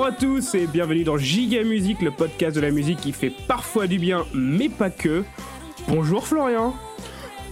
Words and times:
Bonjour 0.00 0.14
à 0.14 0.18
tous 0.18 0.54
et 0.54 0.66
bienvenue 0.66 1.04
dans 1.04 1.18
Giga 1.18 1.62
Musique, 1.62 2.00
le 2.00 2.10
podcast 2.10 2.56
de 2.56 2.62
la 2.62 2.70
musique 2.70 3.00
qui 3.00 3.12
fait 3.12 3.30
parfois 3.46 3.86
du 3.86 3.98
bien, 3.98 4.24
mais 4.32 4.70
pas 4.70 4.88
que. 4.88 5.24
Bonjour 5.88 6.26
Florian. 6.26 6.74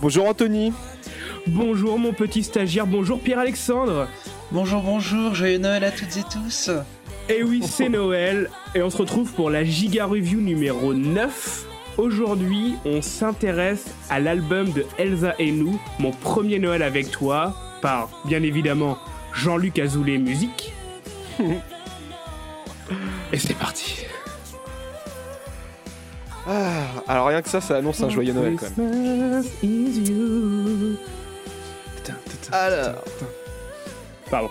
Bonjour 0.00 0.26
Anthony. 0.26 0.72
Bonjour 1.46 1.98
mon 1.98 2.14
petit 2.14 2.42
stagiaire, 2.42 2.86
bonjour 2.86 3.20
Pierre-Alexandre. 3.20 4.08
Bonjour, 4.50 4.80
bonjour, 4.80 5.34
joyeux 5.34 5.58
Noël 5.58 5.84
à 5.84 5.90
toutes 5.90 6.16
et 6.16 6.22
tous. 6.22 6.70
Et 7.28 7.42
oui, 7.42 7.60
c'est 7.68 7.90
Noël 7.90 8.48
et 8.74 8.80
on 8.80 8.88
se 8.88 8.96
retrouve 8.96 9.30
pour 9.34 9.50
la 9.50 9.62
Giga 9.62 10.06
Review 10.06 10.40
numéro 10.40 10.94
9. 10.94 11.66
Aujourd'hui, 11.98 12.76
on 12.86 13.02
s'intéresse 13.02 13.94
à 14.08 14.20
l'album 14.20 14.72
de 14.72 14.86
Elsa 14.96 15.34
et 15.38 15.52
nous, 15.52 15.78
Mon 15.98 16.12
premier 16.12 16.58
Noël 16.58 16.82
avec 16.82 17.10
toi, 17.10 17.54
par 17.82 18.08
bien 18.24 18.42
évidemment 18.42 18.96
Jean-Luc 19.34 19.78
Azoulay 19.78 20.16
Musique. 20.16 20.72
et 23.32 23.38
c'est 23.38 23.54
parti. 23.54 24.04
Ah, 26.46 26.86
alors 27.06 27.26
rien 27.26 27.42
que 27.42 27.48
ça, 27.48 27.60
ça 27.60 27.76
annonce 27.76 28.00
un 28.02 28.08
joyeux 28.08 28.32
Noël 28.32 28.56
quand 28.58 28.76
même. 28.78 29.44
Alors. 32.52 33.04
Pardon. 34.30 34.50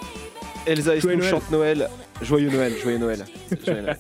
Elsa 0.66 0.96
et 0.96 1.00
Joyeux 1.00 1.16
nous 1.18 1.22
Noël. 1.24 1.32
chante 1.34 1.52
Noël. 1.52 1.90
Joyeux 2.22 2.50
Noël, 2.52 2.74
joyeux 2.78 2.98
Noël. 2.98 3.26
Joyeux 3.66 3.82
Noël. 3.82 3.98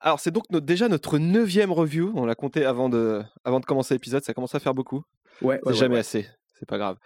Alors 0.00 0.20
c'est 0.20 0.30
donc 0.30 0.44
notre- 0.50 0.66
déjà 0.66 0.88
notre 0.88 1.18
neuvième 1.18 1.72
review. 1.72 2.12
On 2.14 2.26
l'a 2.26 2.34
compté 2.34 2.64
avant 2.64 2.88
de, 2.88 3.22
avant 3.44 3.58
de 3.60 3.64
commencer 3.64 3.94
l'épisode. 3.94 4.22
Ça 4.24 4.34
commence 4.34 4.54
à 4.54 4.60
faire 4.60 4.74
beaucoup. 4.74 5.02
Ouais, 5.42 5.58
C'est 5.62 5.68
ouais, 5.70 5.74
jamais 5.74 5.94
ouais. 5.94 6.00
assez. 6.00 6.28
C'est 6.58 6.68
pas 6.68 6.78
grave. 6.78 6.96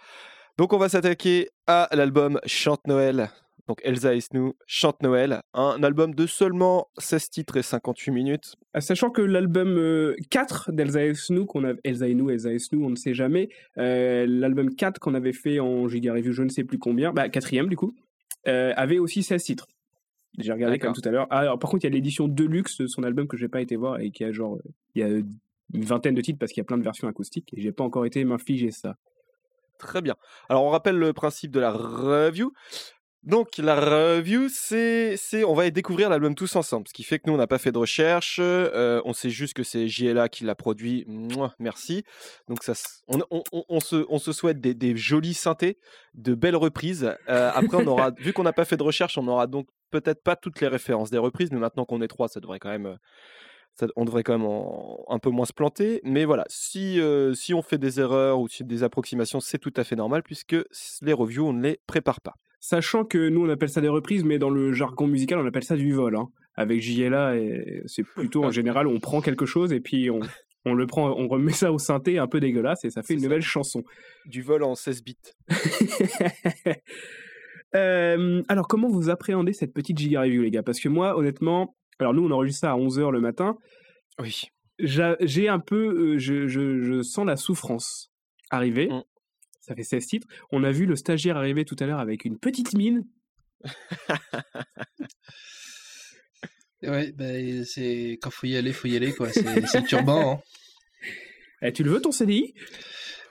Donc 0.57 0.73
on 0.73 0.77
va 0.77 0.89
s'attaquer 0.89 1.49
à 1.65 1.87
l'album 1.93 2.39
Chante 2.45 2.85
Noël. 2.87 3.31
Donc 3.67 3.79
Elsa 3.83 4.13
et 4.15 4.19
Chante 4.65 5.01
Noël. 5.01 5.41
Un 5.53 5.81
album 5.83 6.13
de 6.15 6.25
seulement 6.25 6.87
16 6.97 7.29
titres 7.29 7.57
et 7.57 7.63
58 7.63 8.11
minutes. 8.11 8.55
Ah, 8.73 8.81
Sachant 8.81 9.09
que 9.09 9.21
l'album 9.21 9.77
euh, 9.77 10.15
4 10.29 10.71
d'Elsa 10.71 11.05
et 11.05 11.13
qu'on 11.47 11.65
a 11.65 11.73
Elsa 11.83 12.07
et 12.07 12.15
nous, 12.15 12.29
Elsa 12.29 12.51
et 12.51 12.57
on 12.73 12.89
ne 12.89 12.95
sait 12.95 13.13
jamais, 13.13 13.49
euh, 13.77 14.25
l'album 14.27 14.73
4 14.73 14.99
qu'on 14.99 15.13
avait 15.13 15.33
fait 15.33 15.59
en 15.59 15.87
Giga 15.87 16.13
Review, 16.13 16.31
je 16.31 16.43
ne 16.43 16.49
sais 16.49 16.63
plus 16.63 16.79
combien, 16.79 17.11
bah 17.13 17.29
quatrième 17.29 17.67
du 17.67 17.75
coup, 17.75 17.93
euh, 18.47 18.73
avait 18.75 18.99
aussi 18.99 19.23
16 19.23 19.43
titres. 19.43 19.67
J'ai 20.37 20.53
regardé 20.53 20.79
comme 20.79 20.93
tout 20.93 21.01
à 21.03 21.11
l'heure. 21.11 21.27
Ah, 21.29 21.39
alors, 21.39 21.59
par 21.59 21.69
contre, 21.69 21.83
il 21.83 21.87
y 21.87 21.91
a 21.91 21.93
l'édition 21.93 22.27
Deluxe 22.27 22.77
de 22.79 22.87
son 22.87 23.03
album 23.03 23.27
que 23.27 23.37
j'ai 23.37 23.49
pas 23.49 23.61
été 23.61 23.75
voir 23.75 23.99
et 23.99 24.11
qui 24.11 24.23
a 24.23 24.31
genre, 24.31 24.55
euh, 24.55 24.71
il 24.95 25.01
y 25.01 25.03
a 25.03 25.09
une 25.09 25.83
vingtaine 25.83 26.15
de 26.15 26.21
titres 26.21 26.39
parce 26.39 26.51
qu'il 26.51 26.61
y 26.61 26.65
a 26.65 26.65
plein 26.65 26.77
de 26.77 26.83
versions 26.83 27.07
acoustiques 27.07 27.53
et 27.53 27.61
j'ai 27.61 27.71
pas 27.71 27.83
encore 27.83 28.05
été 28.05 28.23
m'infliger 28.23 28.71
ça. 28.71 28.95
Très 29.77 30.01
bien. 30.01 30.15
Alors, 30.47 30.63
on 30.63 30.69
rappelle 30.69 30.97
le 30.97 31.11
principe 31.11 31.51
de 31.51 31.59
la 31.59 31.71
review. 31.71 32.53
Donc, 33.23 33.57
la 33.59 33.79
review, 33.79 34.47
c'est, 34.49 35.15
on 35.45 35.53
va 35.53 35.69
découvrir 35.69 36.09
l'album 36.09 36.33
tous 36.33 36.55
ensemble. 36.55 36.87
Ce 36.87 36.93
qui 36.93 37.03
fait 37.03 37.19
que 37.19 37.25
nous, 37.27 37.35
on 37.35 37.37
n'a 37.37 37.45
pas 37.45 37.59
fait 37.59 37.71
de 37.71 37.77
recherche. 37.77 38.39
euh, 38.41 38.99
on 39.05 39.13
sait 39.13 39.29
juste 39.29 39.53
que 39.53 39.61
c'est 39.61 39.87
JLA 39.87 40.27
qui 40.27 40.43
l'a 40.43 40.55
produit. 40.55 41.05
Mouah, 41.07 41.53
merci. 41.59 42.03
Donc, 42.47 42.63
ça, 42.63 42.73
on, 43.07 43.79
se, 43.79 44.31
souhaite 44.31 44.59
des, 44.59 44.97
jolis 44.97 45.35
synthés, 45.35 45.77
de 46.15 46.33
belles 46.33 46.55
reprises. 46.55 47.15
Euh, 47.29 47.51
après, 47.53 47.77
on 47.77 47.85
aura, 47.85 48.09
vu 48.09 48.33
qu'on 48.33 48.41
n'a 48.41 48.53
pas 48.53 48.65
fait 48.65 48.77
de 48.77 48.83
recherche, 48.83 49.19
on 49.19 49.27
aura 49.27 49.45
donc 49.45 49.67
peut-être 49.91 50.23
pas 50.23 50.35
toutes 50.35 50.59
les 50.59 50.67
références 50.67 51.11
des 51.11 51.19
reprises, 51.19 51.51
mais 51.51 51.59
maintenant 51.59 51.85
qu'on 51.85 52.01
est 52.01 52.07
trois, 52.07 52.27
ça 52.27 52.39
devrait 52.39 52.59
quand 52.59 52.69
même. 52.69 52.87
euh, 52.87 53.87
on 53.95 54.03
devrait 54.03 54.23
quand 54.23 54.37
même 54.37 54.49
un 55.09 55.19
peu 55.19 55.29
moins 55.29 55.45
se 55.45 55.53
planter. 55.53 56.01
Mais 56.03 56.25
voilà, 56.25 56.45
si, 56.49 56.99
si 57.35 57.53
on 57.53 57.61
fait 57.61 57.77
des 57.77 57.99
erreurs 57.99 58.39
ou 58.39 58.47
des 58.61 58.81
approximations, 58.81 59.39
c'est 59.39 59.59
tout 59.59 59.73
à 59.77 59.83
fait 59.83 59.95
normal 59.95 60.23
puisque 60.23 60.55
les 61.03 61.13
reviews, 61.13 61.45
on 61.45 61.53
ne 61.53 61.61
les 61.61 61.79
prépare 61.85 62.19
pas. 62.19 62.33
Sachant 62.63 63.03
que 63.03 63.27
nous 63.27 63.45
on 63.45 63.49
appelle 63.49 63.69
ça 63.69 63.81
des 63.81 63.89
reprises, 63.89 64.23
mais 64.23 64.37
dans 64.39 64.49
le 64.51 64.71
jargon 64.71 65.07
musical 65.07 65.39
on 65.39 65.45
appelle 65.47 65.63
ça 65.65 65.75
du 65.75 65.91
vol. 65.91 66.15
hein. 66.15 66.29
Avec 66.55 66.79
JLA, 66.81 67.33
c'est 67.87 68.03
plutôt 68.03 68.43
en 68.45 68.51
général 68.51 68.85
on 68.87 68.99
prend 68.99 69.19
quelque 69.19 69.45
chose 69.45 69.73
et 69.73 69.79
puis 69.79 70.09
on, 70.11 70.19
on 70.65 70.73
le 70.75 70.85
prend, 70.85 71.09
on 71.17 71.27
remet 71.27 71.53
ça 71.53 71.71
au 71.71 71.79
synthé 71.79 72.17
un 72.19 72.27
peu 72.27 72.39
dégueulasse 72.39 72.85
et 72.85 72.89
ça 72.91 73.01
fait 73.03 73.13
une 73.15 73.19
ça. 73.19 73.25
nouvelle 73.25 73.41
chanson. 73.41 73.83
Du 74.27 74.41
vol 74.43 74.61
en 74.63 74.75
16 74.75 75.03
bits. 75.03 75.17
Euh, 77.73 78.43
alors 78.49 78.67
comment 78.67 78.89
vous 78.89 79.09
appréhendez 79.09 79.53
cette 79.53 79.73
petite 79.73 79.97
giga 79.97 80.21
review 80.21 80.41
les 80.41 80.51
gars? 80.51 80.61
Parce 80.61 80.81
que 80.81 80.89
moi 80.89 81.17
honnêtement, 81.17 81.73
alors 81.99 82.13
nous 82.13 82.25
on 82.27 82.31
enregistre 82.31 82.59
ça 82.61 82.71
à 82.73 82.75
11h 82.75 83.11
le 83.11 83.21
matin, 83.21 83.55
Oui. 84.19 84.43
j'a- 84.77 85.15
j'ai 85.21 85.47
un 85.47 85.59
peu, 85.59 86.15
euh, 86.15 86.17
je, 86.19 86.47
je- 86.47 86.81
je 86.81 87.01
sens 87.01 87.25
la 87.25 87.37
souffrance 87.37 88.11
arriver. 88.49 88.89
Mm. 88.89 89.03
Ça 89.71 89.75
fait 89.75 89.83
16 89.83 90.05
titres. 90.05 90.27
On 90.51 90.65
a 90.65 90.71
vu 90.71 90.85
le 90.85 90.97
stagiaire 90.97 91.37
arriver 91.37 91.63
tout 91.63 91.77
à 91.79 91.85
l'heure 91.85 92.01
avec 92.01 92.25
une 92.25 92.37
petite 92.37 92.73
mine. 92.73 93.05
Ouais, 96.83 97.11
bah, 97.11 97.25
c'est 97.63 98.17
quand 98.23 98.31
faut 98.31 98.47
y 98.47 98.57
aller, 98.57 98.73
faut 98.73 98.87
y 98.87 98.95
aller, 98.95 99.13
quoi. 99.13 99.29
C'est 99.29 99.67
c'est 99.67 99.81
le 99.81 99.85
turban, 99.85 100.31
hein. 100.31 100.39
Eh, 101.61 101.71
tu 101.71 101.83
le 101.83 101.91
veux 101.91 102.01
ton 102.01 102.11
CDI 102.11 102.55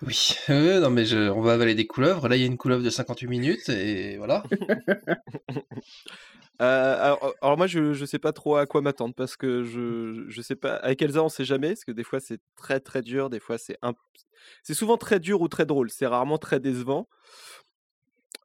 Oui, 0.03 0.37
Euh, 0.51 0.79
non, 0.79 0.91
mais 0.91 1.05
je, 1.05 1.19
on 1.31 1.41
va 1.41 1.55
avaler 1.55 1.75
des 1.75 1.89
couleuvres. 1.89 2.29
Là, 2.29 2.37
il 2.37 2.43
y 2.43 2.45
a 2.45 2.47
une 2.47 2.57
couleuvre 2.57 2.85
de 2.85 2.91
58 2.91 3.27
minutes, 3.27 3.69
et 3.69 4.19
voilà. 4.19 4.45
Euh, 6.61 6.97
alors, 7.03 7.35
alors 7.41 7.57
moi, 7.57 7.67
je 7.67 7.99
ne 7.99 8.07
sais 8.07 8.19
pas 8.19 8.33
trop 8.33 8.57
à 8.57 8.67
quoi 8.67 8.83
m'attendre 8.83 9.15
parce 9.15 9.37
que 9.37 9.65
je 9.65 10.25
je 10.29 10.43
sais 10.43 10.57
pas. 10.57 10.75
Avec 10.77 11.01
Elsa, 11.03 11.23
on 11.23 11.29
sait 11.31 11.45
jamais 11.45 11.69
parce 11.69 11.85
que 11.85 11.93
des 11.93 12.05
fois 12.05 12.21
c'est 12.21 12.41
très 12.57 12.81
très 12.81 13.03
dur, 13.03 13.31
des 13.31 13.41
fois 13.41 13.57
c'est 13.59 13.79
un... 13.83 13.95
c'est 14.63 14.75
souvent 14.75 14.99
très 14.99 15.21
dur 15.21 15.41
ou 15.41 15.49
très 15.49 15.67
drôle. 15.67 15.91
C'est 15.91 16.07
rarement 16.07 16.39
très 16.39 16.61
décevant. 16.61 17.09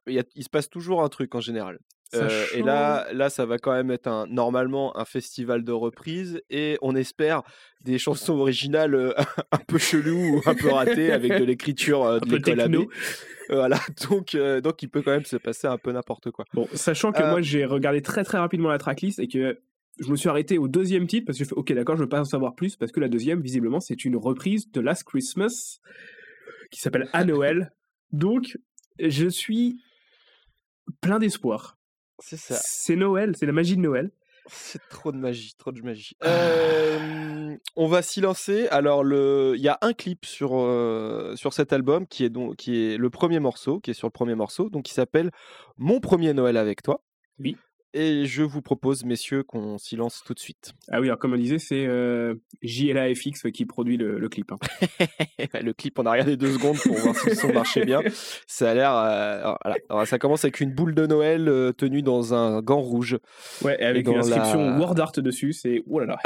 Il, 0.06 0.24
il 0.34 0.44
se 0.44 0.48
passe 0.48 0.68
toujours 0.70 1.02
un 1.02 1.08
truc 1.08 1.34
en 1.34 1.40
général. 1.40 1.78
Euh, 2.14 2.46
et 2.54 2.62
là, 2.62 3.06
là, 3.12 3.30
ça 3.30 3.46
va 3.46 3.58
quand 3.58 3.72
même 3.72 3.90
être 3.90 4.06
un, 4.06 4.26
normalement 4.26 4.96
un 4.96 5.04
festival 5.04 5.64
de 5.64 5.72
reprises 5.72 6.40
et 6.50 6.78
on 6.80 6.94
espère 6.94 7.42
des 7.82 7.98
chansons 7.98 8.34
originales 8.34 8.94
euh, 8.94 9.12
un 9.52 9.58
peu 9.58 9.78
cheloues 9.78 10.36
ou 10.36 10.42
un 10.46 10.54
peu 10.54 10.70
ratées 10.70 11.12
avec 11.12 11.38
de 11.38 11.44
l'écriture 11.44 12.04
euh, 12.04 12.20
de 12.20 12.36
l'école. 12.36 12.86
Voilà, 13.48 13.78
donc, 14.08 14.36
donc 14.36 14.82
il 14.82 14.88
peut 14.88 15.02
quand 15.02 15.12
même 15.12 15.24
se 15.24 15.36
passer 15.36 15.68
un 15.68 15.78
peu 15.78 15.92
n'importe 15.92 16.32
quoi. 16.32 16.44
Bon, 16.52 16.66
sachant 16.74 17.12
que 17.12 17.22
moi 17.22 17.40
j'ai 17.42 17.64
regardé 17.64 18.02
très 18.02 18.24
très 18.24 18.38
rapidement 18.38 18.68
la 18.68 18.78
tracklist 18.78 19.20
et 19.20 19.28
que 19.28 19.60
je 20.00 20.10
me 20.10 20.16
suis 20.16 20.28
arrêté 20.28 20.58
au 20.58 20.66
deuxième 20.66 21.06
titre 21.06 21.26
parce 21.26 21.38
que 21.38 21.44
j'ai 21.44 21.48
fait 21.48 21.54
ok 21.54 21.72
d'accord 21.72 21.96
je 21.96 22.02
veux 22.02 22.08
pas 22.08 22.20
en 22.20 22.24
savoir 22.24 22.56
plus 22.56 22.74
parce 22.74 22.90
que 22.90 22.98
la 22.98 23.08
deuxième 23.08 23.40
visiblement 23.40 23.78
c'est 23.78 24.04
une 24.04 24.16
reprise 24.16 24.68
de 24.72 24.80
Last 24.80 25.04
Christmas 25.04 25.78
qui 26.72 26.80
s'appelle 26.80 27.08
À 27.12 27.24
Noël. 27.24 27.72
Donc 28.10 28.58
je 28.98 29.28
suis 29.28 29.80
plein 31.00 31.20
d'espoir. 31.20 31.76
C'est 32.18 32.36
ça. 32.36 32.56
C'est 32.62 32.96
Noël, 32.96 33.34
c'est 33.38 33.46
la 33.46 33.52
magie 33.52 33.76
de 33.76 33.82
Noël. 33.82 34.10
C'est 34.48 34.80
trop 34.88 35.10
de 35.10 35.16
magie, 35.16 35.54
trop 35.58 35.72
de 35.72 35.80
magie. 35.82 36.16
Euh, 36.24 37.56
on 37.74 37.88
va 37.88 38.00
s'y 38.02 38.20
lancer. 38.20 38.68
Alors, 38.68 39.02
le- 39.02 39.54
il 39.56 39.60
y 39.62 39.68
a 39.68 39.76
un 39.82 39.92
clip 39.92 40.24
sur, 40.24 40.50
euh, 40.54 41.34
sur 41.36 41.52
cet 41.52 41.72
album 41.72 42.06
qui 42.06 42.24
est, 42.24 42.30
donc, 42.30 42.54
qui 42.56 42.92
est 42.92 42.96
le 42.96 43.10
premier 43.10 43.40
morceau, 43.40 43.80
qui 43.80 43.90
est 43.90 43.94
sur 43.94 44.06
le 44.06 44.12
premier 44.12 44.34
morceau, 44.36 44.70
donc 44.70 44.84
qui 44.84 44.94
s'appelle 44.94 45.30
Mon 45.78 45.98
premier 46.00 46.32
Noël 46.32 46.56
avec 46.56 46.82
toi. 46.82 47.02
Oui. 47.40 47.56
Et 47.98 48.26
je 48.26 48.42
vous 48.42 48.60
propose, 48.60 49.04
messieurs, 49.06 49.42
qu'on 49.42 49.78
s'y 49.78 49.96
lance 49.96 50.22
tout 50.24 50.34
de 50.34 50.38
suite. 50.38 50.74
Ah 50.90 51.00
oui 51.00 51.06
alors 51.06 51.18
comme 51.18 51.32
on 51.32 51.36
disait 51.38 51.58
c'est 51.58 51.86
euh, 51.86 52.34
JLA 52.62 53.14
FX 53.14 53.50
qui 53.54 53.64
produit 53.64 53.96
le, 53.96 54.18
le 54.18 54.28
clip. 54.28 54.52
hein. 54.52 54.58
le 55.62 55.72
clip, 55.72 55.98
on 55.98 56.04
a 56.04 56.10
regardé 56.12 56.36
deux 56.36 56.52
secondes 56.52 56.76
pour 56.76 56.94
voir 56.94 57.16
si 57.16 57.30
le 57.30 57.34
son 57.34 57.52
marchait 57.54 57.86
bien. 57.86 58.02
Ça 58.46 58.70
a 58.70 58.74
l'air. 58.74 58.92
euh, 58.94 59.54
alors, 59.88 60.06
ça 60.06 60.18
commence 60.18 60.44
avec 60.44 60.60
une 60.60 60.72
boule 60.74 60.94
de 60.94 61.06
Noël 61.06 61.48
euh, 61.48 61.72
tenue 61.72 62.02
dans 62.02 62.34
un 62.34 62.60
gant 62.60 62.80
rouge. 62.80 63.16
Ouais 63.62 63.76
et 63.80 63.84
avec 63.86 64.06
une 64.06 64.16
inscription 64.18 64.72
la- 64.72 64.78
Word 64.78 65.00
Art 65.00 65.12
dessus 65.12 65.54
c'est 65.54 65.82
oh 65.88 66.00
là 66.00 66.06
là. 66.06 66.18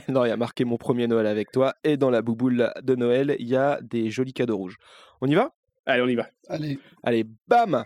non, 0.08 0.24
il 0.26 0.28
y 0.28 0.32
a 0.32 0.36
marqué 0.36 0.64
mon 0.66 0.76
premier 0.76 1.06
Noël 1.06 1.26
avec 1.26 1.50
toi. 1.50 1.74
Et 1.82 1.96
dans 1.96 2.10
la 2.10 2.20
bouboule 2.20 2.72
de 2.82 2.94
Noël, 2.94 3.36
il 3.38 3.48
y 3.48 3.56
a 3.56 3.80
des 3.80 4.10
jolis 4.10 4.34
cadeaux 4.34 4.58
rouges. 4.58 4.76
On 5.22 5.26
y 5.28 5.34
va? 5.34 5.54
Allez 5.86 6.02
on 6.02 6.08
y 6.08 6.14
va. 6.14 6.26
Allez, 6.48 6.78
Allez, 7.02 7.24
bam 7.48 7.84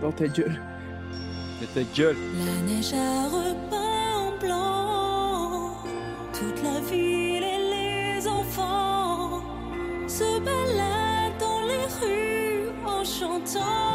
Dans 0.00 0.10
ta 0.10 0.26
gueule. 0.26 0.60
La 1.60 2.62
neige 2.66 2.92
a 2.94 3.28
repeint 3.28 4.14
en 4.18 4.38
blanc 4.38 5.76
toute 6.32 6.62
la 6.62 6.80
ville 6.80 7.44
et 7.44 8.16
les 8.18 8.26
enfants 8.26 9.42
se 10.06 10.40
baladent 10.40 11.38
dans 11.38 11.62
les 11.62 11.86
rues 12.00 12.70
en 12.84 13.04
chantant. 13.04 13.93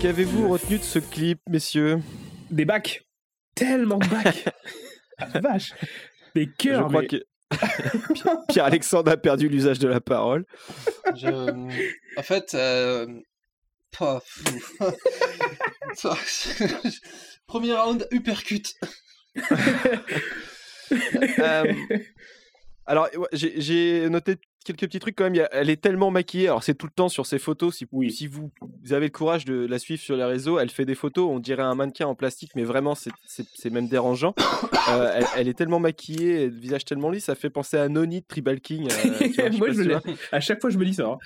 Qu'avez-vous 0.00 0.48
retenu 0.48 0.78
de 0.78 0.82
ce 0.82 0.98
clip, 0.98 1.40
messieurs? 1.48 2.00
Des 2.50 2.64
bacs. 2.64 3.02
Tellement 3.54 3.98
de 3.98 4.08
bacs. 4.08 4.44
Ah, 5.18 5.40
vache. 5.40 5.72
Des 6.34 6.44
Je 6.44 6.50
cœurs. 6.58 6.88
crois 6.88 7.00
mais- 7.00 7.06
que 7.06 7.24
Pierre-Alexandre 8.52 9.10
a 9.12 9.16
perdu 9.16 9.48
l'usage 9.48 9.78
de 9.78 9.88
la 9.88 9.98
parole. 10.02 10.44
Je... 11.16 11.50
En 12.18 12.22
fait, 12.22 12.52
euh... 12.52 13.06
pas 13.98 14.22
fou. 14.26 14.60
Premier 17.46 17.72
round, 17.72 18.06
uppercut. 18.12 18.74
Euh, 20.92 21.72
alors, 22.84 23.08
j'ai 23.32 24.10
noté 24.10 24.36
quelques 24.66 24.80
petits 24.80 24.98
trucs 24.98 25.16
quand 25.16 25.30
même. 25.30 25.46
Elle 25.52 25.70
est 25.70 25.80
tellement 25.80 26.10
maquillée. 26.10 26.48
Alors, 26.48 26.62
c'est 26.62 26.74
tout 26.74 26.86
le 26.86 26.92
temps 26.92 27.08
sur 27.08 27.24
ses 27.26 27.38
photos. 27.38 27.76
Si, 27.76 27.86
Oui. 27.92 28.10
si 28.12 28.26
vous, 28.26 28.50
vous 28.84 28.92
avez 28.92 29.06
le 29.06 29.12
courage 29.12 29.44
de 29.44 29.66
la 29.66 29.78
suivre 29.78 30.00
sur 30.02 30.16
les 30.16 30.24
réseaux, 30.24 30.58
elle 30.58 30.70
fait 30.70 30.84
des 30.84 30.94
photos. 30.94 31.28
On 31.30 31.38
dirait 31.38 31.62
un 31.62 31.74
mannequin 31.74 32.06
en 32.06 32.14
plastique, 32.14 32.50
mais 32.56 32.64
vraiment, 32.64 32.94
c'est- 32.94 33.70
même 33.70 33.88
dérangeant. 33.88 34.34
Euh, 34.88 35.10
elle, 35.16 35.26
elle 35.36 35.48
est 35.48 35.54
tellement 35.54 35.80
maquillée, 35.80 36.46
le 36.46 36.54
visage 36.56 36.84
tellement 36.84 37.10
lisse, 37.10 37.24
ça 37.24 37.34
fait 37.34 37.50
penser 37.50 37.76
à 37.76 37.88
Noni 37.88 38.20
de 38.20 38.26
Tribal 38.26 38.60
King. 38.60 38.86
euh, 38.88 39.28
vois, 39.36 39.50
Moi, 39.58 39.70
je. 39.72 39.90
À 40.30 40.38
chaque 40.38 40.60
fois, 40.60 40.70
je 40.70 40.78
me 40.78 40.84
dis 40.84 40.94
ça. 40.94 41.06
hein. 41.06 41.18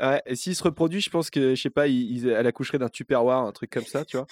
Ouais, 0.00 0.22
et 0.26 0.34
s'il 0.34 0.54
se 0.56 0.62
reproduit, 0.62 1.00
je 1.02 1.10
pense 1.10 1.28
que, 1.30 1.54
je 1.54 1.60
sais 1.60 1.68
pas, 1.70 1.88
il- 1.88 2.10
il- 2.16 2.28
elle 2.28 2.46
accoucherait 2.46 2.78
d'un 2.78 2.88
tupperware, 2.88 3.38
un 3.38 3.52
truc 3.52 3.70
comme 3.70 3.84
ça, 3.84 4.04
tu 4.06 4.16
vois. 4.16 4.26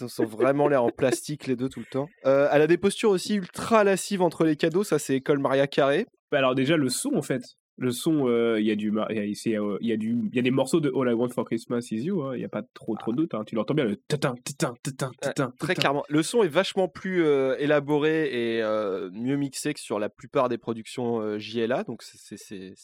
Ils 0.00 0.08
sont 0.08 0.24
vraiment 0.24 0.68
l'air 0.68 0.82
en 0.84 0.88
plastique, 0.90 1.46
les 1.46 1.56
deux, 1.56 1.68
tout 1.68 1.80
le 1.80 1.86
temps. 1.86 2.08
Euh, 2.26 2.48
elle 2.50 2.62
a 2.62 2.66
des 2.66 2.78
postures 2.78 3.10
aussi 3.10 3.34
ultra 3.34 3.84
lascives 3.84 4.22
entre 4.22 4.44
les 4.44 4.56
cadeaux, 4.56 4.84
ça 4.84 4.98
c'est 4.98 5.14
école 5.16 5.38
Maria 5.38 5.66
Carré. 5.66 6.06
Bah, 6.30 6.38
alors 6.38 6.54
déjà 6.54 6.76
le 6.78 6.88
son 6.88 7.14
en 7.14 7.22
fait. 7.22 7.42
Le 7.78 7.90
son, 7.90 8.28
euh, 8.28 8.60
il 8.60 8.66
y 8.66 8.70
a 8.70 8.76
du, 8.76 8.90
mar- 8.90 9.10
il 9.10 9.16
y 9.16 9.32
a, 9.32 9.34
c'est, 9.34 9.58
euh, 9.58 9.78
il 9.80 9.88
y 9.88 9.92
a 9.92 9.96
du, 9.96 10.28
il 10.30 10.36
y 10.36 10.38
a 10.38 10.42
des 10.42 10.50
morceaux 10.50 10.80
de 10.80 10.92
All 10.94 11.10
I 11.10 11.14
Want 11.14 11.30
for 11.30 11.44
Christmas 11.44 11.88
Is 11.90 12.02
You. 12.04 12.22
hein, 12.22 12.36
Il 12.36 12.42
y 12.42 12.44
a 12.44 12.48
pas 12.48 12.62
trop 12.74 12.94
trop 12.96 13.12
de 13.12 13.16
doute. 13.16 13.34
hein, 13.34 13.44
Tu 13.46 13.54
l'entends 13.54 13.74
bien 13.74 13.86
le 13.86 13.96
tatin 13.96 14.34
tatin 14.44 14.74
tatin 14.82 15.10
tatin. 15.20 15.52
Très 15.58 15.74
clairement. 15.74 16.04
Le 16.08 16.22
son 16.22 16.42
est 16.42 16.48
vachement 16.48 16.86
plus 16.86 17.24
euh, 17.24 17.56
élaboré 17.58 18.56
et 18.56 18.62
euh, 18.62 19.10
mieux 19.12 19.36
mixé 19.36 19.72
que 19.72 19.80
sur 19.80 19.98
la 19.98 20.10
plupart 20.10 20.50
des 20.50 20.58
productions 20.58 21.20
euh, 21.20 21.38
JLA, 21.38 21.84
donc 21.84 22.02
c'est, 22.02 22.74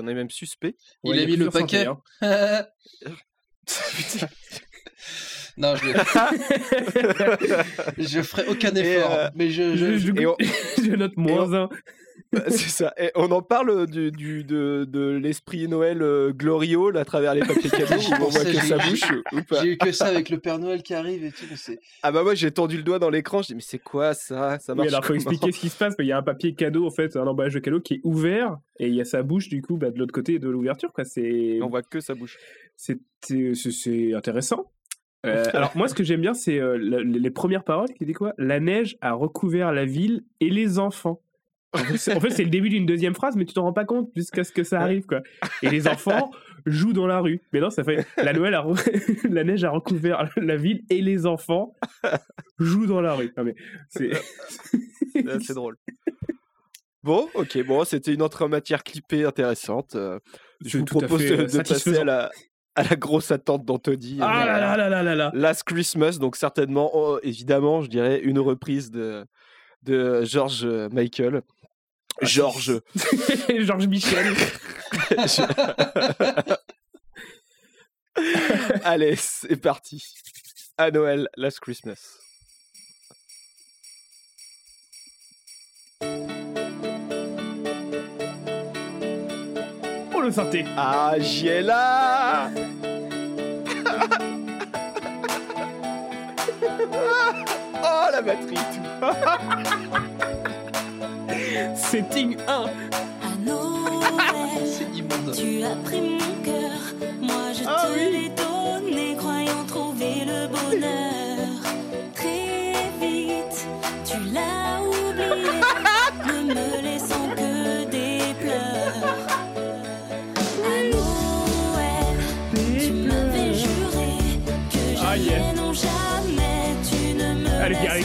on 0.00 0.08
est 0.08 0.14
même 0.14 0.30
suspect. 0.30 0.76
Il 1.04 1.18
a 1.20 1.26
mis 1.26 1.36
le 1.36 1.50
paquet. 1.50 1.86
non, 5.56 5.74
je, 5.76 5.88
je 7.98 8.22
ferai 8.22 8.46
aucun 8.48 8.74
effort, 8.74 9.12
euh, 9.12 9.28
mais 9.34 9.50
je, 9.50 9.76
je- 9.76 9.96
Je, 9.98 10.12
je- 10.14 10.26
on- 10.26 10.36
je 10.84 10.94
note 10.96 11.16
moins 11.16 11.52
un. 11.54 11.68
c'est 12.48 12.68
ça. 12.68 12.92
Et 12.98 13.10
on 13.14 13.30
en 13.30 13.40
parle 13.40 13.86
du, 13.86 14.10
du- 14.12 14.44
de, 14.44 14.84
de 14.86 15.16
l'esprit 15.16 15.66
Noël 15.66 16.02
euh, 16.02 16.30
gloriole 16.30 16.98
à 16.98 17.04
travers 17.06 17.32
les 17.34 17.40
papiers 17.40 17.70
cadeaux 17.70 17.94
où 17.94 18.24
on 18.26 18.28
voit 18.28 18.44
que 18.44 18.52
j'ai- 18.52 18.60
ça 18.60 18.76
bouge 18.76 19.00
ou 19.32 19.42
pas. 19.44 19.62
j'ai 19.62 19.68
eu 19.72 19.78
que 19.78 19.92
ça 19.92 20.06
avec 20.06 20.28
le 20.28 20.38
Père 20.38 20.58
Noël 20.58 20.82
qui 20.82 20.92
arrive 20.92 21.24
et 21.24 21.30
tout. 21.30 21.46
Ah 22.02 22.12
bah 22.12 22.22
moi 22.22 22.34
j'ai 22.34 22.50
tendu 22.50 22.76
le 22.76 22.82
doigt 22.82 22.98
dans 22.98 23.08
l'écran, 23.08 23.40
je 23.40 23.46
dis 23.48 23.54
mais 23.54 23.62
c'est 23.62 23.78
quoi 23.78 24.12
ça? 24.12 24.58
Ça 24.58 24.74
Oui, 24.74 24.78
marche 24.80 24.88
alors 24.90 25.04
faut 25.06 25.14
expliquer 25.14 25.52
ce 25.52 25.58
qui 25.58 25.70
se 25.70 25.76
passe. 25.78 25.94
Il 26.00 26.06
y 26.06 26.12
a 26.12 26.18
un 26.18 26.22
papier 26.22 26.54
cadeau 26.54 26.86
en 26.86 26.90
fait, 26.90 27.16
un 27.16 27.26
emballage 27.26 27.54
de 27.54 27.60
cadeau 27.60 27.80
qui 27.80 27.94
est 27.94 28.00
ouvert 28.04 28.58
et 28.78 28.88
il 28.88 28.94
y 28.94 29.00
a 29.00 29.06
sa 29.06 29.22
bouche 29.22 29.48
du 29.48 29.62
coup 29.62 29.78
bah, 29.78 29.90
de 29.90 29.98
l'autre 29.98 30.12
côté 30.12 30.38
de 30.38 30.50
l'ouverture. 30.50 30.92
quoi. 30.92 31.04
C'est 31.06 31.60
On 31.62 31.68
voit 31.68 31.82
que 31.82 32.00
sa 32.00 32.14
bouche. 32.14 32.36
c'est 32.76 32.98
intéressant. 34.14 34.70
Euh, 35.26 35.44
alors 35.52 35.76
moi 35.76 35.88
ce 35.88 35.94
que 35.94 36.04
j'aime 36.04 36.20
bien 36.20 36.32
c'est 36.32 36.60
euh, 36.60 36.78
la- 36.78 37.02
les 37.02 37.30
premières 37.30 37.64
paroles 37.64 37.88
qui 37.92 38.04
dit 38.06 38.12
quoi? 38.12 38.34
La 38.38 38.60
neige 38.60 38.96
a 39.00 39.12
recouvert 39.14 39.72
la 39.72 39.84
ville 39.84 40.22
et 40.40 40.48
les 40.50 40.78
enfants. 40.78 41.20
En 41.74 41.78
fait, 41.78 41.98
c'est 41.98 42.14
en 42.14 42.20
fait, 42.20 42.30
c'est 42.30 42.44
le 42.44 42.50
début 42.50 42.70
d'une 42.70 42.86
deuxième 42.86 43.14
phrase, 43.14 43.36
mais 43.36 43.44
tu 43.44 43.52
t'en 43.52 43.62
rends 43.64 43.72
pas 43.74 43.84
compte 43.84 44.10
jusqu'à 44.16 44.42
ce 44.44 44.52
que 44.52 44.62
ça 44.64 44.80
arrive 44.80 45.04
quoi. 45.06 45.20
Et 45.62 45.68
les 45.68 45.86
enfants 45.88 46.30
jouent 46.66 46.92
dans 46.94 47.06
la 47.06 47.18
rue. 47.20 47.42
Mais 47.52 47.60
non, 47.60 47.68
ça 47.68 47.84
fait 47.84 48.06
la 48.16 48.32
Noël 48.32 48.54
a 48.54 48.62
re- 48.62 49.28
la 49.30 49.44
neige 49.44 49.64
a 49.64 49.70
recouvert 49.70 50.30
la 50.36 50.56
ville 50.56 50.82
et 50.88 51.02
les 51.02 51.26
enfants 51.26 51.74
jouent 52.58 52.86
dans 52.86 53.00
la 53.02 53.12
rue. 53.14 53.32
Non, 53.36 53.44
mais 53.44 53.54
c'est 53.90 54.10
drôle. 55.54 55.76
Bon, 57.02 57.28
ok, 57.34 57.64
bon, 57.66 57.84
c'était 57.84 58.12
une 58.12 58.22
autre 58.22 58.48
matière 58.48 58.82
clippée 58.82 59.24
intéressante. 59.24 59.94
euh, 59.94 60.18
Je 60.64 60.70
C'est 60.70 60.78
vous 60.78 60.84
tout 60.84 60.98
à 60.98 61.02
propose 61.06 61.22
fait, 61.22 61.28
de, 61.28 61.34
euh, 61.34 61.36
de 61.36 61.42
passer 61.44 61.56
satisfaisant. 61.64 62.02
à 62.02 62.04
la, 62.04 62.30
à 62.78 62.82
la 62.84 62.96
grosse 62.96 63.32
attente 63.32 63.64
d'Anthony. 63.64 64.18
ah 64.20 64.42
euh, 64.42 64.46
là 64.46 64.60
là 64.60 64.76
là 64.76 64.88
là 64.88 65.02
là 65.02 65.14
là. 65.16 65.30
Last 65.34 65.64
Christmas, 65.64 66.18
donc 66.18 66.36
certainement, 66.36 66.90
oh, 66.94 67.18
évidemment, 67.24 67.82
je 67.82 67.88
dirais 67.88 68.20
une 68.20 68.38
reprise 68.38 68.92
de, 68.92 69.26
de 69.82 70.22
George 70.24 70.64
Michael. 70.92 71.42
Ah, 72.20 72.24
George. 72.24 72.80
Georges 73.58 73.88
Michel. 73.88 74.32
Allez, 78.84 79.16
c'est 79.16 79.56
parti. 79.56 80.04
À 80.76 80.92
Noël, 80.92 81.28
Last 81.36 81.58
Christmas. 81.58 82.20
Le 90.28 90.34
synthé. 90.34 90.64
Ah, 90.76 91.14
Giela 91.18 92.50
Oh, 97.82 98.08
la 98.12 98.20
batterie 98.20 98.58
Setting 101.76 102.36
1. 102.46 102.52
À 102.52 102.66
Noël, 103.46 104.66
C'est 104.66 104.84
immonde. 104.98 105.34
tu 105.34 105.62
as 105.64 105.74
pris 105.88 106.00
mon 106.02 106.18
cœur, 106.44 106.78
moi 107.22 107.52
je 107.54 107.64
Ah 107.66 107.86
te 107.86 107.92
oui. 107.94 108.10
l'ai 108.12 108.28
donné, 108.30 109.16
croyant 109.16 109.64
trouver 109.66 110.26
le 110.26 110.46
bonheur. 110.48 111.07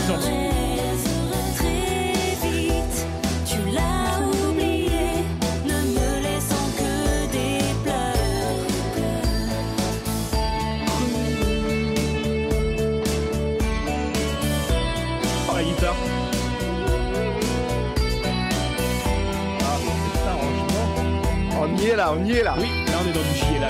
Arrangement. 0.10 0.44
On 21.62 21.78
y 21.78 21.88
est 21.88 21.96
là, 21.96 22.14
on 22.14 22.26
y 22.26 22.32
est 22.32 22.44
là. 22.44 22.56
Oui, 22.58 22.68
là 22.88 22.94
on 23.02 23.10
est 23.10 23.14
dans 23.14 23.22
du 23.22 23.36
chier 23.36 23.60
là, 23.60 23.70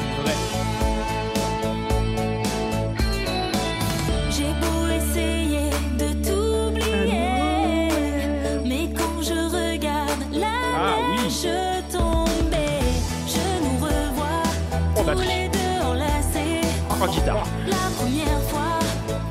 La 17.03 17.09
première 17.97 18.41
fois 18.47 18.79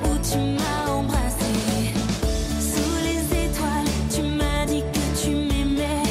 où 0.05 0.19
tu 0.23 0.37
m'as 0.37 0.93
embrassé, 0.93 1.95
sous 2.61 2.97
les 3.03 3.45
étoiles, 3.47 3.89
tu 4.15 4.21
m'as 4.21 4.67
dit 4.67 4.83
que 4.93 5.23
tu 5.25 5.31
m'aimais 5.31 6.03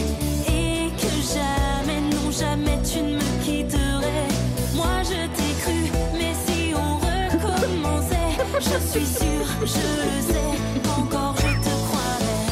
et 0.47 0.89
que 0.99 1.11
jamais, 1.21 2.01
non, 2.01 2.31
jamais 2.31 2.79
tu 2.81 3.03
ne 3.03 3.13
me 3.17 3.43
quitterais. 3.43 4.27
Moi 4.73 5.03
je 5.03 5.27
t'ai 5.35 5.53
cru, 5.61 5.91
mais 6.13 6.33
si 6.47 6.73
on 6.73 6.95
recommençait, 6.95 8.41
je 8.59 8.79
suis 8.89 9.05
sûre, 9.05 9.45
je 9.59 9.65
le 9.65 10.33
sais, 10.33 10.89
encore 10.97 11.35
je 11.37 11.53
te 11.61 11.73
croirais. 11.85 12.49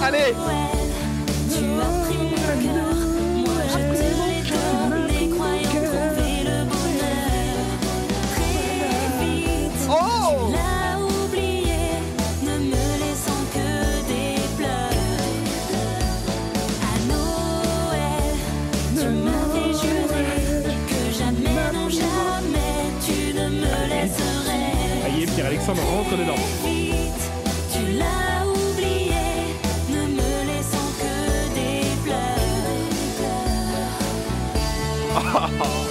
À 0.00 0.06
Allez! 0.06 0.67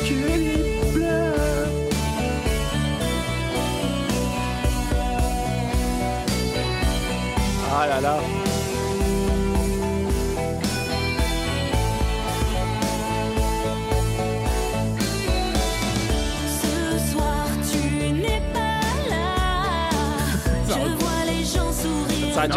Que 0.07 0.37
des 0.37 0.81
pleurs. 0.93 1.69
Ah 7.71 7.87
là 7.87 8.01
là. 8.01 8.36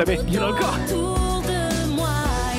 Jamais. 0.01 0.21
Il 0.29 0.35
y 0.35 0.39
en 0.39 0.43
a 0.43 0.49
encore. 0.51 0.79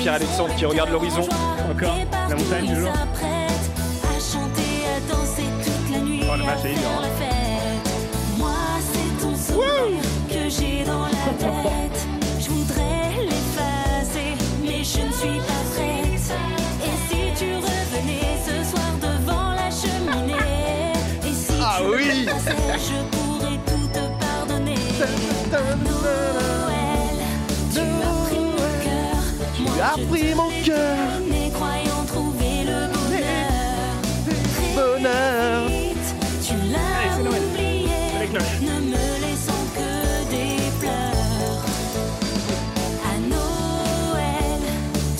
Pierre-Alexandre 0.00 0.54
qui 0.56 0.66
regarde 0.66 0.90
l'horizon. 0.90 1.22
Encore. 1.70 1.96
La 2.28 2.36
montagne, 2.36 2.64
Ils 2.64 2.74
toujours. 2.74 2.92
s'apprêtent 2.94 3.70
à 4.04 4.18
chanter, 4.20 4.72
à 4.86 5.00
danser 5.12 5.48
toute 5.64 5.92
la 5.92 6.00
nuit. 6.00 6.20
Oh, 6.24 6.30
à 6.32 6.34
elle 6.34 6.42
est 6.42 6.74
hein. 6.74 7.02
fête. 7.18 8.38
Moi, 8.38 8.50
c'est 8.92 9.24
ton 9.24 9.34
sourire 9.36 10.02
que 10.28 10.48
j'ai 10.48 10.84
dans 10.84 11.02
la 11.02 11.32
tête. 11.38 12.00
Je 12.40 12.48
voudrais 12.48 13.24
l'effacer, 13.24 14.34
mais 14.62 14.82
je 14.84 15.00
ne 15.06 15.12
suis 15.12 15.38
pas 15.38 15.62
prête. 15.74 16.28
Et 16.84 16.94
si 17.08 17.20
tu 17.44 17.54
revenais 17.56 18.38
ce 18.46 18.70
soir 18.70 18.90
devant 19.00 19.52
la 19.52 19.70
cheminée, 19.70 20.92
et 21.24 21.32
si 21.34 21.52
Ah 21.60 21.78
tu 21.78 21.84
oui. 21.86 22.24
me 22.24 22.30
pensais, 22.30 22.56
je 22.88 23.16
pourrais 23.16 23.58
tout 23.66 23.88
te 23.88 24.04
pardonner. 24.24 24.74
Je 29.84 30.04
pris 30.04 30.34
mon 30.34 30.48
cœur. 30.64 30.96
donné, 31.18 31.50
croyant 31.50 32.04
trouver 32.06 32.62
le 32.64 32.86
bonheur. 32.94 33.98
Bonheur. 34.76 35.70
Tu 36.40 36.54
l'as 36.70 37.18
oublié, 37.18 37.88
ne 38.62 38.80
me 38.80 39.20
laissant 39.20 39.64
que 39.74 40.30
des 40.30 40.70
pleurs. 40.78 41.64
À 43.04 43.18
Noël, 43.18 44.62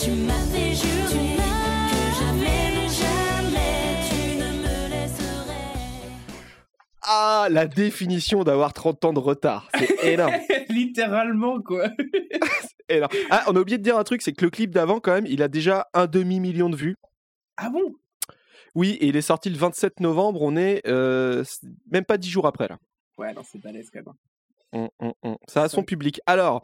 tu 0.00 0.11
m'avais 0.12 0.75
juré 0.75 1.37
que 1.90 2.02
jamais, 2.21 2.62
mais 2.76 2.88
jamais, 2.88 3.99
tu 4.09 4.37
ne 4.37 4.50
me 4.62 4.90
laisserais. 4.90 5.73
Ah, 7.02 7.49
la 7.50 7.66
définition 7.66 8.45
d'avoir 8.45 8.73
30 8.73 9.07
ans 9.07 9.12
de 9.12 9.19
retard. 9.19 9.69
C'est 9.76 10.12
énorme. 10.12 10.35
Littéralement, 10.69 11.61
quoi. 11.61 11.88
énorme. 12.96 13.12
Ah, 13.30 13.44
on 13.49 13.56
a 13.56 13.61
oublié 13.61 13.78
de 13.78 13.82
dire 13.82 13.96
un 13.96 14.04
truc, 14.04 14.22
c'est 14.22 14.32
que 14.32 14.44
le 14.44 14.50
clip 14.50 14.70
d'avant, 14.70 15.00
quand 15.00 15.12
même, 15.12 15.26
il 15.26 15.42
a 15.42 15.49
déjà 15.49 15.88
un 15.94 16.06
demi-million 16.06 16.68
de 16.70 16.76
vues. 16.76 16.96
Ah 17.56 17.70
bon? 17.70 17.94
Oui, 18.75 18.96
et 19.00 19.06
il 19.08 19.16
est 19.16 19.22
sorti 19.22 19.50
le 19.50 19.58
27 19.58 20.00
novembre. 20.00 20.42
On 20.42 20.56
est 20.56 20.87
euh, 20.87 21.44
même 21.90 22.04
pas 22.04 22.16
10 22.16 22.30
jours 22.30 22.46
après, 22.46 22.68
là. 22.68 22.78
Ouais, 23.18 23.32
non, 23.34 23.42
c'est 23.44 23.58
balèze 23.58 23.90
quand 23.90 24.00
même. 24.04 24.14
Hum, 24.72 24.88
hum, 25.00 25.12
hum. 25.22 25.37
Ça 25.49 25.64
a 25.64 25.68
son 25.68 25.82
public. 25.82 26.20
Alors, 26.26 26.62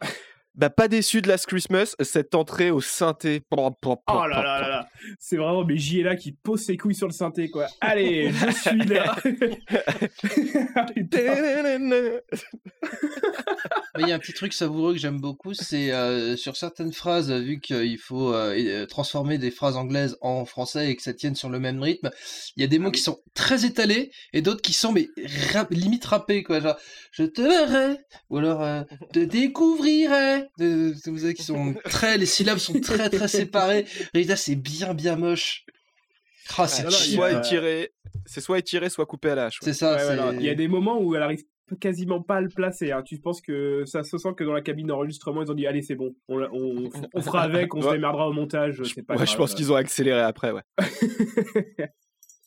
bah, 0.55 0.69
pas 0.69 0.87
déçu 0.87 1.21
de 1.21 1.27
Last 1.27 1.45
Christmas, 1.45 1.95
cette 2.01 2.35
entrée 2.35 2.71
au 2.71 2.81
synthé. 2.81 3.41
Oh 3.51 3.69
là 4.07 4.27
là 4.27 4.43
là 4.61 4.67
là 4.69 4.87
C'est 5.19 5.37
vraiment 5.37 5.63
mais 5.63 5.77
J 5.77 6.01
est 6.01 6.03
là 6.03 6.15
qui 6.15 6.31
pose 6.33 6.61
ses 6.61 6.75
couilles 6.77 6.95
sur 6.95 7.07
le 7.07 7.13
synthé 7.13 7.49
quoi. 7.49 7.67
Allez, 7.81 8.31
je 8.31 8.51
suis 8.51 8.85
là. 8.85 9.15
Ah. 10.75 10.85
Mais 13.97 14.03
Il 14.03 14.07
y 14.09 14.11
a 14.11 14.15
un 14.15 14.19
petit 14.19 14.33
truc 14.33 14.53
savoureux 14.53 14.93
que 14.93 14.99
j'aime 14.99 15.19
beaucoup, 15.19 15.53
c'est 15.53 15.91
euh, 15.91 16.35
sur 16.37 16.55
certaines 16.57 16.93
phrases, 16.93 17.31
vu 17.31 17.59
qu'il 17.59 17.97
faut 17.97 18.33
euh, 18.33 18.55
euh, 18.57 18.85
transformer 18.85 19.37
des 19.37 19.51
phrases 19.51 19.75
anglaises 19.75 20.17
en 20.21 20.45
français 20.45 20.89
et 20.91 20.95
que 20.95 21.01
ça 21.01 21.13
tienne 21.13 21.35
sur 21.35 21.49
le 21.49 21.59
même 21.59 21.81
rythme, 21.81 22.09
il 22.55 22.61
y 22.61 22.63
a 22.63 22.67
des 22.67 22.79
mots 22.79 22.91
qui 22.91 23.01
sont 23.01 23.19
très 23.33 23.65
étalés 23.65 24.11
et 24.33 24.41
d'autres 24.41 24.61
qui 24.61 24.73
sont 24.73 24.91
mais 24.91 25.07
rap- 25.53 25.71
limite 25.71 26.05
rappés 26.05 26.43
quoi, 26.43 26.59
genre 26.59 26.75
je 27.11 27.23
te 27.23 27.41
verrai 27.41 27.97
ou 28.29 28.37
alors 28.37 28.61
euh, 28.61 28.81
te 29.13 29.19
découvrirai, 29.19 30.38
Vous 30.57 31.17
savez 31.17 31.33
qui 31.33 31.43
sont 31.43 31.73
très, 31.85 32.17
les 32.17 32.25
syllabes 32.25 32.57
sont 32.57 32.79
très 32.79 33.09
très 33.09 33.27
séparées. 33.27 33.85
Là 34.13 34.35
c'est 34.35 34.55
bien 34.55 34.93
bien 34.93 35.15
moche. 35.15 35.65
Ah, 36.57 36.67
c'est 36.67 36.83
non, 36.83 36.89
non, 36.89 36.95
il 37.05 37.13
y 37.13 37.17
a- 37.17 37.19
chiant. 37.19 37.19
Soit 37.19 37.31
étiré, 37.39 37.91
c'est 38.25 38.41
soit 38.41 38.57
étiré, 38.59 38.89
soit 38.89 39.05
coupé 39.05 39.29
à 39.29 39.35
la 39.35 39.45
hache. 39.45 39.61
ouais. 39.61 39.65
C'est 39.65 39.73
ça. 39.73 39.95
Ouais, 39.95 40.19
ouais, 40.19 40.35
Il 40.39 40.41
y 40.45 40.49
a 40.49 40.55
des 40.55 40.67
moments 40.67 40.99
où 40.99 41.15
elle 41.15 41.21
arrive 41.21 41.43
quasiment 41.79 42.19
pas 42.23 42.37
à 42.37 42.41
le 42.41 42.49
placer. 42.49 42.91
hein. 42.91 43.03
Tu 43.05 43.19
penses 43.19 43.41
que 43.41 43.83
ça 43.85 44.01
se 44.03 44.17
sent 44.17 44.29
que 44.35 44.43
dans 44.43 44.53
la 44.53 44.61
cabine 44.61 44.87
d'enregistrement 44.87 45.43
ils 45.43 45.51
ont 45.51 45.53
dit 45.53 45.67
allez 45.67 45.83
c'est 45.83 45.93
bon, 45.93 46.15
on, 46.27 46.41
on, 46.51 46.89
on 47.13 47.21
fera 47.21 47.41
avec, 47.43 47.75
on 47.75 47.81
se 47.83 47.89
démerdera 47.91 48.27
au 48.27 48.33
montage. 48.33 48.81
C'est 48.95 49.03
pas 49.03 49.15
Ouais, 49.15 49.27
je 49.27 49.35
pense 49.37 49.53
qu'ils 49.53 49.71
ont 49.71 49.75
accéléré 49.75 50.21
après, 50.21 50.51
ouais. 50.51 50.63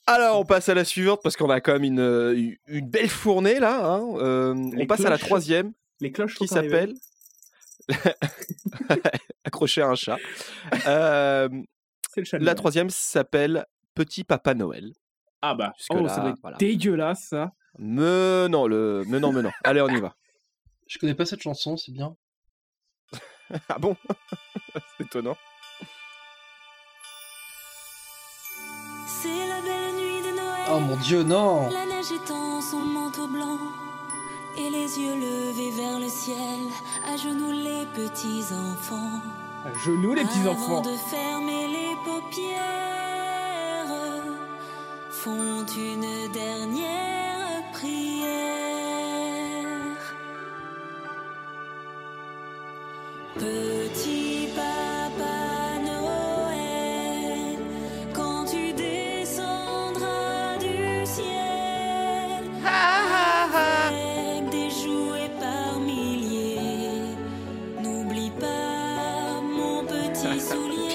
Alors, 0.09 0.41
on 0.41 0.45
passe 0.45 0.69
à 0.69 0.75
la 0.75 0.85
suivante 0.85 1.21
parce 1.23 1.37
qu'on 1.37 1.49
a 1.49 1.61
quand 1.61 1.75
même 1.75 1.85
une, 1.85 2.57
une- 2.67 2.89
belle 2.89 3.09
fournée 3.09 3.61
là. 3.61 3.85
hein. 3.87 4.03
Euh, 4.17 4.55
on 4.77 4.87
passe 4.87 5.05
à 5.05 5.11
la 5.11 5.19
troisième 5.19 5.73
Les 6.01 6.11
cloches 6.11 6.35
qui 6.35 6.49
s'appelle 6.49 6.95
Accroché 9.45 9.83
à 9.83 9.89
un 9.89 9.95
chat. 9.95 10.19
Euh, 10.87 11.49
la 12.33 12.55
troisième 12.55 12.91
s'appelle 12.91 13.67
Petit 13.95 14.25
Papa 14.25 14.55
Noël. 14.55 14.93
Ah 15.41 15.55
bah, 15.55 15.73
oh, 15.91 16.01
là, 16.01 16.09
ça 16.09 16.21
doit 16.21 16.31
être 16.31 16.41
voilà. 16.41 16.57
dégueulasse 16.57 17.29
ça. 17.29 17.53
Mais 17.79 18.49
non, 18.49 18.67
le... 18.67 19.03
mais 19.09 19.19
non, 19.19 19.33
mais 19.33 19.43
non. 19.43 19.51
Allez, 19.65 19.81
on 19.81 19.89
y 19.89 20.01
va. 20.01 20.15
Je 20.87 20.99
connais 20.99 21.15
pas 21.15 21.25
cette 21.25 21.43
chanson, 21.43 21.77
c'est 21.77 21.93
bien. 21.93 22.17
Ah 23.69 23.79
bon? 23.79 23.97
C'est 24.97 25.05
étonnant. 25.05 25.37
C'est 29.07 29.29
la 29.29 29.61
belle 29.61 29.95
nuit 29.95 30.23
de 30.23 30.35
Noël. 30.35 30.69
Oh 30.71 30.81
mon 30.81 30.97
dieu, 30.97 31.23
non 31.23 31.69
La 31.69 31.85
neige 31.85 32.13
étend 32.13 32.63
son 32.63 32.79
manteau 32.79 33.29
blanc 33.29 33.59
et 34.57 34.71
les 34.71 34.99
yeux 34.99 35.15
levés 35.15 35.71
vers 35.71 35.99
le 35.99 36.09
ciel, 36.09 36.37
à 37.07 37.17
genoux 37.17 37.53
les 37.53 37.87
petits 37.95 38.45
enfants. 38.53 39.21
À 39.65 39.73
genoux 39.79 40.15
les 40.15 40.25
petits 40.25 40.41
Avant 40.41 40.53
enfants. 40.53 40.81
de 40.83 40.97
fermer 40.97 41.69
les 41.69 41.95
paupières, 42.05 42.61
font 45.11 45.65
une 45.77 46.31
dernière 46.33 47.63
prière. 47.73 48.33
Petit 53.35 54.22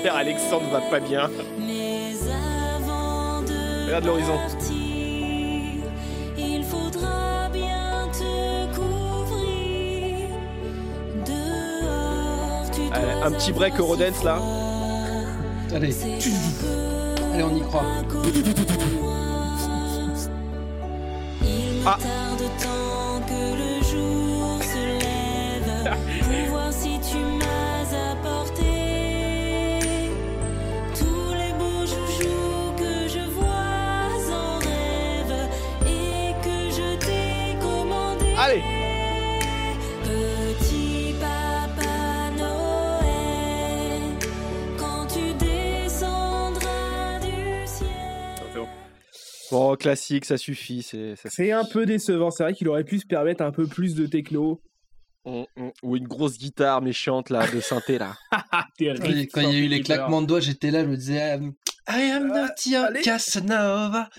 Pierre-Alexandre 0.08 0.70
va 0.72 0.80
pas 0.80 1.02
bien. 1.02 1.30
Mais 1.60 2.14
avant 2.34 3.42
de 3.42 3.88
Regarde 3.88 4.06
l'horizon. 4.06 4.38
partir, 4.38 5.84
il 6.38 6.64
faudra 6.64 7.50
bien 7.52 8.08
te 8.14 8.74
couvrir. 8.74 10.30
Dehors, 11.26 12.72
tu 12.72 12.82
Allez, 12.94 13.16
dois 13.16 13.26
un 13.26 13.32
petit 13.32 13.52
break 13.52 13.78
si 13.82 14.24
là. 14.24 14.40
Allez, 15.76 15.94
allez, 17.34 17.44
on 17.44 17.58
y 17.58 17.62
croit. 17.64 17.84
Ah. 21.86 21.98
Classique, 49.77 50.25
ça 50.25 50.37
suffit. 50.37 50.83
C'est, 50.83 51.16
ça 51.16 51.29
C'est 51.29 51.51
un 51.51 51.63
peu 51.66 51.85
décevant. 51.85 52.29
C'est 52.31 52.44
vrai 52.44 52.53
qu'il 52.53 52.68
aurait 52.68 52.83
pu 52.83 53.00
se 53.00 53.05
permettre 53.05 53.44
un 53.44 53.51
peu 53.51 53.66
plus 53.68 53.96
de 53.96 54.05
techno. 54.07 54.61
Mm, 55.25 55.44
mm. 55.57 55.70
Ou 55.83 55.96
une 55.98 56.07
grosse 56.07 56.37
guitare 56.37 56.81
méchante 56.81 57.29
là, 57.29 57.46
de 57.51 57.59
synthé 57.59 57.98
là. 57.98 58.16
Ah, 58.51 58.66
Quand 58.79 58.85
il 59.05 59.27
quand 59.27 59.42
il 59.42 59.51
y 59.53 59.55
a 59.55 59.59
eu 59.59 59.68
les 59.68 59.81
claquements 59.81 60.22
de 60.22 60.27
doigts, 60.27 60.40
j'étais 60.40 60.72
là, 60.72 60.83
je 60.83 60.90
me 60.90 60.96
disais 60.96 61.35
um, 61.35 61.53
I 61.90 62.11
am 62.11 62.27
not 62.27 62.48
your 62.66 62.83
allez. 62.85 63.01
Casanova. 63.01 64.09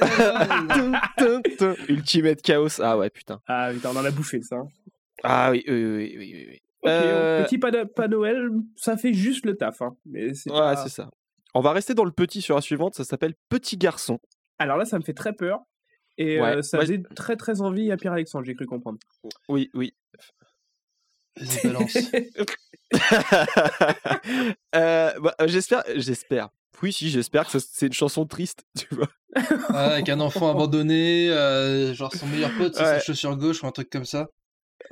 Ultimate 1.88 2.42
Chaos. 2.42 2.80
Ah 2.80 2.96
ouais, 2.98 3.10
putain. 3.10 3.40
Ah 3.46 3.70
putain, 3.72 3.90
on 3.92 3.96
en 3.96 4.04
a 4.04 4.10
bouffé 4.10 4.40
ça. 4.42 4.60
Ok, 4.60 4.70
Ah 5.22 5.50
oui, 5.50 5.64
oui, 5.66 5.74
oui, 5.84 6.14
oui, 6.16 6.16
oui. 6.18 6.46
oui. 6.50 6.60
donc, 6.82 6.92
Euh, 6.92 7.44
Petit 7.44 7.58
pas, 7.58 7.70
pas 7.86 8.08
Noël, 8.08 8.48
ça 8.76 8.96
fait 8.96 9.12
juste 9.14 9.46
le 9.46 9.56
taf. 9.56 9.80
Hein. 9.82 9.96
Mais 10.06 10.34
c'est 10.34 10.50
Ouais, 10.50 10.58
pas- 10.58 10.76
c'est 10.76 10.90
ça. 10.90 11.10
On 11.54 11.60
va 11.60 11.72
rester 11.72 11.94
dans 11.94 12.04
le 12.04 12.10
petit 12.10 12.42
sur 12.42 12.54
la 12.56 12.60
suivante. 12.60 12.94
Ça 12.94 13.04
s'appelle 13.04 13.34
Petit 13.48 13.76
Garçon. 13.76 14.18
Alors 14.58 14.76
là, 14.76 14.84
ça 14.84 14.98
me 14.98 15.04
fait 15.04 15.14
très 15.14 15.32
peur. 15.32 15.60
Et 16.16 16.40
Ouais. 16.40 16.56
euh, 16.56 16.62
ça 16.62 16.78
faisait 16.80 17.02
très 17.16 17.36
très 17.36 17.60
envie 17.60 17.90
à 17.90 17.96
Pierre-Alexandre, 17.96 18.44
j'ai 18.44 18.54
cru 18.54 18.66
comprendre. 18.66 18.98
Oui, 19.48 19.70
oui. 19.74 19.94
Balance. 21.64 21.96
Euh, 24.76 25.12
bah, 25.20 25.34
j'espère, 25.46 25.82
j'espère. 25.96 26.48
Oui, 26.82 26.92
si, 26.92 27.08
j'espère 27.08 27.48
que 27.48 27.58
c'est 27.58 27.86
une 27.86 27.92
chanson 27.92 28.26
triste, 28.26 28.64
tu 28.78 28.86
vois. 28.94 29.08
Ah, 29.68 29.92
avec 29.94 30.08
un 30.08 30.20
enfant 30.20 30.50
abandonné, 30.50 31.30
euh, 31.30 31.94
genre 31.94 32.12
son 32.14 32.26
meilleur 32.26 32.50
pote, 32.58 32.74
c'est 32.74 32.82
Ouais. 32.82 32.98
sa 32.98 33.00
chaussure 33.00 33.36
gauche 33.36 33.62
ou 33.62 33.66
un 33.66 33.72
truc 33.72 33.88
comme 33.90 34.04
ça. 34.04 34.28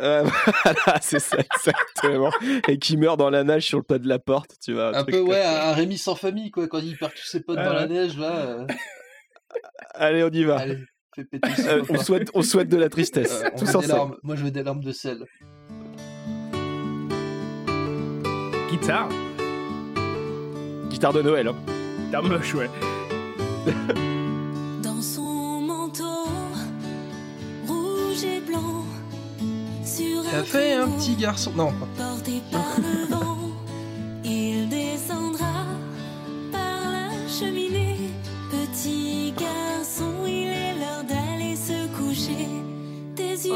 Euh, 0.01 0.23
voilà, 0.65 1.01
c'est 1.03 1.19
ça, 1.19 1.37
exactement. 1.39 2.31
Et 2.69 2.79
qui 2.79 2.97
meurt 2.97 3.19
dans 3.19 3.31
la 3.31 3.45
nage 3.45 3.67
sur 3.67 3.79
le 3.79 3.85
pas 3.85 3.99
de 3.99 4.09
la 4.09 4.19
porte, 4.19 4.57
tu 4.63 4.73
vois. 4.73 4.97
Un 4.97 5.03
truc 5.03 5.15
peu, 5.17 5.21
ouais, 5.21 5.43
un 5.43 5.73
Rémi 5.75 5.99
sans 5.99 6.15
famille, 6.15 6.51
quoi, 6.51 6.67
quand 6.69 6.79
il 6.79 6.97
perd 6.97 7.13
tous 7.15 7.27
ses 7.27 7.41
potes 7.43 7.59
Ah 7.61 7.65
dans 7.67 7.73
la 7.75 7.87
neige, 7.87 8.17
là. 8.17 8.67
Euh, 9.55 9.59
Allez, 9.95 10.23
on 10.25 10.31
y 10.31 10.45
va. 10.45 10.59
allez, 10.59 10.79
fais 11.15 11.25
péter 11.25 11.51
ça. 11.57 11.71
Euh, 11.75 11.83
on, 11.89 11.99
souhaite, 11.99 12.31
on 12.35 12.43
souhaite 12.43 12.69
de 12.69 12.77
la 12.77 12.89
tristesse, 12.89 13.43
larmes. 13.89 14.17
Moi, 14.23 14.37
je 14.37 14.45
veux 14.45 14.51
des 14.51 14.63
larmes 14.63 14.83
de 14.83 14.93
sel. 14.93 15.25
Guitare, 18.71 19.09
Guitare 20.89 21.13
de 21.13 21.23
Noël. 21.23 21.49
hein. 21.49 21.55
guitare 22.07 22.23
moche, 22.25 22.55
ouais. 22.55 22.71
Dans 24.83 25.01
son 25.01 25.61
manteau 25.61 26.25
rouge 27.69 28.25
et 28.25 28.41
blanc, 28.41 28.85
sur 29.85 30.23
Il 30.25 30.35
a 30.35 30.39
un 30.39 30.43
fait 30.45 30.73
un 30.75 30.89
petit 30.89 31.15
garçon. 31.17 31.53
Non, 31.55 31.73
pas- 31.73 31.87
porté 32.05 32.41
par 32.51 32.77
le 32.79 33.02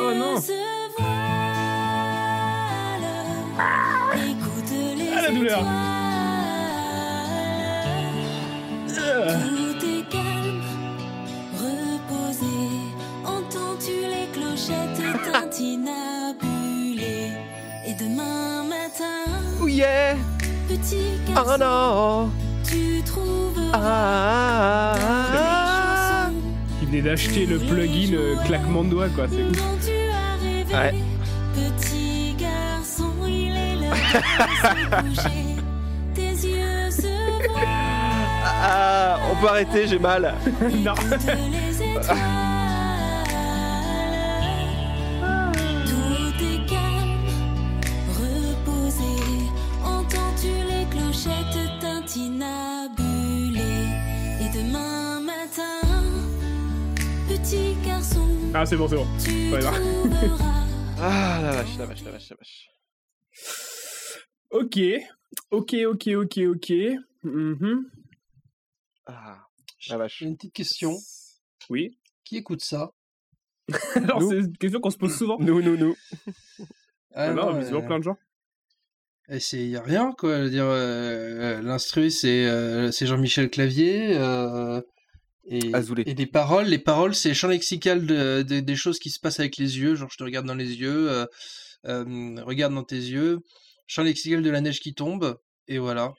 Oh 0.08 0.14
non. 0.14 0.36
les 4.96 5.08
Ah, 5.16 5.22
la 5.22 5.30
douleur. 5.30 5.62
Tout 8.86 9.84
est 9.84 10.04
calme, 10.08 10.62
reposé. 11.58 12.56
Entends-tu 13.24 13.96
les 14.02 14.28
clochettes 14.32 15.02
tintinabulées? 15.32 17.32
Et 17.84 17.94
demain 17.94 18.62
matin, 18.62 19.24
Oh 19.60 19.66
yeah 19.66 20.14
petit 20.68 21.18
Oh 21.30 21.34
garçon, 21.34 21.58
non 21.58 22.30
tu 22.64 23.02
trouveras 23.04 23.72
ah, 23.74 24.94
ta 24.96 25.00
ah, 25.06 26.26
chanson 26.26 26.34
Il 26.82 26.88
venait 26.88 27.02
d'acheter 27.02 27.46
le 27.46 27.58
plugin 27.58 28.14
euh, 28.14 28.34
claquement 28.44 28.82
de 28.82 28.88
doigts, 28.90 29.08
quoi. 29.08 29.26
C'est 29.28 29.44
ouf. 29.44 29.95
Ouais. 30.72 30.94
Petit 31.54 32.34
garçon, 32.38 33.12
il 33.26 33.56
est. 33.56 33.66
Tes 36.14 36.30
yeux 36.48 36.90
se 36.90 37.48
voilent. 37.48 37.66
ah, 38.44 39.18
on 39.30 39.36
peut 39.40 39.48
arrêter, 39.48 39.86
j'ai 39.86 39.98
mal. 39.98 40.34
non. 40.84 40.94
Étoiles. 40.94 42.16
Tout 45.86 46.44
est 46.44 46.66
calme, 46.68 47.28
reposé. 48.08 49.14
Entends-tu 49.84 50.48
les 50.68 50.84
clochettes 50.90 51.80
tintinabulées 51.80 53.60
Et 54.40 54.48
demain 54.58 55.20
matin, 55.20 55.78
petit 57.28 57.76
garçon, 57.86 58.26
Ah, 58.54 58.64
c'est 58.66 58.76
bon, 58.76 58.88
c'est 58.88 58.96
bon. 58.96 59.06
tu 59.22 59.52
Ouais, 59.52 59.60
trouveras. 59.60 60.55
Ah 61.08 61.38
la 61.40 61.52
vache, 61.52 61.78
la 61.78 61.86
vache, 61.86 62.02
la 62.02 62.10
vache, 62.10 62.30
la 62.30 62.36
vache. 62.36 62.68
Ok. 64.50 64.76
Ok, 65.52 65.74
ok, 65.86 66.08
ok, 66.16 66.38
ok. 66.48 66.72
Mhm. 67.22 67.90
Ah, 69.06 69.46
la 69.88 69.98
vache. 69.98 70.18
J'ai 70.18 70.26
une 70.26 70.36
petite 70.36 70.52
question. 70.52 70.98
Oui. 71.70 71.96
Qui 72.24 72.38
écoute 72.38 72.60
ça? 72.60 72.92
Alors, 73.94 74.20
c'est 74.20 74.38
une 74.38 74.58
question 74.58 74.80
qu'on 74.80 74.90
se 74.90 74.96
pose 74.96 75.16
souvent. 75.16 75.36
Nous, 75.38 75.62
nous, 75.62 75.76
nous. 75.76 75.94
Ah, 77.18 77.32
non, 77.32 77.54
euh, 77.54 77.80
plein 77.80 77.98
de 77.98 78.04
gens. 78.04 78.18
Et 79.30 79.40
c'est 79.40 79.66
y 79.66 79.76
a 79.76 79.82
rien 79.82 80.12
quoi, 80.12 80.36
je 80.36 80.42
veux 80.42 80.50
dire 80.50 80.66
euh, 80.66 81.62
l'instru 81.62 82.10
c'est 82.10 82.44
euh, 82.46 82.92
c'est 82.92 83.06
Jean-Michel 83.06 83.48
Clavier 83.48 84.18
euh, 84.18 84.82
et 85.48 86.14
les 86.14 86.26
paroles 86.26 86.66
les 86.66 86.78
paroles 86.78 87.14
c'est 87.14 87.32
champ 87.34 87.48
lexical 87.48 88.04
de, 88.06 88.42
de- 88.42 88.60
des 88.60 88.76
choses 88.76 88.98
qui 88.98 89.10
se 89.10 89.20
passent 89.20 89.38
avec 89.40 89.56
les 89.58 89.78
yeux, 89.78 89.94
genre 89.94 90.08
je 90.10 90.16
te 90.16 90.24
regarde 90.24 90.46
dans 90.46 90.54
les 90.54 90.74
yeux, 90.76 91.10
euh, 91.10 91.26
euh, 91.86 92.42
regarde 92.44 92.74
dans 92.74 92.82
tes 92.84 92.96
yeux, 92.96 93.38
champ 93.86 94.02
lexical 94.02 94.42
de 94.42 94.50
la 94.50 94.60
neige 94.60 94.80
qui 94.80 94.94
tombe 94.94 95.38
et 95.68 95.78
voilà. 95.78 96.12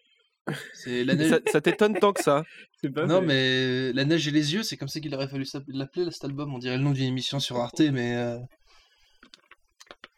C'est 0.74 1.04
la 1.04 1.16
neige 1.16 1.30
Ça, 1.30 1.40
ça 1.52 1.62
t'étonne 1.62 2.00
tant 2.00 2.14
que 2.14 2.24
ça 2.24 2.44
C'est 2.82 2.90
pas 2.90 3.06
Non 3.06 3.22
mais 3.22 3.92
la 3.94 4.06
neige 4.06 4.28
et 4.28 4.32
les 4.32 4.54
yeux, 4.54 4.64
c'est 4.64 4.78
comme 4.78 4.88
ça 4.88 5.00
qu'il 5.02 5.14
aurait 5.14 5.28
fallu 5.28 5.46
l'appeler 5.68 6.10
cet 6.12 6.24
album, 6.26 6.54
on 6.54 6.60
dirait 6.60 6.78
le 6.78 6.84
nom 6.84 6.92
d'une 6.92 7.06
émission 7.08 7.40
sur 7.40 7.58
Arte 7.58 7.82
mais 7.82 8.16
euh, 8.16 8.38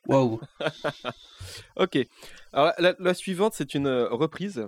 Waouh. 0.08 0.40
Ok. 1.76 1.98
Alors 2.54 2.74
la, 2.80 2.96
la 3.00 3.14
suivante, 3.14 3.54
c'est 3.56 3.74
une 3.74 3.88
reprise. 3.88 4.68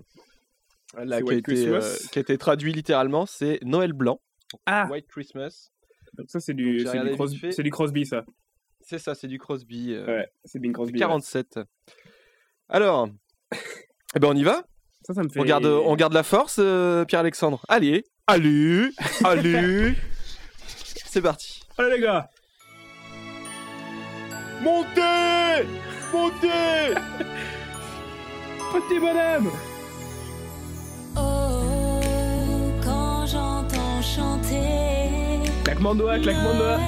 Là, 0.98 1.22
qui, 1.22 1.32
a 1.32 1.36
été, 1.36 1.68
euh, 1.68 1.96
qui 2.12 2.20
a 2.20 2.22
été 2.22 2.38
traduit 2.38 2.74
littéralement, 2.74 3.26
c'est 3.26 3.60
Noël 3.64 3.94
blanc. 3.94 4.20
Ah, 4.66 4.88
White 4.90 5.08
Christmas. 5.08 5.70
donc 6.14 6.30
ça, 6.30 6.40
c'est 6.40 6.54
du, 6.54 6.86
c'est 6.86 7.00
du, 7.04 7.12
Cros- 7.12 7.70
Crosby, 7.72 8.06
ça. 8.06 8.26
C'est 8.82 9.00
ça, 9.00 9.14
c'est 9.16 9.28
du 9.28 9.38
Crosby. 9.38 9.94
euh, 9.94 10.06
Ouais, 10.06 10.28
c'est 10.46 10.60
Bing 10.60 10.74
Crosby. 10.74 10.94
ouais. 10.94 11.00
47. 11.00 11.60
Alors, 12.70 13.10
eh 14.16 14.20
ben 14.20 14.28
on 14.30 14.36
y 14.36 14.44
va? 14.44 14.64
Ça, 15.04 15.14
ça 15.14 15.24
me 15.24 15.30
fait. 15.30 15.40
on 15.40 15.44
garde, 15.46 15.66
on 15.66 15.96
garde 15.96 16.14
la 16.14 16.24
force, 16.24 16.58
euh, 16.60 17.06
Pierre-Alexandre. 17.06 17.64
Allez, 17.68 18.04
allez, 18.28 18.90
allez. 19.24 19.94
C'est 21.06 21.22
parti. 21.22 21.62
Allez, 21.78 21.98
les 21.98 22.02
gars 22.02 22.30
Montez 24.62 25.66
Montez 26.14 26.94
Petit 28.72 29.00
bonhomme 29.00 29.52
Claquement 35.82 35.96
de 35.96 36.00
doigts, 36.02 36.20
claquement 36.20 36.54
de 36.54 36.58
doigts. 36.60 36.80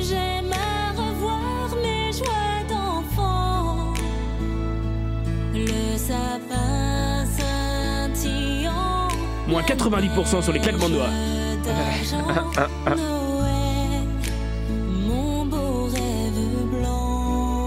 J'aime 0.00 0.50
à 0.52 0.90
revoir 1.00 1.68
mes 1.80 2.12
joies 2.12 2.64
d'enfant. 2.68 3.94
Le 5.54 5.96
sapin 5.96 7.24
scintillant. 8.16 9.06
Moins 9.46 9.62
90% 9.62 10.42
sur 10.42 10.52
les 10.52 10.58
claquements 10.58 10.88
de 10.88 10.94
doigts. 10.94 11.06
d'argent, 11.64 12.26
Noël, 12.96 14.02
mon 15.06 15.44
beau 15.44 15.84
rêve 15.84 16.80
blanc. 16.80 17.66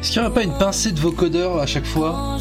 Est-ce 0.00 0.12
qu'il 0.12 0.22
n'y 0.22 0.26
aurait 0.26 0.34
pas 0.34 0.44
une 0.44 0.56
pincée 0.56 0.92
de 0.92 1.00
vocodeur 1.00 1.58
à 1.58 1.66
chaque 1.66 1.84
fois? 1.84 2.38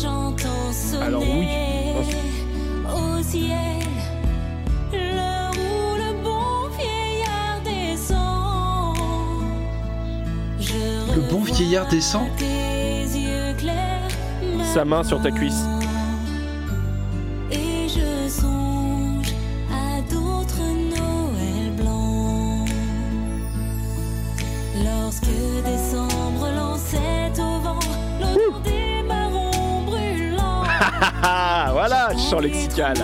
Descend. 11.81 12.27
Sa 14.75 14.85
main 14.85 15.03
sur 15.03 15.19
ta 15.23 15.31
cuisse. 15.31 15.65
Et 17.51 17.87
je 17.87 18.29
songe 18.29 19.33
à 19.71 19.99
d'autres 20.01 20.61
Noël 20.61 21.71
blancs. 21.75 22.69
Lorsque 24.83 25.25
décembre 25.65 26.47
lançait 26.55 27.31
au 27.39 27.59
vent 27.59 27.79
l'odeur 28.21 28.59
des 28.63 29.03
marrons 29.07 29.81
brûlants. 29.85 30.63
Ah, 30.79 30.91
ah, 31.01 31.11
ah, 31.23 31.69
voilà, 31.71 32.09
je 32.13 32.19
sens 32.19 32.41
lexical. 32.41 32.97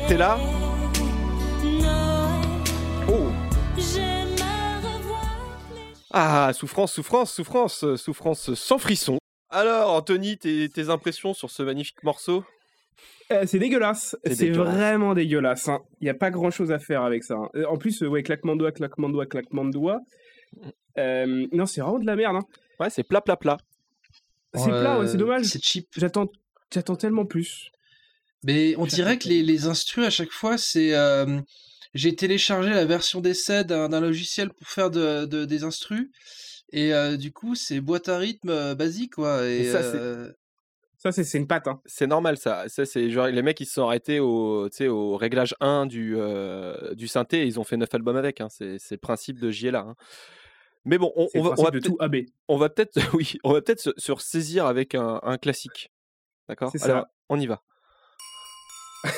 J'entends 0.00 0.08
chanter. 0.08 0.14
On 0.14 0.16
va 0.16 0.16
arrêter 0.16 0.16
là. 0.16 0.38
Oh 3.08 3.28
Ah, 6.14 6.52
souffrance, 6.54 6.92
souffrance, 6.92 7.32
souffrance, 7.32 7.96
souffrance 7.96 8.54
sans 8.54 8.78
frisson. 8.78 9.18
Alors, 9.50 9.90
Anthony, 9.92 10.38
tes, 10.38 10.68
tes 10.68 10.88
impressions 10.90 11.34
sur 11.34 11.50
ce 11.50 11.62
magnifique 11.62 12.02
morceau? 12.02 12.44
Euh, 13.30 13.44
c'est 13.46 13.58
dégueulasse. 13.58 14.16
C'est 14.30 14.50
vraiment 14.50 15.14
dégueulasse. 15.14 15.68
Il 16.00 16.04
n'y 16.04 16.10
a 16.10 16.14
pas 16.14 16.30
grand 16.30 16.50
chose 16.50 16.70
à 16.70 16.78
faire 16.78 17.02
avec 17.02 17.24
ça. 17.24 17.34
hein. 17.34 17.48
Euh, 17.54 17.64
En 17.66 17.76
plus, 17.78 18.02
euh, 18.02 18.08
ouais, 18.08 18.22
claquement 18.22 18.54
de 18.54 18.60
doigts, 18.60 18.72
claquement 18.72 19.08
de 19.08 19.14
doigts, 19.14 19.26
claquement 19.26 19.64
de 19.64 19.70
doigts. 19.70 20.00
Euh, 20.98 21.46
non, 21.52 21.64
c'est 21.66 21.80
vraiment 21.80 21.98
de 21.98 22.06
la 22.06 22.16
merde. 22.16 22.36
hein. 22.36 22.46
Ouais, 22.78 22.90
c'est 22.90 23.04
plat, 23.04 23.20
plat, 23.22 23.36
plat. 23.36 23.56
C'est 24.54 24.68
plat, 24.68 24.98
ouais, 24.98 25.06
c'est 25.06 25.16
dommage. 25.16 25.44
C'est 25.46 25.62
cheap. 25.64 25.88
J'attends, 25.96 26.26
j'attends 26.72 26.96
tellement 26.96 27.24
plus. 27.24 27.70
Mais 28.44 28.74
on 28.76 28.86
dirait 28.86 29.18
que 29.18 29.28
les, 29.28 29.42
les 29.42 29.66
instrus 29.66 30.04
à 30.04 30.10
chaque 30.10 30.32
fois, 30.32 30.58
c'est. 30.58 30.94
euh, 30.94 31.40
J'ai 31.94 32.16
téléchargé 32.16 32.70
la 32.70 32.84
version 32.86 33.20
d'essai 33.20 33.64
d'un 33.64 34.00
logiciel 34.00 34.50
pour 34.50 34.66
faire 34.66 34.90
de, 34.90 35.26
de- 35.26 35.44
des 35.44 35.62
instrus. 35.64 36.08
Et 36.72 36.94
euh, 36.94 37.16
du 37.18 37.32
coup, 37.32 37.54
c'est 37.54 37.80
boîte 37.80 38.08
à 38.08 38.16
rythme 38.18 38.48
euh, 38.48 38.74
basique, 38.74 39.14
quoi. 39.16 39.46
Et, 39.46 39.58
Et 39.60 39.64
ça, 39.72 39.82
c'est- 39.82 39.98
euh, 39.98 40.32
Ça, 40.96 41.12
c'est, 41.12 41.22
c'est 41.24 41.36
une 41.38 41.46
patte. 41.46 41.68
hein. 41.68 41.80
C'est 41.84 42.06
normal, 42.06 42.38
ça. 42.38 42.64
ça 42.68 42.86
c'est 42.86 43.10
genre 43.10 43.26
les 43.26 43.42
mecs, 43.42 43.60
ils 43.60 43.66
se 43.66 43.74
sont 43.74 43.84
arrêtés 43.86 44.20
au, 44.20 44.68
tu 44.70 44.76
sais, 44.78 44.88
au 44.88 45.16
réglage 45.16 45.54
1 45.60 45.84
du, 45.86 46.14
euh, 46.16 46.94
du 46.94 47.08
synthé 47.08 47.42
et 47.42 47.46
ils 47.46 47.60
ont 47.60 47.64
fait 47.64 47.76
9 47.76 47.92
albums 47.94 48.16
avec. 48.16 48.40
hein. 48.40 48.48
C'est 48.50 48.78
c'est 48.78 48.94
le 48.94 49.00
principe 49.00 49.38
de 49.38 49.50
JLA. 49.50 49.80
hein. 49.80 49.94
Mais 50.84 50.98
bon, 50.98 51.12
on, 51.14 51.26
va, 51.42 51.54
on 51.58 51.62
va 51.64 51.70
tout 51.80 51.96
AB. 52.00 52.16
on 52.48 52.56
va 52.56 52.68
peut-être 52.70 52.94
oui, 53.14 53.34
on 53.44 53.52
va 53.52 53.60
peut-être 53.62 53.80
se, 53.80 53.90
se 53.98 54.10
ressaisir 54.12 54.64
avec 54.66 54.94
un, 54.94 55.20
un 55.22 55.36
classique. 55.38 55.92
D'accord? 56.48 56.70
C'est 56.72 56.82
Alors, 56.84 57.02
ça. 57.02 57.10
on 57.28 57.38
y 57.38 57.46
va. 57.46 57.62
Vive 59.04 59.12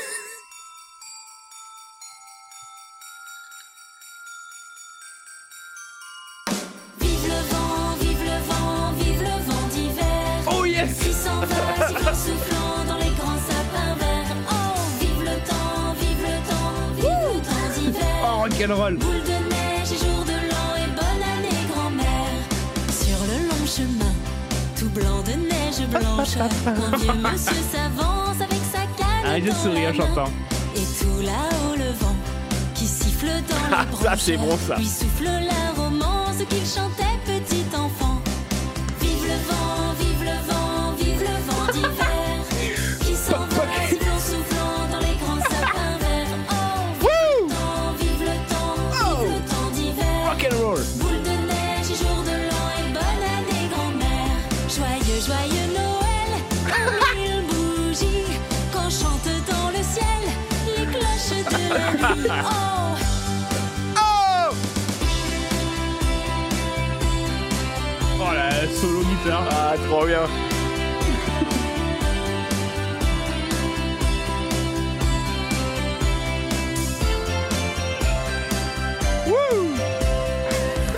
le 7.29 7.40
vent, 7.51 7.97
vive 8.01 8.23
le 8.23 8.38
vent, 8.49 8.92
vive 8.99 9.20
le 9.20 9.37
vent 9.44 9.68
d'hiver. 9.68 10.40
Oh 10.51 10.64
yes 10.64 10.99
Qui 11.01 11.12
s'en 11.12 11.40
va, 11.40 11.47
sifflant, 11.87 12.14
soufflant 12.14 12.85
dans 12.88 12.97
les 12.97 13.11
grands 13.11 13.37
sapins 13.37 13.94
verts. 13.99 14.35
Oh, 14.51 14.55
vive 15.01 15.20
le 15.20 15.37
temps, 15.47 15.92
vive 16.01 16.23
le 16.23 16.38
temps, 16.49 16.73
vive 16.97 17.07
le 17.07 17.40
temps 17.42 17.68
d'hiver. 17.79 18.16
Oh, 18.23 18.38
rock'n'roll 18.42 18.97
Boule 18.97 19.23
de 19.23 19.38
neige 19.51 19.92
et 19.92 19.99
jour 19.99 20.25
de 20.25 20.33
l'an 20.49 20.70
et 20.79 20.88
bonne 20.97 21.23
année 21.35 21.62
grand-mère. 21.75 22.40
Sur 22.90 23.18
le 23.27 23.37
long 23.49 23.66
chemin, 23.66 24.14
tout 24.79 24.88
blanc 24.88 25.20
de 25.23 25.33
neige 25.33 25.83
blanche, 25.90 26.37
un 26.38 26.49
vieux 26.97 27.12
monsieur 27.12 27.37
s'avance 27.44 27.44
avec 27.49 27.64
sa 27.70 27.88
canne 29.35 29.42
Arrête 29.42 29.44
de 29.44 29.51
sourire 29.51 29.90
la 29.90 29.94
chantant. 29.94 30.31
Et 30.77 30.81
tout 30.81 31.20
là-haut 31.23 31.77
le 31.77 31.90
vent 31.99 32.14
qui 32.75 32.87
siffle 32.87 33.27
dans 33.27 33.57
Ah, 33.73 33.85
les 33.90 34.05
ça, 34.05 34.14
c'est 34.16 34.37
bon, 34.37 34.57
ça. 34.57 34.77
Lui 34.77 34.87
souffle 34.87 35.25
la 35.25 35.83
romance 35.83 36.37
qu'il 36.49 36.66
chantait 36.66 37.13
Oh, 61.75 61.79
Oh 68.21 68.33
la 68.33 68.51
solo 68.81 69.01
guitare 69.03 69.49
Ah, 69.51 69.75
trop 69.89 70.07
bien. 70.07 70.29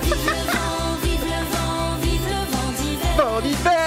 vive 0.03 0.27
le 0.27 0.33
vent, 0.53 0.97
vive 1.03 1.25
le 1.25 1.41
vent, 1.53 1.97
vive 2.03 2.29
le 2.29 2.41
vent 2.53 2.71
d'hiver. 2.79 3.13
Vent 3.17 3.41
d'hiver 3.41 3.86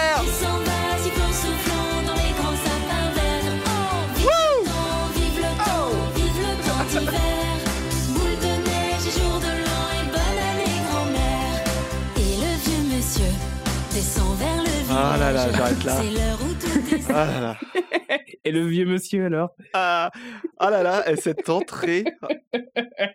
Ah 15.02 15.16
là 15.18 15.32
là, 15.32 15.50
j'arrête 15.54 15.84
là. 15.86 16.04
Est 16.04 17.06
Ah 17.10 17.26
là 17.26 17.40
là. 17.40 17.58
Et 18.44 18.52
le 18.52 18.66
vieux 18.68 18.86
monsieur 18.86 19.28
alors? 19.28 19.52
Ah, 19.74 20.12
ah 20.58 20.70
là 20.70 20.84
là, 20.84 21.10
et 21.10 21.16
cette 21.16 21.50
entrée. 21.50 22.04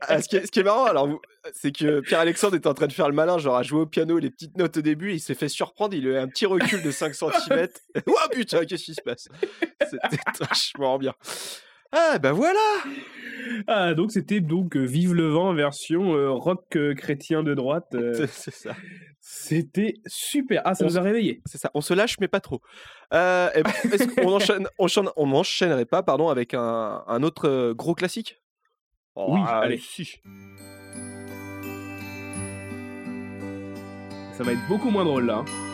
Ah, 0.01 0.23
ce, 0.23 0.29
qui 0.29 0.37
est, 0.37 0.47
ce 0.47 0.51
qui 0.51 0.61
est 0.61 0.63
marrant, 0.63 0.85
alors, 0.85 1.09
c'est 1.53 1.73
que 1.73 2.01
Pierre-Alexandre 2.01 2.57
était 2.57 2.69
en 2.69 2.75
train 2.75 2.87
de 2.87 2.93
faire 2.93 3.09
le 3.09 3.15
malin, 3.15 3.37
genre 3.37 3.57
à 3.57 3.63
jouer 3.63 3.81
au 3.81 3.87
piano 3.87 4.19
les 4.19 4.31
petites 4.31 4.57
notes 4.57 4.79
au 4.79 4.81
début, 4.81 5.13
il 5.13 5.21
s'est 5.21 5.35
fait 5.35 5.49
surprendre, 5.49 5.95
il 5.95 6.07
a 6.07 6.11
eu 6.11 6.17
un 6.17 6.29
petit 6.29 6.47
recul 6.47 6.83
de 6.83 6.91
5 6.91 7.15
cm. 7.15 7.69
Ouah 8.07 8.29
putain, 8.31 8.65
qu'est-ce 8.65 8.85
qui 8.85 8.95
se 8.95 9.03
passe? 9.03 9.29
C'était 9.81 10.19
vachement 10.41 10.99
bien. 10.99 11.15
Ah 11.97 12.19
bah 12.19 12.33
voilà 12.33 12.59
Ah, 13.69 13.95
donc 13.95 14.11
c'était 14.11 14.41
donc 14.41 14.77
euh, 14.77 14.81
Vive 14.85 15.15
le 15.15 15.29
vent 15.29 15.55
version 15.55 16.15
euh, 16.15 16.31
rock 16.31 16.75
euh, 16.77 16.95
chrétien 16.95 17.43
de 17.45 17.55
droite. 17.55 17.89
euh, 17.95 18.27
C'est- 18.27 18.51
ça, 18.51 18.75
c'était 19.21 19.95
super. 20.07 20.61
Ah, 20.65 20.75
ça 20.75 20.85
On 20.85 20.89
nous 20.89 20.99
a 20.99 21.03
réveillés. 21.03 21.41
c'est 21.47 21.59
ça. 21.59 21.71
On 21.75 21.81
se 21.81 21.95
lâche, 21.95 22.17
mais 22.21 22.29
pas 22.29 22.41
trop. 22.41 22.61
Et 23.13 23.15
ben, 23.63 23.63
enchaîne, 24.27 24.67
on 24.79 24.87
enchaîne- 24.89 25.11
on 25.17 25.33
enchaînerait 25.33 25.85
pas, 25.87 26.03
pardon, 26.03 26.29
avec 26.29 26.53
un, 26.55 27.05
un 27.07 27.23
autre 27.23 27.73
gros 27.73 27.95
classique? 27.95 28.41
Oh, 29.15 29.35
Oui, 29.35 29.41
ah, 29.47 29.61
allez. 29.61 29.79
si. 29.79 30.21
Ça 34.37 34.43
va 34.43 34.53
être 34.53 34.67
beaucoup 34.69 34.91
moins 34.91 35.05
drôle 35.05 35.27
là. 35.27 35.45
hein. 35.47 35.74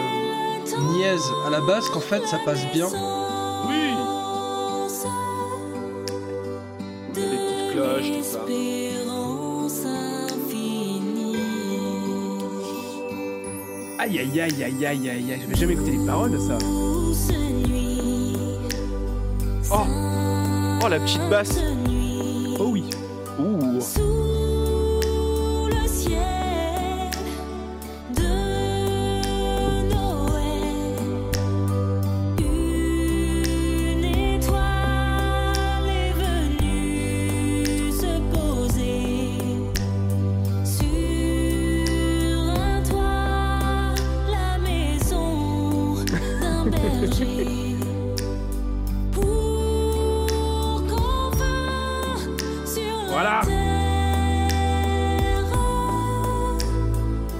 niaise 1.01 1.31
à 1.45 1.49
la 1.49 1.61
base 1.61 1.89
qu'en 1.89 1.99
fait, 1.99 2.25
ça 2.27 2.37
passe 2.45 2.65
bien. 2.71 2.87
Oui. 3.67 3.93
De 7.13 7.21
Les 7.21 7.37
petites 7.37 7.71
cloches, 7.73 8.11
tout 8.17 8.23
ça. 8.23 8.39
Aïe 13.99 14.19
aïe 14.19 14.41
aïe 14.41 14.63
aïe 14.63 14.85
aïe 14.85 15.09
aïe 15.09 15.31
aïe. 15.31 15.41
Je 15.43 15.47
vais 15.47 15.55
jamais 15.55 15.73
écouter 15.73 15.91
les 15.91 16.05
paroles 16.05 16.31
de 16.31 16.39
ça. 16.39 16.57
Oh. 19.71 19.85
Oh, 20.83 20.87
la 20.87 20.99
petite 20.99 21.29
basse. 21.29 21.59
Oh 22.59 22.69
oui. 22.71 22.83
Voilà. 53.21 53.41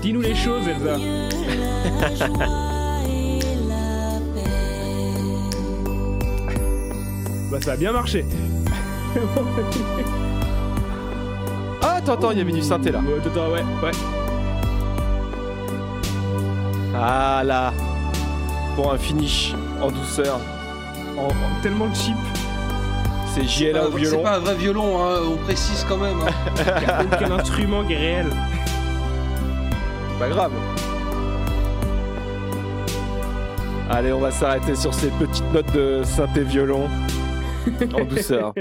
Dis-nous 0.04 0.22
les 0.22 0.36
choses, 0.36 0.68
Elsa. 0.68 0.96
Bah 7.52 7.58
ça 7.62 7.74
a 7.74 7.76
bien 7.78 7.92
marché. 7.92 8.26
Ah, 11.84 11.96
attends, 11.96 12.14
attends, 12.14 12.30
il 12.32 12.38
y 12.38 12.42
avait 12.42 12.52
du 12.52 12.62
synthé 12.62 12.92
là. 12.92 13.00
Ouais, 13.00 13.18
attends, 13.26 13.50
ouais, 13.52 13.64
ouais. 13.84 13.92
Ah 16.96 17.42
là. 17.44 17.74
Pour 18.76 18.94
un 18.94 19.00
finish 19.00 19.56
en 19.82 19.90
douceur. 19.90 20.40
En- 21.18 21.24
en- 21.24 21.62
tellement 21.64 21.92
cheap. 21.92 22.16
C'est 23.34 23.48
JLA 23.48 23.88
au 23.88 23.92
C'est 23.92 23.98
violon. 23.98 24.24
pas 24.24 24.36
un 24.36 24.40
vrai 24.40 24.56
violon, 24.56 25.02
hein, 25.04 25.20
on 25.26 25.38
précise 25.38 25.86
quand 25.88 25.98
même. 25.98 26.18
hein. 26.20 27.06
Aucun 27.14 27.32
instrument 27.32 27.86
qui 27.86 27.94
est 27.94 27.98
réel. 27.98 28.28
Pas 30.20 30.28
grave. 30.30 30.52
Allez, 33.90 34.12
on 34.12 34.20
va 34.20 34.32
s'arrêter 34.32 34.76
sur 34.76 34.94
ces 34.94 35.10
petites 35.12 35.50
notes 35.54 35.72
de 35.74 36.02
synthé 36.04 36.44
violon 36.44 36.90
en 37.94 38.04
douceur. 38.06 38.54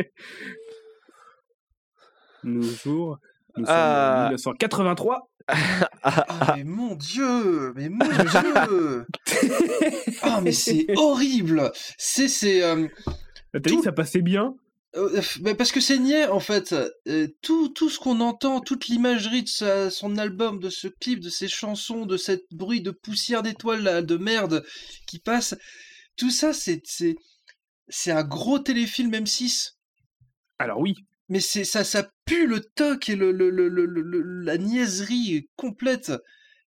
Nos 2.45 2.63
jours. 2.63 3.19
Nous 3.57 3.65
Ah. 3.69 3.73
sommes 3.73 4.23
en 4.23 4.29
1983. 4.29 5.27
Ah, 6.03 6.55
mais 6.57 6.65
mon 6.65 6.95
dieu, 6.95 7.73
mais 7.75 7.89
mon 7.89 8.07
dieu. 8.07 9.05
Ah, 10.23 10.41
mais 10.43 10.53
c'est 10.53 10.87
horrible. 10.97 11.71
C'est 11.99 12.29
c'est 12.29 12.63
euh, 12.63 12.87
T'as 13.53 13.59
dit 13.59 13.77
que 13.77 13.83
ça 13.83 13.93
passait 13.93 14.23
bien 14.23 14.55
euh, 14.97 15.21
mais 15.43 15.55
parce 15.55 15.73
que 15.73 15.81
c'est 15.81 15.99
niais 15.99 16.27
en 16.27 16.41
fait. 16.41 16.75
Euh, 17.09 17.29
tout 17.43 17.69
tout 17.69 17.89
ce 17.91 17.99
qu'on 17.99 18.21
entend, 18.21 18.61
toute 18.61 18.89
l'imagerie 18.89 19.43
de 19.45 19.49
sa- 19.49 19.91
son 19.91 20.17
album, 20.19 20.59
de 20.61 20.69
ce 20.71 20.89
clip, 20.89 21.21
de 21.21 21.31
ses 21.31 21.49
chansons, 21.49 22.07
de 22.07 22.17
cette 22.17 22.47
bruit 22.51 22.81
de 22.83 22.91
poussière 22.91 23.43
d'étoiles 23.43 24.05
de 24.05 24.17
merde 24.17 24.65
qui 25.07 25.19
passe, 25.21 25.55
tout 26.17 26.31
ça 26.31 26.53
c'est 26.53 26.83
c'est 26.85 27.17
c'est 27.89 28.11
un 28.13 28.25
gros 28.25 28.59
téléfilm 28.59 29.13
M6. 29.13 29.73
Alors 30.59 30.81
oui. 30.81 30.95
Mais 31.29 31.41
c'est 31.41 31.63
ça, 31.65 31.85
ça 31.85 32.11
pue 32.25 32.47
le 32.49 32.61
toc 32.61 33.09
et 33.09 33.15
le, 33.15 33.31
le, 33.31 33.51
le, 33.51 34.23
la 34.43 34.59
niaiserie 34.59 35.49
complète. 35.55 36.11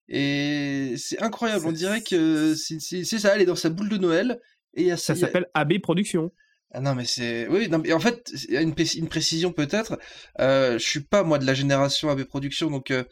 Et 0.08 0.94
c'est 0.96 1.20
incroyable. 1.22 1.66
On 1.66 1.72
dirait 1.72 2.02
que 2.02 2.54
c'est 2.54 3.04
ça, 3.04 3.34
elle 3.34 3.42
est 3.42 3.46
dans 3.46 3.56
sa 3.56 3.68
boule 3.70 3.88
de 3.90 3.98
Noël. 3.98 4.40
Et 4.74 4.82
il 4.82 4.86
y 4.88 4.90
a 4.90 4.96
Ça 4.96 5.12
a- 5.12 5.16
s'appelle 5.16 5.46
AB 5.54 5.78
Productions. 5.82 6.32
Ah 6.76 6.80
non, 6.80 6.94
mais 6.96 7.04
c'est. 7.04 7.46
Oui, 7.48 7.68
non, 7.68 7.78
mais 7.78 7.92
en 7.92 8.00
fait, 8.00 8.30
il 8.48 8.52
y 8.54 8.56
a 8.56 8.60
une, 8.60 8.74
pré- 8.74 8.96
une 8.98 9.08
précision 9.08 9.52
peut-être. 9.52 9.98
Euh, 10.40 10.72
je 10.78 10.84
suis 10.86 11.00
pas, 11.00 11.22
moi, 11.22 11.38
de 11.38 11.46
la 11.46 11.54
génération 11.54 12.10
AB 12.10 12.24
Productions, 12.24 12.70
donc. 12.70 12.90
euh, 12.90 13.04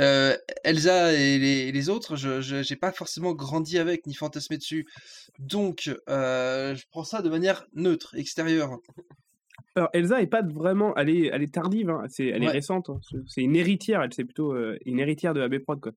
euh, 0.00 0.36
Elsa 0.64 1.12
et 1.12 1.38
les, 1.38 1.70
les 1.70 1.88
autres, 1.88 2.16
je 2.16 2.40
je- 2.40 2.62
j'ai 2.64 2.74
pas 2.74 2.90
forcément 2.90 3.32
grandi 3.32 3.78
avec 3.78 4.06
ni 4.08 4.14
fantasmé 4.14 4.56
dessus, 4.56 4.88
donc 5.38 5.88
euh, 6.08 6.74
je 6.74 6.84
prends 6.90 7.04
ça 7.04 7.22
de 7.22 7.28
manière 7.28 7.66
neutre, 7.74 8.16
extérieure. 8.16 8.78
Alors 9.76 9.90
Elsa 9.92 10.20
est 10.20 10.26
pas 10.26 10.42
vraiment, 10.42 10.96
elle 10.96 11.10
est, 11.10 11.26
elle 11.32 11.42
est 11.44 11.52
tardive, 11.54 11.90
hein. 11.90 12.02
c'est, 12.08 12.26
elle 12.26 12.42
est 12.42 12.46
Ouais. 12.46 12.52
récente. 12.52 12.90
hein. 12.90 12.98
C'est- 13.08 13.18
C'est 13.28 13.42
une 13.42 13.54
héritière, 13.54 14.02
elle 14.02 14.12
c'est 14.12 14.24
plutôt 14.24 14.52
euh, 14.52 14.76
une 14.84 14.98
héritière 14.98 15.32
de 15.32 15.40
AB 15.42 15.58
Prod 15.60 15.80
quoi. 15.80 15.92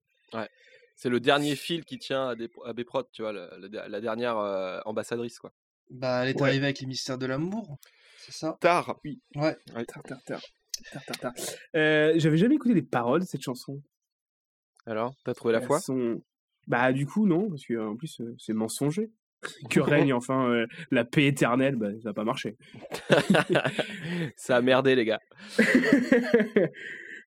C'est 0.94 1.08
le 1.08 1.18
dernier 1.20 1.56
fil 1.56 1.84
qui 1.84 1.98
tient 1.98 2.28
à, 2.28 2.34
des, 2.36 2.48
à 2.66 2.72
Bprod, 2.72 3.06
tu 3.12 3.22
vois, 3.22 3.32
la, 3.32 4.00
dernière 4.00 4.36
euh, 4.38 4.80
ambassadrice, 4.84 5.38
quoi. 5.38 5.52
Bah, 5.90 6.22
elle 6.24 6.30
est 6.30 6.40
Ouais. 6.40 6.48
arrivée 6.48 6.64
avec 6.66 6.80
les 6.80 6.86
mystères 6.86 7.18
de 7.18 7.26
l'amour, 7.26 7.78
c'est 8.18 8.32
ça? 8.32 8.56
Tard. 8.60 8.98
Ouais. 9.36 9.56
Tar, 9.86 10.02
tar, 10.04 10.22
tar. 10.24 10.40
Tar, 10.92 11.04
tar, 11.04 11.18
tar. 11.18 11.32
Euh, 11.76 12.12
J'avais 12.16 12.36
jamais 12.36 12.54
écouté 12.56 12.74
les 12.74 12.82
paroles 12.82 13.20
de 13.22 13.26
cette 13.26 13.42
chanson. 13.42 13.82
Alors, 14.86 15.14
t'as 15.24 15.34
trouvé 15.34 15.52
la 15.52 15.60
Elles 15.60 15.66
foi? 15.66 15.80
sont- 15.80 16.22
Bah 16.66 16.92
du 16.92 17.06
coup 17.06 17.26
non, 17.26 17.48
parce 17.48 17.64
que 17.64 17.74
en 17.78 17.96
plus 17.96 18.20
euh, 18.20 18.34
c'est 18.38 18.52
mensonger. 18.52 19.10
Que 19.70 19.80
règne 19.80 20.12
enfin 20.12 20.50
euh, 20.50 20.66
la 20.90 21.04
paix 21.04 21.26
éternelle, 21.26 21.76
bah, 21.76 21.90
ça 22.02 22.10
va 22.10 22.14
pas 22.14 22.24
marché. 22.24 22.56
Ça 24.36 24.56
a 24.56 24.60
merdé, 24.60 24.94
les 24.96 25.04
gars. 25.04 25.20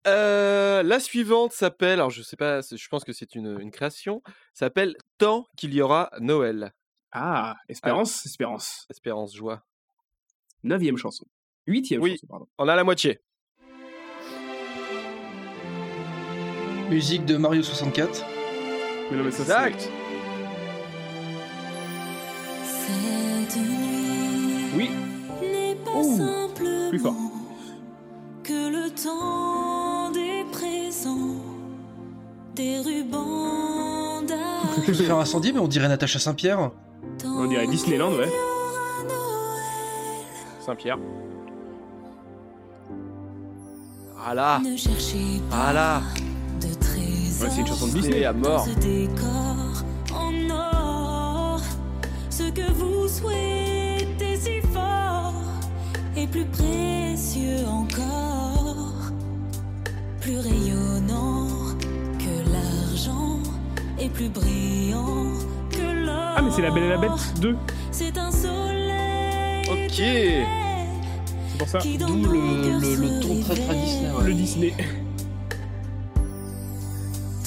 Euh, 0.08 0.82
la 0.82 0.98
suivante 0.98 1.52
s'appelle, 1.52 1.92
alors 2.00 2.10
je 2.10 2.22
sais 2.22 2.34
pas, 2.36 2.60
c'est- 2.62 2.76
je 2.76 2.88
pense 2.88 3.04
que 3.04 3.12
c'est 3.12 3.36
une, 3.36 3.56
une 3.60 3.70
création, 3.70 4.20
s'appelle 4.52 4.96
Tant 5.16 5.46
qu'il 5.56 5.72
y 5.74 5.80
aura 5.80 6.10
Noël. 6.18 6.72
Ah, 7.12 7.56
espérance, 7.68 8.26
espérance. 8.26 8.86
Espérance, 8.90 9.34
joie. 9.34 9.62
Neuvième 10.64 10.96
chanson. 10.96 11.26
Huitième 11.66 12.00
Oui. 12.02 12.12
chanson, 12.12 12.26
pardon. 12.28 12.48
On 12.58 12.68
a 12.68 12.74
la 12.76 12.84
moitié. 12.84 13.20
Musique 16.90 17.24
de 17.24 17.36
Mario 17.36 17.62
64. 17.62 18.24
Mais 19.10 19.16
non, 19.16 19.24
mais 19.24 19.30
ça, 19.30 19.42
Exact. 19.42 19.90
Cette 22.64 23.56
nuit 23.56 24.70
Oui, 24.76 24.90
n'est 25.40 25.74
pas 25.76 25.90
Ouh, 25.90 26.48
plus 26.90 26.98
fort. 26.98 27.14
que 28.44 28.52
le 28.70 28.90
temps 28.90 30.10
des 30.10 30.44
présents, 30.52 31.40
des 32.54 32.80
rubans 32.80 34.26
Je 34.86 34.92
se 34.92 35.02
faire 35.02 35.16
incendier, 35.18 35.52
mais 35.52 35.60
on 35.60 35.68
dirait 35.68 35.88
Natacha 35.88 36.18
Saint-Pierre. 36.18 36.70
On 37.24 37.46
dirait 37.46 37.66
Disneyland, 37.66 38.12
ouais. 38.12 38.28
Saint-Pierre. 40.64 40.98
Voilà. 44.24 44.60
Ne 44.64 44.76
cherchez 44.76 45.40
pas 45.50 45.56
Voilà. 45.56 46.02
de 46.60 46.74
trésors. 46.74 47.48
Ouais, 47.48 47.50
c'est 47.54 47.60
une 47.60 47.66
chanson 47.66 47.86
de 47.88 47.92
Disney 47.92 48.24
à 48.24 48.32
mort. 48.32 48.64
Ce 48.66 48.78
décor 48.78 49.82
en 50.14 50.50
or, 50.50 51.60
ce 52.30 52.44
que 52.50 52.70
vous 52.72 53.08
souhaitez 53.08 54.36
si 54.36 54.60
fort 54.72 55.34
est 56.16 56.28
plus 56.28 56.44
précieux 56.46 57.66
encore, 57.66 59.10
plus 60.20 60.38
rayonnant 60.38 61.48
que 62.18 62.52
l'argent 62.52 63.38
et 63.98 64.08
plus 64.08 64.28
brillant 64.28 65.32
c'est 66.54 66.62
la 66.62 66.70
Belle 66.70 66.84
et 66.84 66.88
la 66.88 66.98
Bête 66.98 67.40
2, 67.40 67.56
C'est 67.90 68.16
un 68.18 68.30
soleil. 68.30 69.62
Ok. 69.70 69.92
c'est 69.94 70.46
pour 71.58 71.68
ça. 71.68 71.78
D'où 71.78 72.24
le, 72.24 72.78
le, 72.80 72.94
le 72.94 73.20
ton 73.20 73.40
très 73.42 73.54
très 73.54 73.74
Disney. 73.74 74.10
ouais. 74.10 74.24
Le 74.24 74.34
Disney. 74.34 74.74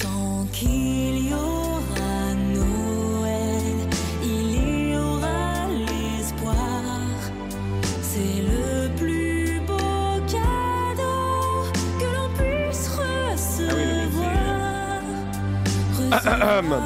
Tant 0.00 0.46
qu'il 0.52 1.28
y 1.28 1.32
aura 1.34 2.34
Noël, 2.54 3.88
il 4.22 4.90
y 4.92 4.96
aura 4.96 5.66
l'espoir. 5.68 6.54
C'est 8.02 8.42
le 8.42 8.88
plus 8.96 9.60
beau 9.66 10.20
cadeau 10.26 11.70
que 11.98 12.06
l'on 12.14 12.28
puisse 12.36 12.88
recevoir. 12.88 14.32
Recevoir. 16.10 16.80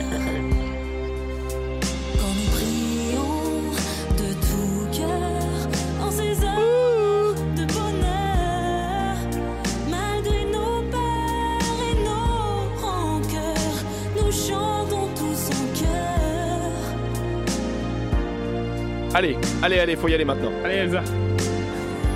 Allez, 19.13 19.37
allez, 19.61 19.79
allez, 19.79 19.95
faut 19.95 20.07
y 20.07 20.13
aller 20.13 20.25
maintenant. 20.25 20.51
Allez 20.63 20.75
Elsa. 20.75 21.01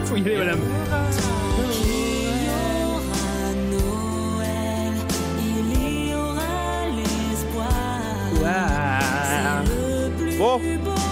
Faut 0.06 0.16
y 0.16 0.22
aller 0.22 0.38
madame. 0.38 0.60
Tant 10.38 10.60
qu'il 10.60 11.05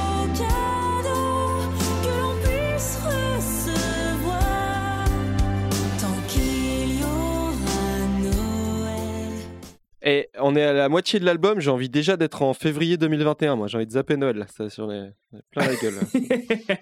Et 10.06 10.28
on 10.38 10.54
est 10.58 10.63
à 10.63 10.74
la 10.74 10.89
moitié 10.89 11.18
de 11.18 11.24
l'album, 11.24 11.62
j'ai 11.62 11.70
envie 11.70 11.88
déjà 11.88 12.18
d'être 12.18 12.42
en 12.42 12.54
février 12.54 12.98
2021, 12.98 13.56
moi 13.56 13.68
j'ai 13.68 13.78
envie 13.78 13.88
de 13.88 13.92
zapper 13.92 14.18
Noël, 14.18 14.36
là, 14.36 14.48
ça 14.48 14.70
sur 14.70 14.86
les... 14.86 15.12
plein 15.52 15.66
la 15.66 15.76
gueule. 15.76 15.94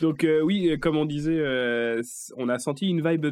donc 0.00 0.24
euh, 0.24 0.40
oui, 0.40 0.70
euh, 0.70 0.78
comme 0.78 0.96
on 0.96 1.04
disait, 1.04 1.36
euh, 1.36 2.00
on 2.38 2.48
a 2.48 2.58
senti 2.58 2.88
une 2.88 3.06
vibe 3.06 3.26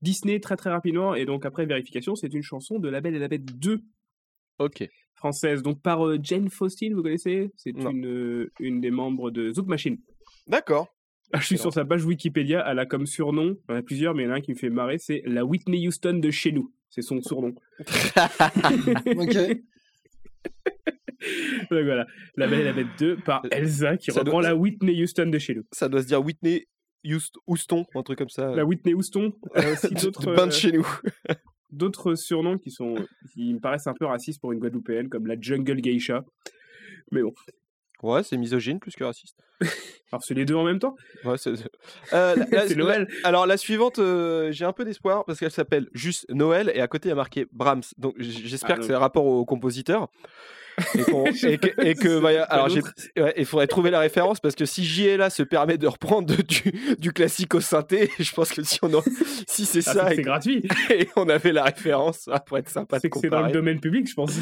Disney 0.00 0.40
très 0.40 0.56
très 0.56 0.70
rapidement 0.70 1.14
et 1.14 1.26
donc 1.26 1.44
après 1.44 1.66
vérification, 1.66 2.14
c'est 2.14 2.32
une 2.32 2.42
chanson 2.42 2.78
de 2.78 2.88
La 2.88 3.02
Belle 3.02 3.14
et 3.14 3.18
la 3.18 3.28
Bête 3.28 3.44
2 3.44 3.82
ok. 4.60 4.88
française, 5.14 5.62
donc 5.62 5.82
par 5.82 6.06
euh, 6.06 6.16
Jane 6.22 6.48
Faustin, 6.48 6.94
vous 6.94 7.02
connaissez? 7.02 7.50
C'est 7.56 7.74
une 7.74 8.80
des 8.80 8.90
membres 8.90 9.30
de 9.30 9.52
Zouk 9.52 9.66
Machine. 9.66 9.98
D'accord. 10.46 10.88
Ah, 11.34 11.40
je 11.40 11.46
suis 11.46 11.58
sur 11.58 11.72
sa 11.72 11.84
page 11.84 12.04
Wikipédia, 12.04 12.64
elle 12.66 12.78
a 12.78 12.86
comme 12.86 13.04
surnom, 13.04 13.56
il 13.68 13.72
y 13.72 13.74
en 13.74 13.78
a 13.78 13.82
plusieurs, 13.82 14.14
mais 14.14 14.22
il 14.22 14.26
y 14.26 14.28
en 14.30 14.32
a 14.32 14.36
un 14.36 14.40
qui 14.40 14.52
me 14.52 14.56
fait 14.56 14.70
marrer, 14.70 14.96
c'est 14.96 15.22
la 15.26 15.44
Whitney 15.44 15.86
Houston 15.86 16.14
de 16.14 16.30
chez 16.30 16.52
nous. 16.52 16.72
C'est 16.96 17.02
son 17.02 17.22
surnom. 17.22 17.54
Ok. 19.06 19.36
Donc 21.70 21.84
voilà, 21.84 22.06
La 22.36 22.46
Belle 22.46 22.60
et 22.60 22.64
la 22.64 22.72
Bête 22.72 22.86
2 22.98 23.16
par 23.18 23.42
Elsa 23.50 23.96
qui 23.96 24.12
Ça 24.12 24.20
reprend 24.20 24.40
doit- 24.40 24.50
la 24.50 24.56
Whitney 24.56 25.02
Houston 25.02 25.26
de 25.26 25.38
chez 25.38 25.54
nous. 25.54 25.64
Ça 25.72 25.88
doit 25.88 26.02
se 26.02 26.06
dire 26.06 26.22
Whitney 26.24 26.66
Houst- 27.04 27.36
Houston, 27.46 27.84
un 27.94 28.02
truc 28.02 28.18
comme 28.18 28.28
ça. 28.28 28.54
La 28.54 28.64
Whitney 28.64 28.94
Houston, 28.94 29.32
a 29.54 29.60
aussi 29.72 29.88
de, 29.94 30.00
d'autres 30.00 30.30
de 30.30 30.36
de 30.36 30.40
euh, 30.40 30.50
chez 30.50 30.72
nous. 30.72 30.86
d'autres 31.70 32.14
surnoms 32.14 32.58
qui 32.58 32.70
sont 32.70 32.94
qui 33.32 33.54
me 33.54 33.60
paraissent 33.60 33.86
un 33.86 33.94
peu 33.94 34.06
racistes 34.06 34.40
pour 34.40 34.52
une 34.52 34.60
Guadeloupéenne, 34.60 35.08
comme 35.08 35.26
la 35.26 35.36
Jungle 35.40 35.80
Geisha. 35.80 36.24
Mais 37.12 37.22
bon, 37.22 37.32
Ouais, 38.02 38.22
c'est 38.22 38.36
misogyne 38.36 38.78
plus 38.78 38.92
que 38.94 39.04
raciste. 39.04 39.36
alors 40.12 40.22
c'est 40.22 40.34
les 40.34 40.44
deux 40.44 40.54
en 40.54 40.64
même 40.64 40.78
temps? 40.78 40.96
Ouais, 41.24 41.38
c'est 41.38 41.50
Euh, 42.12 42.36
la- 42.52 42.68
Noël. 42.74 43.08
alors 43.24 43.46
la 43.46 43.56
suivante, 43.56 43.98
euh, 43.98 44.52
j'ai 44.52 44.64
un 44.66 44.72
peu 44.72 44.84
d'espoir 44.84 45.24
parce 45.24 45.38
qu'elle 45.38 45.50
s'appelle 45.50 45.88
juste 45.94 46.26
Noël 46.28 46.70
et 46.74 46.80
à 46.80 46.88
côté 46.88 47.08
il 47.08 47.10
y 47.10 47.12
a 47.12 47.16
marqué 47.16 47.46
Brahms. 47.52 47.82
Donc 47.96 48.14
j- 48.18 48.42
j'espère 48.46 48.76
Ah, 48.76 48.78
que 48.80 48.84
c'est 48.84 48.94
rapport 48.94 49.24
au 49.24 49.44
compositeur. 49.46 50.08
Et, 50.94 50.98
et 51.54 51.56
que, 51.58 51.86
et 51.86 51.94
que- 51.94 52.20
bah, 52.20 52.44
alors 52.50 52.68
ouais, 52.70 53.32
il 53.38 53.46
faudrait 53.46 53.66
trouver 53.66 53.90
la 53.90 53.98
référence 54.00 54.40
parce 54.40 54.54
que 54.54 54.66
si 54.66 54.84
JLA 54.84 55.30
se 55.30 55.42
permet 55.42 55.78
de 55.78 55.86
reprendre 55.86 56.34
du, 56.36 56.96
du 56.98 57.12
classique 57.14 57.54
au 57.54 57.60
synthé, 57.62 58.10
je 58.18 58.30
pense 58.34 58.50
que 58.50 58.62
si 58.62 58.78
on 58.82 58.92
a- 58.98 59.02
si 59.48 59.64
c'est 59.64 59.88
Ah, 59.88 59.92
ça 59.94 60.08
c'est 60.10 60.20
gratuit. 60.20 60.68
et 60.90 61.08
on 61.16 61.30
avait 61.30 61.52
la 61.52 61.64
référence, 61.64 62.18
ça 62.18 62.40
pourrait 62.40 62.60
être 62.60 62.68
sympa 62.68 62.98
C'est 63.00 63.08
dans 63.30 63.46
le 63.46 63.52
domaine 63.52 63.80
public, 63.80 64.06
je 64.06 64.14
pense. 64.14 64.34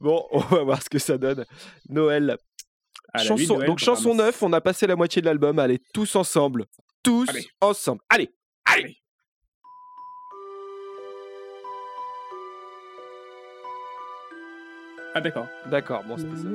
Bon, 0.00 0.24
on 0.30 0.38
va 0.38 0.62
voir 0.62 0.82
ce 0.82 0.88
que 0.88 0.98
ça 0.98 1.18
donne. 1.18 1.44
Noël. 1.90 2.38
Ah, 2.38 2.38
la 2.38 2.40
vie 2.40 3.05
de 3.05 3.05
chanson, 3.18 3.58
donc 3.58 3.78
chanson 3.78 4.14
Brahms. 4.14 4.26
9, 4.28 4.42
on 4.42 4.52
a 4.52 4.60
passé 4.60 4.86
la 4.86 4.96
moitié 4.96 5.20
de 5.22 5.26
l'album. 5.26 5.58
Allez, 5.58 5.80
tous 5.92 6.16
ensemble. 6.16 6.66
Tous 7.02 7.28
Allez. 7.28 7.46
ensemble. 7.60 8.00
Allez, 8.08 8.30
allez. 8.64 8.96
Ah 15.14 15.20
d'accord. 15.20 15.46
D'accord, 15.70 16.04
bon, 16.06 16.16
c'était 16.18 16.36
ça. 16.36 16.48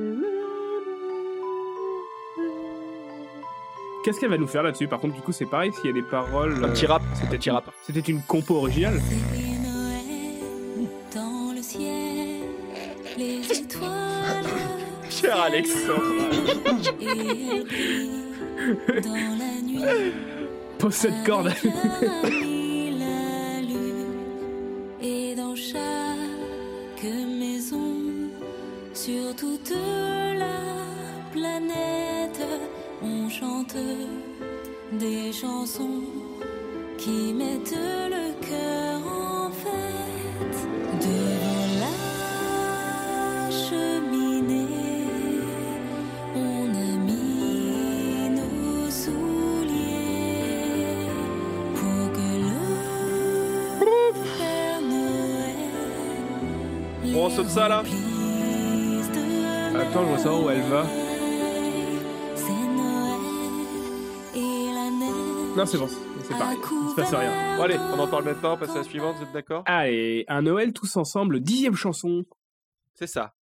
Qu'est-ce 4.03 4.19
qu'elle 4.19 4.29
va 4.29 4.37
nous 4.37 4.47
faire 4.47 4.63
là-dessus? 4.63 4.87
Par 4.87 4.99
contre, 4.99 5.15
du 5.15 5.21
coup, 5.21 5.31
c'est 5.31 5.45
pareil, 5.45 5.71
s'il 5.73 5.85
y 5.85 5.89
a 5.89 5.93
des 5.93 6.01
paroles. 6.01 6.53
Un 6.63 6.69
euh, 6.69 6.71
petit 6.73 6.85
rap. 6.87 7.03
C'était 7.13 7.27
Un 7.27 7.29
petit 7.37 7.49
rap. 7.51 7.71
C'était 7.83 7.99
une 7.99 8.21
compo 8.23 8.55
originale. 8.55 8.99
C'est 9.07 9.59
Noël 9.67 10.89
dans 11.13 11.53
le 11.55 11.61
ciel, 11.61 12.41
les 13.17 13.41
étoiles. 13.59 14.80
Cher 15.21 15.39
Alexandre. 15.39 16.01
Pose 20.79 20.93
cette 20.95 21.23
corde. 21.23 21.53
Et 25.03 25.35
dans 25.35 25.55
chaque 25.55 27.03
maison, 27.03 27.93
sur 28.95 29.35
toute 29.35 29.73
la 30.39 30.59
planète, 31.31 32.41
on 33.03 33.29
chante 33.29 33.75
des 34.93 35.31
chansons 35.31 36.01
qui 36.97 37.33
mettent 37.33 38.00
Bon, 57.31 57.37
saute 57.43 57.49
ça, 57.49 57.67
là 57.67 57.79
Attends, 57.79 57.89
je 60.03 60.07
vois 60.09 60.17
savoir 60.17 60.43
où 60.43 60.49
elle 60.49 60.61
va. 60.61 60.85
Non, 65.55 65.65
c'est 65.65 65.77
bon, 65.77 65.87
c'est 65.87 66.37
pareil. 66.37 66.57
Il 66.61 66.89
se 66.91 66.95
passe 66.95 67.13
rien. 67.13 67.57
Bon, 67.57 67.63
allez, 67.63 67.77
on 67.77 67.99
en 67.99 68.07
parle 68.07 68.23
maintenant, 68.25 68.53
on 68.53 68.57
passe 68.57 68.71
à 68.71 68.77
la 68.79 68.83
suivante, 68.83 69.17
vous 69.17 69.23
êtes 69.23 69.33
d'accord? 69.33 69.63
Allez, 69.65 70.23
un 70.29 70.41
Noël 70.41 70.71
tous 70.73 70.95
ensemble, 70.95 71.41
dixième 71.41 71.75
chanson. 71.75 72.23
C'est 72.95 73.07
ça. 73.07 73.33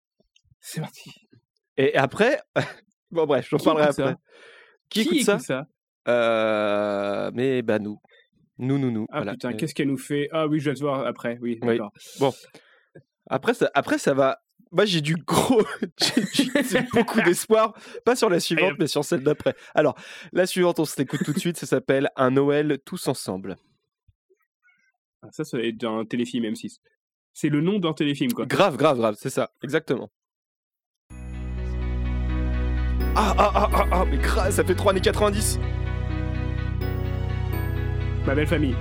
C'est 0.60 0.80
parti. 0.80 1.10
Et 1.76 1.94
après, 1.96 2.40
bon, 3.10 3.26
bref, 3.26 3.48
j'en 3.50 3.58
parlerai 3.58 3.88
après. 3.88 4.14
Qui, 4.88 5.02
écoute 5.02 5.40
ça, 5.40 5.66
Euh, 6.08 7.30
Mais 7.34 7.62
bah, 7.62 7.78
nous. 7.78 7.98
Nous, 8.58 8.78
nous, 8.78 8.90
nous. 8.90 9.06
Ah 9.10 9.18
voilà. 9.18 9.32
putain, 9.32 9.52
qu'est-ce 9.52 9.74
qu'elle 9.74 9.88
nous 9.88 9.98
fait? 9.98 10.28
Ah 10.32 10.48
oui, 10.48 10.58
je 10.60 10.70
vais 10.70 10.74
te 10.74 10.80
voir 10.80 11.06
après. 11.06 11.38
Oui, 11.40 11.58
Oui. 11.62 11.78
d'accord. 11.78 11.92
Après, 13.28 13.54
ça, 13.54 13.70
après, 13.74 13.98
ça 13.98 14.14
va. 14.14 14.40
Moi, 14.70 14.84
j'ai 14.84 15.00
du 15.00 15.16
gros. 15.16 15.62
j'ai- 16.34 16.82
beaucoup 16.92 17.20
d'espoir. 17.22 17.74
Pas 18.04 18.16
sur 18.16 18.28
la 18.28 18.40
suivante, 18.40 18.74
mais 18.78 18.86
sur 18.86 19.04
celle 19.04 19.22
d'après. 19.22 19.54
Alors, 19.74 19.94
la 20.32 20.46
suivante, 20.46 20.78
on 20.78 20.84
se 20.84 20.96
l'écoute 20.98 21.24
tout 21.24 21.32
de 21.32 21.38
suite. 21.38 21.56
Ça 21.56 21.66
s'appelle 21.66 22.10
Un 22.16 22.30
Noël 22.30 22.78
tous 22.84 23.08
ensemble. 23.08 23.56
Ah, 25.22 25.28
Ça, 25.32 25.44
c'est 25.44 25.72
d'un 25.72 26.04
téléfilm 26.04 26.44
M6. 26.44 26.78
C'est 27.32 27.48
le 27.48 27.60
nom 27.60 27.78
d'un 27.78 27.92
téléfilm, 27.94 28.32
quoi. 28.32 28.46
Grave, 28.46 28.76
grave, 28.76 28.98
grave. 28.98 29.16
C'est 29.18 29.30
ça, 29.30 29.50
exactement. 29.62 30.10
Ah, 33.20 33.34
ah, 33.36 33.52
ah, 33.54 33.68
ah, 33.72 33.84
ah, 33.90 34.04
mais 34.04 34.18
grave, 34.18 34.52
ça 34.52 34.64
fait 34.64 34.74
3 34.74 34.92
années 34.92 35.00
90. 35.00 35.58
Ma 38.26 38.34
belle 38.34 38.46
famille. 38.46 38.76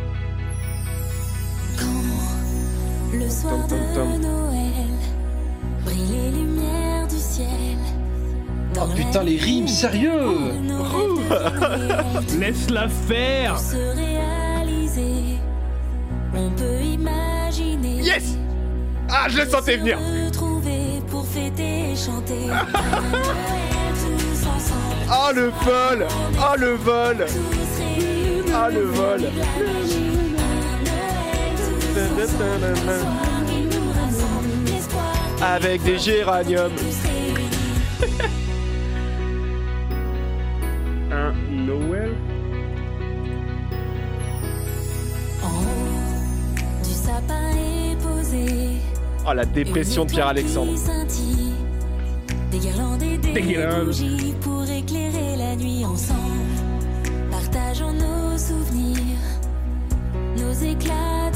Quand 1.80 3.18
le 3.18 3.30
soir 3.30 3.68
Tom, 3.68 3.80
tom, 3.96 4.18
de 4.18 4.24
tom. 4.24 4.37
Brillent 5.88 6.12
les 6.12 6.32
lumières 6.32 7.08
du 7.08 7.18
ciel. 7.18 7.48
Oh 8.76 8.88
putain, 8.94 9.24
les 9.24 9.38
rimes, 9.38 9.70
sérieux 9.70 10.34
Laisse-la 12.40 12.90
faire 12.90 13.54
pour 13.54 13.62
se 13.62 13.96
réaliser. 13.96 15.38
On 16.36 16.50
peut 16.52 16.82
imaginer. 16.84 18.02
Yes 18.02 18.38
Ah, 19.10 19.28
je 19.30 19.38
le 19.40 19.50
sentais 19.50 19.78
venir. 19.78 19.98
Pour 21.10 21.26
fêter 21.26 21.92
et 21.92 21.96
chanter. 21.96 22.50
Oh, 25.10 25.32
le 25.34 25.46
vol 25.64 26.08
Oh, 26.38 26.56
le 26.60 26.72
vol. 26.74 27.26
Ah, 28.54 28.70
le 28.70 28.82
vol 28.82 29.22
Avec 35.42 35.84
des 35.84 36.00
géraniums. 36.00 36.72
Un 41.12 41.34
Noël 41.52 42.16
En 45.44 45.48
haut 45.48 46.84
du 46.84 46.90
sapin 46.90 47.52
est 47.56 47.96
posé. 48.02 48.78
Oh, 49.28 49.34
la 49.34 49.46
dépression 49.46 50.06
de 50.06 50.12
Pierre-Alexandre. 50.12 50.74
Des 52.52 52.60
guirlandes 52.60 53.04
et 53.04 53.18
des, 53.18 53.34
Des 53.34 53.68
bougies 53.86 54.34
pour 54.42 54.64
éclairer 54.64 55.36
la 55.38 55.56
nuit 55.56 55.86
ensemble. 55.86 56.20
Partageons 57.30 57.94
nos 57.94 58.38
souvenirs, 58.38 59.20
nos 60.38 60.54
éclats 60.54 61.27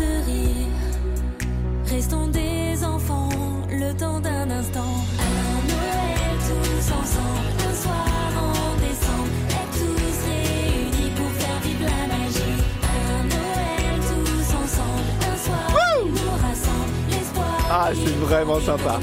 instant. 4.62 4.96
Un 5.20 5.60
Noël 5.72 6.34
tous 6.48 6.88
ensemble, 7.02 7.50
un 7.70 7.76
soir 7.84 8.32
en 8.38 8.76
décembre. 8.86 9.34
Être 9.50 9.78
tous 9.80 10.16
réunis 10.28 11.12
pour 11.16 11.32
faire 11.40 11.60
vivre 11.64 11.86
la 11.86 12.04
magie. 12.14 12.60
Un 12.84 13.24
Noël 13.34 13.96
tous 14.10 14.50
ensemble, 14.64 15.10
un 15.32 15.38
soir 15.46 15.66
nous 16.06 16.34
rassemble. 16.46 16.94
L'espoir. 17.10 17.56
Ah, 17.70 17.90
c'est 17.94 18.18
vraiment 18.18 18.60
sympa. 18.60 19.00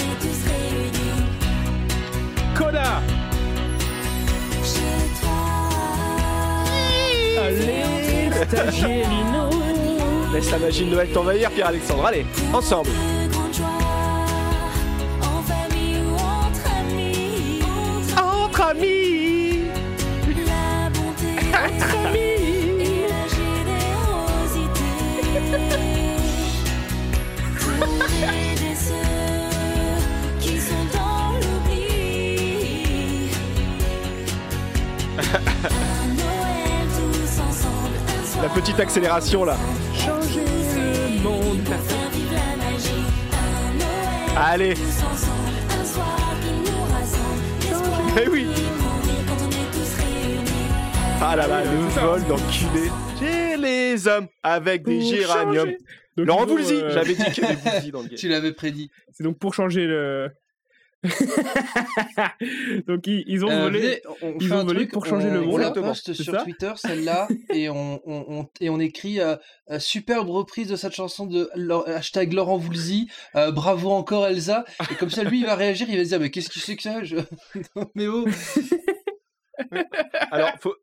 Coda 2.56 3.02
chez 4.62 5.06
toi. 5.20 5.40
Allez, 7.46 8.46
Stagierino 8.48 9.50
Laisse 10.32 10.50
la 10.50 10.58
magie 10.58 10.84
de 10.84 10.90
Noël 10.90 11.08
t'envahir, 11.08 11.50
Pierre-Alexandre. 11.50 12.06
Allez, 12.06 12.26
ensemble. 12.52 12.90
Petite 38.78 38.90
accélération 38.90 39.44
là. 39.44 39.56
Changer 39.94 40.44
le 40.44 41.22
monde. 41.22 41.68
Allez. 44.36 44.74
tous 44.74 45.04
ensemble. 45.04 45.80
Un 45.80 45.84
soir 45.84 46.36
qui 46.40 46.70
nous 46.70 46.82
rassemble. 46.92 48.20
Eh 48.24 48.28
oui. 48.28 48.46
Ah 51.20 51.34
là 51.34 51.48
là, 51.48 51.64
le 51.64 52.00
vol 52.00 52.24
d'enculé. 52.26 52.90
J'ai 53.20 53.56
les 53.56 54.06
hommes 54.06 54.28
avec 54.44 54.84
des 54.84 55.00
géraniums. 55.00 55.72
Laurent 56.16 56.46
Voulzy, 56.46 56.74
euh, 56.74 56.90
j'avais 56.90 57.14
dit 57.14 57.24
qu'il 57.32 57.44
y 57.44 57.46
avait 57.46 57.56
Voulzy 57.56 57.90
dans 57.92 58.02
le 58.02 58.08
game. 58.08 58.18
Tu 58.18 58.28
l'avais 58.28 58.52
prédit. 58.52 58.90
C'est 59.12 59.24
donc 59.24 59.38
pour 59.38 59.54
changer 59.54 59.86
le. 59.86 60.30
donc 62.86 63.06
ils, 63.06 63.22
ils 63.26 63.44
ont 63.44 63.50
Euh, 63.50 63.62
volé. 63.62 64.02
on 64.22 64.34
ils 64.40 64.48
fait 64.48 64.54
ont 64.54 64.64
volé 64.64 64.80
truc, 64.80 64.92
pour 64.92 65.06
changer 65.06 65.28
on, 65.28 65.34
le 65.34 65.40
on 65.40 65.44
monde. 65.46 65.60
la 65.60 65.68
Exactement. 65.68 65.88
poste 65.88 66.12
sur 66.12 66.42
Twitter, 66.42 66.72
celle-là, 66.76 67.28
et 67.52 67.68
on, 67.68 68.00
on, 68.04 68.24
on- 68.40 68.48
et 68.60 68.68
on 68.70 68.80
écrit 68.80 69.20
euh, 69.20 69.36
euh, 69.70 69.78
superbe 69.78 70.28
reprise 70.30 70.68
de 70.68 70.76
cette 70.76 70.94
chanson 70.94 71.26
de 71.26 71.48
hashtag 71.88 72.32
Laurent 72.32 72.56
Voulzy, 72.58 73.08
euh, 73.36 73.52
bravo 73.52 73.90
encore 73.90 74.26
Elsa, 74.26 74.64
et 74.90 74.94
comme 74.96 75.10
ça 75.10 75.22
lui 75.24 75.40
il 75.40 75.46
va 75.46 75.54
réagir, 75.54 75.86
il 75.88 75.96
va 75.98 76.04
se 76.04 76.08
dire 76.08 76.20
mais 76.20 76.30
qu'est-ce 76.30 76.50
que 76.50 76.58
c'est 76.58 76.76
que 76.76 76.82
ça? 76.82 77.02
Je... 77.04 77.16
Non, 77.76 77.90
mais 77.94 78.06
oh 78.08 78.24
Alors, 80.30 80.50
faut- 80.60 80.76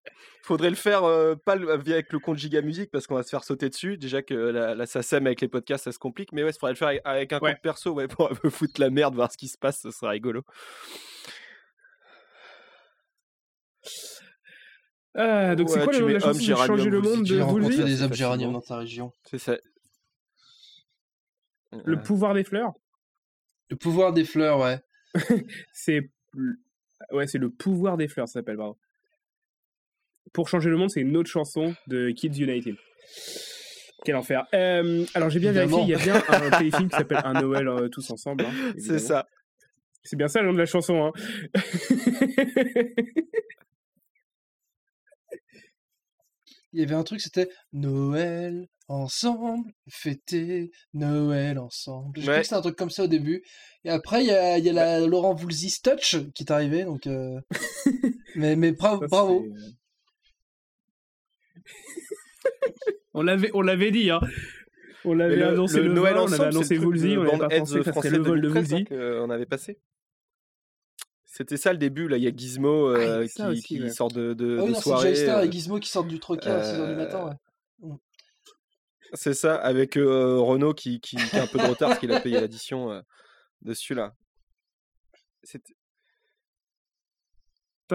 faudrait 0.46 0.70
le 0.70 0.76
faire 0.76 1.04
euh, 1.04 1.36
pas 1.36 1.56
le- 1.56 1.72
avec 1.72 2.12
le 2.14 2.20
compte 2.20 2.38
Giga 2.38 2.62
Musique 2.62 2.92
parce 2.92 3.08
qu'on 3.08 3.16
va 3.16 3.24
se 3.24 3.30
faire 3.30 3.44
sauter 3.44 3.70
dessus. 3.70 3.98
Déjà 3.98 4.22
que 4.22 4.34
la, 4.34 4.76
la 4.76 4.86
SACEM 4.86 5.26
avec 5.28 5.42
les 5.42 5.48
podcasts 5.48 5.86
ça 5.86 5.92
se 5.92 6.00
complique, 6.00 6.32
mais 6.32 6.44
ouais, 6.44 6.50
il 6.52 6.54
faudrait 6.54 6.74
le 6.74 6.78
faire 6.78 6.88
avec, 6.90 7.02
avec 7.06 7.34
un 7.34 7.40
Ouais. 7.40 7.54
compte 7.54 7.62
perso 7.62 7.92
ouais, 7.94 8.08
pour 8.08 8.32
un 8.32 8.36
peu 8.36 8.50
foutre 8.50 8.80
la 8.80 8.90
merde, 8.90 9.16
voir 9.16 9.32
ce 9.32 9.38
qui 9.38 9.48
se 9.48 9.58
passe, 9.58 9.82
ce 9.82 9.92
sera 9.92 10.12
rigolo. 10.12 10.44
Ah, 15.18 15.56
donc 15.56 15.70
c'est 15.70 15.82
quoi 15.84 15.94
tu 15.94 16.00
le 16.02 16.08
mets 16.08 16.14
la 16.20 16.28
homme 16.28 16.40
géranium 16.40 16.68
changer 16.78 16.90
le 16.90 17.02
monde 17.02 17.24
de 17.24 17.40
rencontré 17.40 17.84
des 17.84 18.02
hommes 18.02 18.14
géraniums 18.14 18.52
dans 18.54 18.62
ta 18.62 18.78
région. 18.78 19.14
C'est 19.24 19.38
ça. 19.40 19.58
Le 21.86 22.02
pouvoir 22.02 22.34
des 22.34 22.44
fleurs? 22.44 22.74
Le 23.70 23.76
pouvoir 23.78 24.12
des 24.14 24.26
fleurs, 24.26 24.60
ouais. 24.60 24.80
C'est 25.74 26.10
ouais, 27.12 27.28
c'est 27.28 27.38
le 27.38 27.50
pouvoir 27.50 27.96
des 27.98 28.08
fleurs, 28.10 28.28
ça 28.28 28.34
s'appelle. 28.40 28.58
Pardon. 28.58 28.76
Pour 30.34 30.50
changer 30.50 30.70
le 30.70 30.78
monde, 30.78 30.90
c'est 30.90 31.02
une 31.02 31.16
autre 31.18 31.30
chanson 31.30 31.76
de 31.88 32.12
Kids 32.12 32.42
United. 32.44 32.76
Quel 34.04 34.16
enfer. 34.16 34.46
Euh, 34.54 35.06
alors 35.14 35.30
j'ai 35.30 35.40
bien 35.40 35.52
vérifié, 35.52 35.82
il 35.82 35.90
y 35.90 35.96
a 35.96 35.98
bien 35.98 36.22
un 36.28 36.50
téléfilm 36.58 36.90
qui 36.90 36.96
s'appelle 36.98 37.22
Un 37.24 37.42
Noël 37.42 37.68
euh, 37.68 37.88
tous 37.90 38.10
ensemble. 38.12 38.46
hein, 38.46 38.74
C'est 38.78 39.00
ça. 39.00 39.28
C'est 40.04 40.16
bien 40.16 40.28
ça 40.28 40.42
le 40.42 40.48
nom 40.48 40.54
de 40.54 40.60
la 40.60 40.66
chanson. 40.68 41.06
Hein. 41.06 41.12
Il 46.74 46.82
y 46.82 46.84
avait 46.84 46.96
un 46.96 47.04
truc, 47.04 47.22
c'était 47.22 47.50
Noël 47.72 48.68
ensemble, 48.90 49.72
fêter 49.90 50.72
Noël 50.94 51.58
ensemble. 51.58 52.18
Je 52.20 52.22
crois 52.24 52.34
Ouais. 52.36 52.40
que 52.42 52.46
c'était 52.46 52.56
un 52.58 52.62
truc 52.62 52.76
comme 52.76 52.90
ça 52.90 53.06
au 53.06 53.08
début. 53.08 53.44
Et 53.86 53.90
après, 53.90 54.24
il 54.24 54.28
y 54.28 54.32
a, 54.32 54.58
il 54.58 54.66
y 54.66 54.70
a 54.70 54.74
la 54.74 55.00
Laurent 55.00 55.34
Voulzy 55.34 55.82
Touch 55.82 56.18
qui 56.34 56.44
est 56.44 56.52
arrivé. 56.52 56.84
Donc, 56.84 57.08
euh, 57.08 57.40
mais, 58.36 58.56
mais 58.58 58.74
bravo. 58.74 59.02
Ça, 59.02 59.08
bravo. 59.08 59.46
Euh, 61.66 62.92
on 63.14 63.22
l'avait, 63.22 63.50
on 63.54 63.62
l'avait 63.62 63.92
dit. 63.92 64.10
Hein. 64.10 64.20
On 65.04 65.14
l'avait 65.14 65.42
annoncé 65.44 65.82
le 65.82 65.88
le, 65.90 65.94
Noël 65.94 66.14
vol, 66.16 66.22
on 66.24 66.26
ensemble, 66.26 66.42
avait 66.42 66.52
c'est 66.52 66.58
annoncé 66.58 66.78
Woolsey, 66.80 67.18
on 67.18 67.24
n'avait 67.24 67.32
Band 67.32 67.38
pas 67.38 67.60
pensé 67.60 67.78
que 67.80 67.84
ça 67.84 67.92
serait 67.92 67.92
français 67.92 68.10
le 68.18 68.24
vol 68.24 68.42
de 68.42 68.48
2013, 68.50 68.74
hein, 68.74 68.78
Woolsey. 68.90 69.20
qu'on 69.20 69.30
avait 69.30 69.46
passé. 69.46 69.80
C'était 71.26 71.58
ça 71.58 71.74
le 71.74 71.78
début, 71.78 72.08
là. 72.08 72.18
Il 72.18 72.24
y 72.24 72.28
a 72.28 72.32
Gizmo 72.36 72.90
euh, 72.90 72.96
Ah, 72.98 73.16
avait 73.16 73.28
qui, 73.28 73.42
aussi, 73.44 73.62
qui 73.64 73.82
ouais. 73.82 73.90
sort 73.90 74.08
de, 74.10 74.34
de, 74.34 74.58
oui, 74.58 74.68
de 74.68 74.72
non, 74.72 74.76
c'est 74.76 74.82
soirée. 74.82 75.30
Euh, 75.30 75.44
et 75.44 75.52
Gizmo 75.52 75.80
qui 75.80 75.90
sortent 75.90 76.08
du 76.08 76.20
trocas 76.20 76.56
à 76.60 76.62
6h 76.64 76.90
du 76.90 76.96
matin. 76.96 77.38
Ouais. 77.82 77.96
C'est 79.14 79.34
ça, 79.34 79.56
avec 79.56 79.98
euh, 79.98 80.40
Renault 80.40 80.74
qui, 80.74 81.00
qui, 81.02 81.18
qui 81.18 81.38
a 81.38 81.44
un 81.44 81.48
peu 81.48 81.60
de 81.60 81.64
retard 81.66 81.90
parce 81.90 82.00
qu'il 82.00 82.12
a 82.12 82.20
payé 82.20 82.40
l'addition 82.40 82.92
euh, 82.92 83.02
dessus 83.62 83.94
là. 83.94 84.14
C'était- 85.44 85.76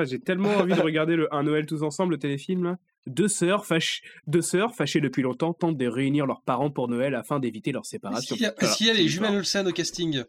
J'ai 0.05 0.21
tellement 0.21 0.51
envie 0.51 0.75
de 0.75 0.81
regarder 0.81 1.17
le 1.17 1.35
Un 1.35 1.43
Noël 1.43 1.67
tous 1.67 1.83
ensemble, 1.83 2.13
le 2.15 2.19
téléfilm. 2.19 2.63
Là. 2.65 2.77
Deux 3.07 3.29
sœurs, 3.29 3.65
fâch... 3.67 4.03
Deux 4.27 4.43
sœurs 4.43 4.75
fâchées 4.75 5.01
depuis 5.01 5.23
longtemps 5.23 5.53
tentent 5.55 5.77
de 5.79 5.87
réunir 5.87 6.27
leurs 6.27 6.43
parents 6.43 6.71
pour 6.71 6.89
Noël 6.89 7.15
afin 7.15 7.41
d'éviter 7.41 7.73
leur 7.73 7.83
Est-ce 7.83 7.91
séparation. 7.91 8.37
qu'il 8.37 8.43
y 8.45 8.47
a, 8.47 8.53
Voilà, 8.53 8.69
est-ce 8.69 8.77
qu'il 8.79 8.87
y 8.87 8.91
a 8.91 8.95
les 8.95 9.09
jumelles 9.09 9.37
Olsen 9.37 9.67
au 9.67 9.73
casting 9.73 10.23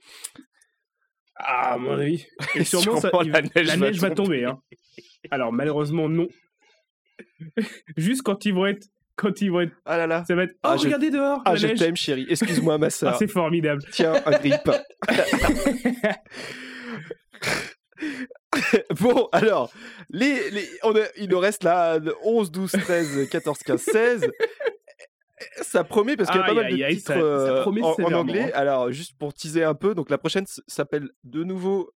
Ah, 1.36 1.74
à 1.74 1.78
mon 1.78 1.92
avis. 2.00 2.26
Et 2.56 2.64
sûrement, 2.64 3.00
ça- 3.02 3.12
la 3.24 3.42
neige 3.78 4.00
va 4.00 4.10
va 4.10 4.16
tomber. 4.16 4.46
hein. 4.46 4.60
Alors, 5.32 5.52
malheureusement, 5.52 6.08
non. 6.10 6.28
Juste 7.98 8.22
quand 8.24 8.46
ils 8.46 8.54
vont 8.54 8.66
être. 8.68 8.88
Quand 9.16 9.42
ils 9.42 9.52
vont 9.52 9.62
être. 9.62 9.74
Ah 9.86 9.98
là 9.98 10.08
là. 10.08 10.24
Ça 10.26 10.34
va 10.36 10.44
être. 10.44 10.54
Oh, 10.56 10.70
Ah, 10.70 10.78
je- 10.78 10.84
regardez 10.86 11.12
dehors 11.12 11.42
Ah, 11.46 11.52
la 11.52 11.56
je 11.58 11.68
t'aime, 11.68 11.96
chérie. 11.96 12.26
Excuse-moi, 12.30 12.78
ma 12.78 12.86
Ah, 12.88 12.90
soeur. 12.90 13.18
c'est 13.18 13.28
formidable. 13.28 13.84
Tiens, 13.92 14.14
un 14.26 14.32
grippe. 14.32 14.72
bon, 19.00 19.28
alors, 19.32 19.72
les, 20.10 20.50
les, 20.52 20.68
on 20.84 20.96
a- 20.96 21.08
il 21.18 21.30
nous 21.30 21.40
reste 21.40 21.64
là 21.64 21.98
le 22.00 22.16
11, 22.24 22.52
12, 22.52 22.72
13, 22.72 23.30
14, 23.30 23.60
15, 23.60 23.82
16. 23.82 24.32
Ça 25.64 25.84
promet 25.84 26.16
parce 26.16 26.30
qu'il 26.30 26.40
y 26.40 26.44
a 26.44 26.46
pas 26.46 26.52
Aïe, 26.52 26.56
mal 26.58 26.90
de 26.90 26.94
titres 26.96 27.08
ça- 27.08 27.14
ça 27.16 27.20
euh, 27.20 27.62
promet 27.64 27.82
en, 27.82 27.96
en 28.00 28.14
anglais. 28.14 28.44
hein. 28.44 28.52
Alors, 28.54 28.92
juste 28.92 29.18
pour 29.18 29.34
teaser 29.34 29.64
un 29.64 29.74
peu, 29.74 29.96
donc 29.96 30.10
la 30.10 30.18
prochaine 30.20 30.46
s'appelle 30.68 31.10
de 31.24 31.44
nouveau 31.44 31.92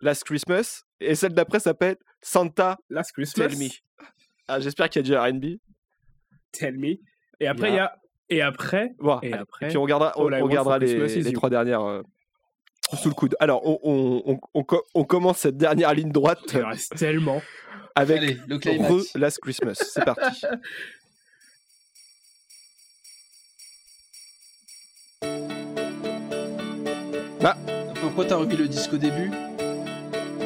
Last 0.00 0.24
Christmas 0.24 0.82
et 1.00 1.14
celle 1.14 1.32
d'après 1.34 1.60
s'appelle 1.60 1.96
Santa 2.22 2.76
Last 2.88 3.12
Christmas. 3.12 3.48
Tell 3.48 3.58
Me. 3.58 3.68
Ah, 4.48 4.58
J'espère 4.58 4.88
qu'il 4.88 5.06
y 5.06 5.12
a 5.12 5.30
du 5.30 5.34
R&B. 5.36 5.58
Tell 6.50 6.76
me. 6.76 6.96
Et 7.38 7.46
après, 7.46 7.68
Il 7.68 7.74
y 7.74 7.76
y 7.76 7.78
a- 7.78 7.84
a. 7.86 7.96
Et 8.32 8.42
après. 8.42 8.92
Et 9.22 9.32
après, 9.32 9.68
puis 9.68 9.76
on 9.76 9.82
regardera, 9.82 10.12
on, 10.16 10.32
on 10.32 10.44
regardera 10.44 10.78
les, 10.78 11.06
les 11.08 11.32
trois 11.32 11.50
dernières 11.50 11.82
euh, 11.82 12.02
sous 12.96 13.08
le 13.08 13.14
coude. 13.14 13.36
Alors, 13.40 13.64
on, 13.66 13.78
on, 13.82 14.22
on, 14.32 14.40
on 14.54 14.62
co- 14.64 14.84
on 14.94 15.04
commence 15.04 15.38
cette 15.38 15.56
dernière 15.56 15.94
ligne 15.94 16.10
droite 16.12 16.38
Il 16.52 16.60
reste 16.62 16.96
tellement. 16.96 17.40
avec 17.94 18.18
Allez, 18.18 18.38
le 18.48 18.56
Re. 18.56 19.02
Last 19.16 19.38
Christmas. 19.40 19.74
C'est 19.92 20.04
parti. 20.04 20.42
Pourquoi 28.00 28.24
t'as 28.24 28.36
remis 28.36 28.56
le 28.56 28.66
disque 28.68 28.92
au 28.92 28.96
début 28.96 29.30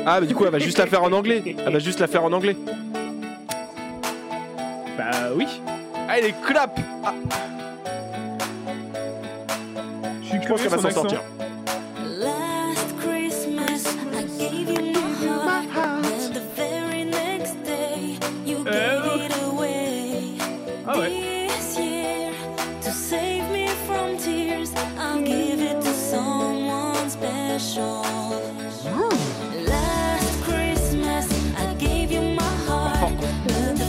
Ah, 0.07 0.21
mais 0.21 0.27
du 0.27 0.35
coup, 0.35 0.45
elle 0.45 0.51
va 0.53 0.59
juste 0.59 0.79
la 0.79 0.87
faire 0.87 1.03
en 1.03 1.13
anglais. 1.13 1.43
Elle 1.65 1.73
va 1.73 1.79
juste 1.79 2.01
la 2.01 2.07
faire 2.07 2.25
en 2.25 2.33
anglais. 2.33 2.57
Bah 4.99 5.11
oui. 5.35 5.47
Allez, 6.09 6.35
clap 6.47 6.79
Ah, 7.05 7.15
Je 10.23 10.41
Je 10.41 10.49
pense 10.49 10.61
qu'elle 10.63 10.71
va 10.71 10.79
s'en 10.79 10.91
sortir. 10.91 11.23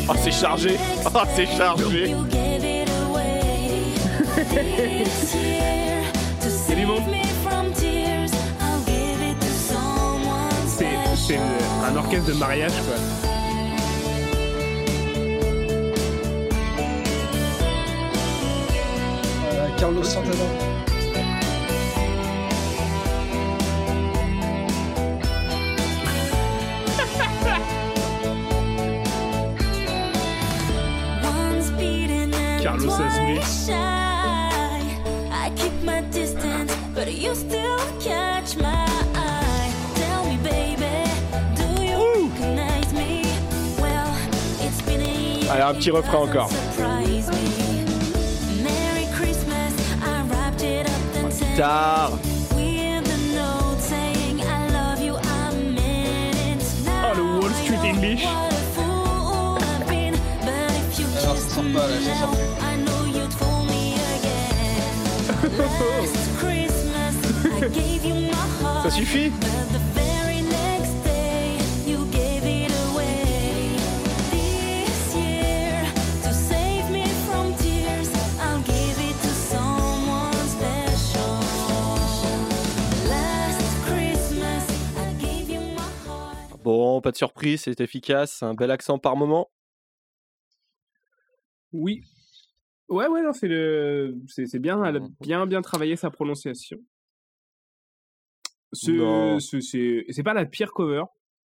Oh, 0.07 0.13
c'est 0.21 0.31
chargé. 0.31 0.77
Oh, 1.05 1.19
c'est 1.35 1.47
chargé. 1.47 2.13
a 6.75 6.75
du 6.75 6.85
monde. 6.85 6.99
save 6.99 7.11
me 7.11 7.23
from 7.43 7.73
tears, 7.73 8.31
I'll 8.59 8.83
give 8.85 9.21
it 9.21 9.39
to 9.39 9.47
someone 9.47 10.67
C'est 10.67 11.37
un 11.37 11.95
orchestre 11.95 12.27
de 12.27 12.33
mariage, 12.33 12.71
quoi. 12.71 12.95
Euh, 19.53 19.67
Carlos 19.77 20.03
Santana. 20.03 20.74
Carlos. 32.77 33.69
I 35.31 35.51
keep 35.55 35.73
my 35.83 36.01
distance, 36.11 36.75
but 36.93 37.11
you 37.11 37.33
still 37.35 37.79
catch 38.01 38.57
my 38.57 38.85
eye. 39.15 39.73
Tell 39.95 40.25
me, 40.25 40.37
baby, 40.37 41.09
do 41.55 41.83
you 41.83 42.29
recognize 42.29 42.93
me? 42.93 43.23
Well, 43.79 44.13
it's 44.59 44.81
been 44.81 45.01
a 45.01 45.39
year. 45.39 45.51
Allez, 45.51 45.63
un 45.63 45.73
petit 45.75 45.89
it 45.89 45.93
refrain 45.93 46.21
encore. 46.23 46.49
surprise 46.49 47.29
me. 47.29 47.85
Merry 48.63 49.07
Christmas, 49.15 49.73
I 50.03 50.23
wrapped 50.27 50.63
it 50.63 50.85
up 50.87 51.15
and 51.15 51.31
sent 51.33 51.57
Tard. 51.57 52.11
with 52.55 53.03
the 53.05 53.35
note 53.35 53.79
saying 53.79 54.41
I 54.41 54.69
love 54.69 54.99
you, 55.01 55.15
I 55.15 55.55
meant 55.55 56.61
it. 56.61 56.89
Oh, 56.89 57.13
le 57.15 57.39
Wall 57.39 57.53
Street 57.53 57.83
English. 57.83 58.25
Alors, 61.17 61.37
sort 61.37 61.63
pas, 61.73 61.87
là, 61.87 61.97
plus. 61.97 62.64
Ça 68.83 68.89
suffit. 68.89 69.31
Bon, 86.63 86.99
pas 86.99 87.11
de 87.11 87.15
surprise, 87.15 87.61
c'est 87.61 87.79
efficace, 87.79 88.41
un 88.41 88.55
bel 88.55 88.71
accent 88.71 88.97
par 88.97 89.15
moment. 89.15 89.51
Oui. 91.71 92.03
Ouais, 92.89 93.07
ouais, 93.07 93.21
non, 93.23 93.33
c'est 93.33 93.47
le, 93.47 94.15
c'est 94.27 94.45
c'est 94.45 94.59
bien, 94.59 94.83
elle 94.85 94.97
a 94.97 94.99
Mhm. 94.99 95.09
bien, 95.21 95.45
bien 95.47 95.61
travaillé 95.61 95.95
sa 95.95 96.09
prononciation. 96.11 96.77
Non. 98.87 99.39
Ce, 99.39 99.59
ce- 99.59 99.61
c'est, 99.61 100.05
c'est 100.09 100.23
pas 100.23 100.33
la 100.33 100.45
pire 100.45 100.71
cover 100.71 101.03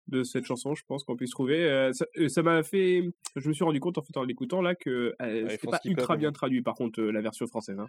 de 0.08 0.24
cette 0.24 0.46
chanson, 0.46 0.74
je 0.74 0.84
pense 0.88 1.04
qu'on 1.04 1.16
puisse 1.16 1.30
trouver. 1.30 1.64
Euh, 1.64 1.94
ça, 1.94 2.06
euh, 2.18 2.28
ça 2.28 2.42
m'a 2.42 2.64
fait, 2.64 3.04
je 3.36 3.48
me 3.48 3.54
suis 3.54 3.64
rendu 3.64 3.80
compte 3.80 3.98
en 4.00 4.02
fait 4.02 4.18
en 4.18 4.24
l'écoutant 4.24 4.62
là 4.62 4.74
que 4.74 5.14
euh, 5.22 5.42
ils 5.44 5.52
c'était 5.52 5.58
font 5.66 5.72
pas 5.72 5.78
ce 5.78 5.82
qu'ils 5.84 5.92
ultra 5.92 6.08
peuvent, 6.08 6.20
bien 6.20 6.30
hein. 6.30 6.34
traduit. 6.34 6.62
Par 6.64 6.74
contre, 6.74 7.00
euh, 7.02 7.12
la 7.12 7.22
version 7.22 7.46
française. 7.46 7.78
Hein. 7.80 7.88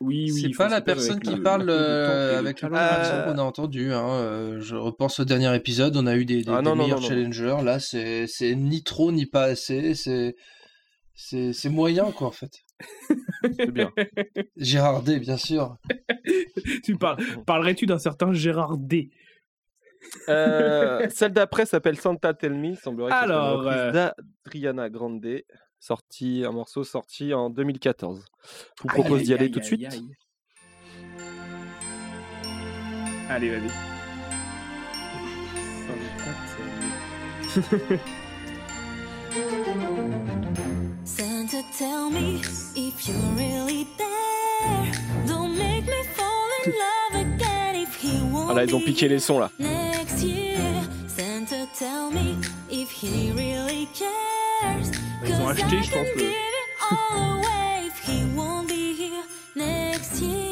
Oui, 0.00 0.30
oui. 0.32 0.40
C'est 0.52 0.56
pas 0.56 0.68
la 0.68 0.76
ce 0.76 0.76
qu'ils 0.76 0.84
peuvent 0.84 0.94
personne 0.96 1.12
avec 1.12 1.24
qui 1.24 1.34
le- 1.36 1.42
parle 1.42 1.62
le 1.64 1.72
euh, 1.72 2.32
le 2.32 2.38
avec 2.38 2.56
le 2.60 2.68
talent. 2.68 2.74
même 2.74 2.82
Euh, 2.84 3.00
accent 3.00 3.32
qu'on 3.32 3.38
a 3.38 3.42
entendu. 3.42 3.92
Hein. 3.92 4.08
euh, 4.10 4.60
je 4.60 4.76
repense 4.76 5.20
au 5.20 5.24
dernier 5.24 5.54
épisode, 5.56 5.96
on 5.96 6.06
a 6.06 6.16
eu 6.16 6.26
des, 6.26 6.42
des, 6.42 6.50
Ah 6.50 6.58
des 6.58 6.64
non, 6.64 6.76
non, 6.76 6.82
meilleurs 6.82 6.98
non, 7.00 7.02
non. 7.04 7.08
challengers. 7.08 7.58
Là, 7.64 7.78
c'est 7.80 8.26
c'est 8.26 8.54
ni 8.54 8.82
trop 8.82 9.10
ni 9.12 9.24
pas 9.26 9.44
assez. 9.44 9.94
C'est 9.94 10.36
c'est 11.14 11.52
c'est 11.52 11.68
moyen 11.68 12.10
quoi 12.12 12.28
en 12.28 12.32
fait. 12.32 12.64
C'est 13.56 13.70
bien. 13.70 13.92
Gérard 14.56 15.02
D, 15.02 15.18
bien 15.18 15.36
sûr. 15.36 15.76
tu 16.84 16.96
parles, 16.96 17.22
parlerais-tu 17.46 17.86
d'un 17.86 17.98
certain 17.98 18.32
Gérard 18.32 18.76
D? 18.78 19.10
Euh, 20.28 21.08
celle 21.10 21.32
d'après 21.32 21.64
s'appelle 21.64 21.96
Santa 21.98 22.34
Tell 22.34 22.54
Me, 22.54 22.74
semblerait 22.74 23.12
Alors, 23.12 23.60
reprise 23.60 23.78
euh, 23.78 23.92
d'Adriana 24.44 24.90
Grande, 24.90 25.24
sorti, 25.78 26.44
un 26.44 26.50
morceau 26.52 26.82
sorti 26.84 27.32
en 27.34 27.50
2014. 27.50 28.24
Je 28.78 28.82
vous 28.82 28.88
Aïe, 28.88 29.00
propose 29.00 29.22
d'y 29.22 29.32
aïe, 29.32 29.38
aller 29.38 29.44
aïe, 29.46 29.50
tout 29.52 29.60
de 29.60 29.64
suite. 29.64 29.84
aïe. 29.90 30.08
Allez, 33.28 33.50
vas-y. 33.50 33.70
tell 41.78 42.10
me 42.10 42.40
if 42.76 43.08
you're 43.08 43.16
really 43.36 43.86
there. 43.98 44.92
Don't 45.26 45.56
make 45.56 45.86
me 45.86 46.02
fall 46.14 46.48
in 46.64 46.72
love 46.72 47.20
again 47.26 47.76
if 47.76 47.94
he 48.00 48.20
won't 48.32 48.50
Ah 48.50 48.54
là, 48.54 48.64
ils 48.64 48.74
ont 48.74 48.80
piqué 48.80 49.08
les 49.08 49.18
sons 49.20 49.38
là. 49.38 49.50
next 49.58 50.22
year. 50.22 50.58
Santa, 51.08 51.66
tell 51.78 52.10
me 52.10 52.36
if 52.70 52.90
he 52.90 53.32
really 53.32 53.88
cares. 53.94 54.90
Ils 55.24 55.34
ont 55.34 55.46
'Cause 55.46 55.50
acheté, 55.60 55.76
I 55.76 55.82
je 55.82 55.90
can 55.90 55.98
pense, 55.98 56.08
le- 56.14 56.20
give 56.20 56.30
it 56.30 56.90
all 56.90 57.38
away 57.38 57.86
if 57.86 57.98
he 58.06 58.24
won't 58.36 58.66
be 58.68 58.94
here 58.96 59.24
next 59.56 60.20
year. 60.20 60.51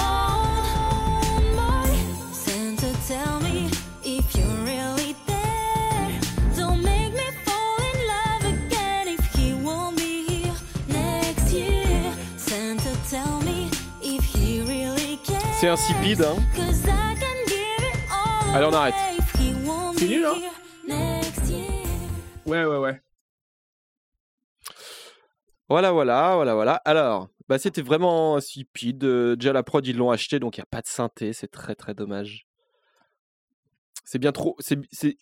C'est 15.61 15.67
insipide, 15.67 16.23
hein. 16.23 16.37
Allez, 18.51 18.65
on 18.65 18.73
arrête. 18.73 18.95
hein. 20.25 20.33
Ouais, 22.47 22.65
ouais, 22.65 22.77
ouais. 22.77 22.99
Voilà, 25.69 25.91
voilà, 25.91 26.33
voilà, 26.33 26.55
voilà. 26.55 26.73
Alors, 26.83 27.29
bah, 27.47 27.59
c'était 27.59 27.83
vraiment 27.83 28.37
insipide. 28.37 29.03
Euh, 29.03 29.35
déjà, 29.35 29.53
la 29.53 29.61
prod, 29.61 29.85
ils 29.85 29.95
l'ont 29.95 30.09
acheté, 30.09 30.39
donc 30.39 30.57
il 30.57 30.61
n'y 30.61 30.63
a 30.63 30.65
pas 30.65 30.81
de 30.81 30.87
synthé. 30.87 31.31
C'est 31.31 31.51
très, 31.51 31.75
très 31.75 31.93
dommage. 31.93 32.47
C'est 34.03 34.17
bien 34.17 34.31
trop. 34.31 34.55
C'est 34.57 34.79
c'est 34.91 35.15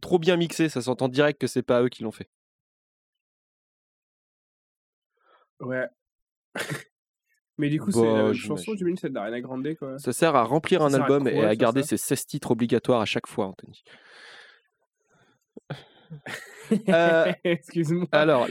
trop 0.00 0.18
bien 0.18 0.38
mixé. 0.38 0.70
Ça 0.70 0.80
s'entend 0.80 1.08
direct 1.08 1.38
que 1.38 1.46
c'est 1.46 1.62
pas 1.62 1.82
eux 1.82 1.90
qui 1.90 2.02
l'ont 2.04 2.10
fait. 2.10 2.30
Ouais. 5.60 5.88
Mais 7.58 7.68
du 7.68 7.80
coup, 7.80 7.90
c'est 7.92 8.00
Bah, 8.00 8.06
la 8.06 8.12
même 8.24 8.32
j'imagine. 8.32 8.48
chanson, 8.48 8.72
j'imagine, 8.76 8.96
celle 8.96 9.12
d'Ariana 9.12 9.40
Grande, 9.40 9.74
quoi. 9.78 9.98
Ça 9.98 10.12
sert 10.12 10.34
à 10.34 10.42
remplir 10.44 10.80
Ça 10.80 10.86
un 10.86 10.94
à 10.94 11.02
album 11.02 11.28
et 11.28 11.44
à 11.44 11.54
garder 11.54 11.82
ses 11.82 11.96
16 11.98 12.26
titres 12.26 12.50
obligatoires 12.50 13.00
à 13.00 13.04
chaque 13.04 13.26
fois, 13.26 13.46
Anthony. 13.46 13.82
Euh, 16.88 17.32
Excuse-moi. 17.44 18.06
alors, 18.12 18.46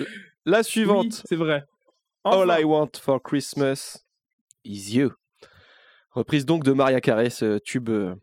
la 0.45 0.59
Oui, 0.59 0.63
suivante. 0.63 1.23
c'est 1.25 1.35
vrai. 1.35 1.63
All. 2.23 2.49
I 2.59 2.63
Want 2.63 2.91
for 3.01 3.21
Christmas 3.21 3.97
is 4.63 4.95
You. 4.95 5.11
Reprise 6.11 6.45
donc 6.45 6.63
de 6.63 6.71
Maria 6.73 6.99
Carey, 7.01 7.29
ce 7.29 7.57
tube 7.59 7.89
euh, 7.89 8.13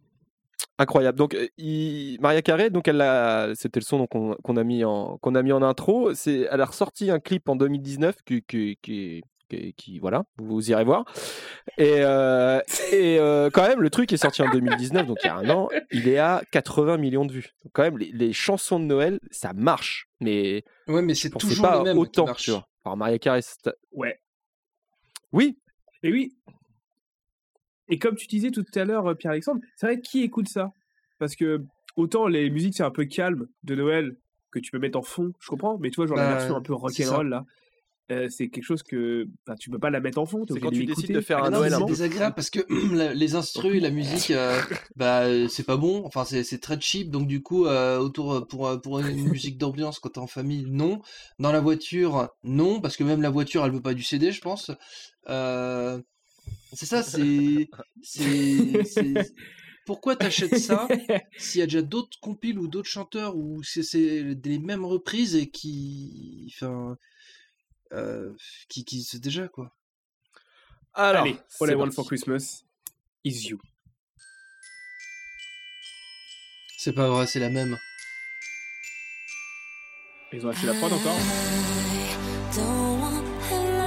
incroyable. 0.78 1.16
Donc, 1.18 1.34
euh, 1.34 1.48
il- 1.56 2.18
Maria 2.20 2.42
Carey, 2.42 2.70
donc 2.70 2.86
elle 2.86 3.00
a, 3.00 3.54
c'était 3.54 3.80
le 3.80 3.84
son 3.84 4.06
qu'on 4.06 4.56
a 4.56 4.64
mis 4.64 4.84
en 4.84 5.16
qu'on 5.18 5.34
a 5.34 5.42
mis 5.42 5.52
en 5.52 5.62
intro. 5.62 6.12
C'est, 6.14 6.46
elle 6.50 6.60
a 6.60 6.66
ressorti 6.66 7.10
un 7.10 7.18
clip 7.18 7.48
en 7.48 7.56
2019 7.56 8.16
qui, 8.24 8.42
qui, 8.42 8.78
qui, 8.82 9.22
qui- 9.48 9.72
qui- 9.74 9.98
voilà, 9.98 10.24
vous 10.36 10.70
irez 10.70 10.84
voir. 10.84 11.04
Et, 11.78 11.96
euh, 11.98 12.60
et 12.92 13.18
euh, 13.18 13.50
quand 13.50 13.66
même, 13.66 13.80
le 13.80 13.90
truc 13.90 14.12
est 14.12 14.16
sorti 14.16 14.42
en 14.42 14.48
2019, 14.50 15.06
donc 15.06 15.18
il 15.22 15.26
y 15.26 15.30
a 15.30 15.36
un 15.36 15.48
an. 15.50 15.68
Il 15.92 16.08
est 16.08 16.18
à 16.18 16.42
80 16.50 16.96
millions 16.96 17.24
de 17.24 17.32
vues. 17.32 17.48
Donc, 17.64 17.72
quand 17.74 17.82
même, 17.82 17.98
les, 17.98 18.10
les 18.12 18.32
chansons 18.32 18.78
de 18.80 18.84
Noël, 18.84 19.18
ça 19.30 19.52
marche, 19.52 20.08
mais 20.20 20.64
Ouais, 20.86 21.02
mais 21.02 21.14
c'est 21.14 21.30
toujours 21.30 21.66
pas 21.68 21.78
les 21.78 21.84
mêmes 21.84 21.94
qui 21.94 21.98
autant. 22.00 22.26
marchent. 22.26 22.44
Tu 22.44 22.50
vois. 22.50 22.66
Alors 22.84 22.96
Maria 22.96 23.18
Carey, 23.18 23.40
Ouais. 23.92 24.18
oui, 25.32 25.58
Et 26.02 26.12
oui. 26.12 26.32
Et 27.90 27.98
comme 27.98 28.16
tu 28.16 28.26
disais 28.26 28.50
tout 28.50 28.64
à 28.74 28.84
l'heure, 28.84 29.16
Pierre-Alexandre, 29.16 29.60
c'est 29.76 29.86
vrai, 29.86 30.00
qui 30.00 30.22
écoute 30.22 30.48
ça? 30.48 30.70
Parce 31.18 31.34
que 31.34 31.62
autant 31.96 32.26
les 32.26 32.50
musiques, 32.50 32.74
c'est 32.76 32.82
un 32.82 32.90
peu 32.90 33.04
calme 33.06 33.46
de 33.64 33.74
Noël, 33.74 34.16
que 34.50 34.58
tu 34.58 34.70
peux 34.70 34.78
mettre 34.78 34.98
en 34.98 35.02
fond, 35.02 35.32
je 35.40 35.48
comprends, 35.48 35.78
mais 35.78 35.90
tu 35.90 35.96
vois, 35.96 36.06
genre 36.06 36.16
la 36.16 36.24
Bah, 36.28 36.34
version 36.36 36.56
un 36.56 36.62
peu 36.62 36.74
rock'n'roll, 36.74 37.28
là, 37.28 37.44
euh, 38.10 38.28
c'est 38.30 38.48
quelque 38.48 38.64
chose 38.64 38.82
que 38.82 39.28
bah, 39.46 39.54
tu 39.58 39.68
peux 39.68 39.78
pas 39.78 39.90
la 39.90 40.00
mettre 40.00 40.18
en 40.18 40.24
fond. 40.24 40.44
C'est 40.48 40.60
quand 40.60 40.70
tu 40.70 40.86
décides 40.86 41.12
de 41.12 41.20
faire 41.20 41.38
Ah 41.42 41.46
un 41.46 41.50
non, 41.50 41.58
Noël 41.58 41.74
c'est 41.76 41.84
désagréable 41.84 42.34
parce 42.34 42.48
que 42.48 42.60
les 43.14 43.34
instrus 43.34 43.76
et 43.76 43.80
la 43.80 43.90
musique, 43.90 44.30
euh, 44.30 44.58
bah 44.96 45.24
c'est 45.48 45.64
pas 45.64 45.76
bon. 45.76 46.02
Enfin, 46.06 46.24
c'est 46.24 46.60
très 46.60 46.80
cheap. 46.80 47.10
Donc 47.10 47.26
du 47.28 47.42
coup, 47.42 47.66
euh, 47.66 47.98
autour 47.98 48.46
pour 48.46 48.80
pour 48.80 49.00
une 49.00 49.28
musique 49.30 49.58
d'ambiance 49.58 49.98
quand 49.98 50.10
t'es 50.10 50.18
en 50.18 50.26
famille, 50.26 50.64
non. 50.68 51.02
Dans 51.38 51.52
la 51.52 51.60
voiture, 51.60 52.30
non, 52.44 52.80
parce 52.80 52.96
que 52.96 53.04
même 53.04 53.20
la 53.20 53.30
voiture, 53.30 53.64
elle 53.64 53.72
veut 53.72 53.82
pas 53.82 53.94
du 53.94 54.02
CD, 54.02 54.32
je 54.32 54.40
pense. 54.40 54.70
Euh, 55.28 56.00
c'est 56.72 56.86
ça, 56.86 57.02
c'est 57.02 57.68
pourquoi 59.84 60.16
t'achètes 60.16 60.58
ça 60.58 60.86
s'il 61.38 61.60
y 61.60 61.62
a 61.62 61.66
déjà 61.66 61.82
d'autres 61.82 62.18
compiles 62.20 62.58
ou 62.58 62.68
d'autres 62.68 62.88
chanteurs 62.88 63.36
où 63.36 63.62
c'est 63.62 63.82
c'est 63.82 64.22
les 64.44 64.58
mêmes 64.58 64.84
reprises 64.84 65.34
et 65.34 65.48
qui, 65.48 66.52
enfin, 66.54 66.96
euh, 67.92 68.32
qui 68.68 68.84
qui 68.84 69.02
c'est 69.02 69.18
déjà 69.20 69.48
quoi. 69.48 69.72
Alors, 70.94 71.22
Allez, 71.22 71.32
All 71.60 71.68
c'est 71.68 71.72
I 71.72 71.74
Want 71.74 71.90
for 71.92 72.06
Christmas 72.06 72.64
is 73.24 73.48
You. 73.48 73.58
C'est 76.78 76.92
pas 76.92 77.08
vrai, 77.08 77.26
c'est 77.26 77.40
la 77.40 77.50
même. 77.50 77.76
Ils 80.32 80.46
ont 80.46 80.50
acheté 80.50 80.66
la 80.66 80.74
prod 80.74 80.92
encore 80.92 81.16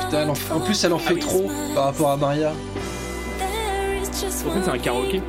Putain, 0.01 0.23
elle 0.23 0.29
en, 0.29 0.55
en 0.55 0.59
plus, 0.65 0.83
elle 0.83 0.93
en 0.93 0.99
fait 0.99 1.13
oui. 1.13 1.19
trop 1.19 1.47
par 1.75 1.85
rapport 1.85 2.11
à 2.11 2.17
Maria. 2.17 2.51
En 2.51 2.55
fait, 4.05 4.63
c'est 4.63 4.69
un 4.69 4.77
karaoké. 4.77 5.21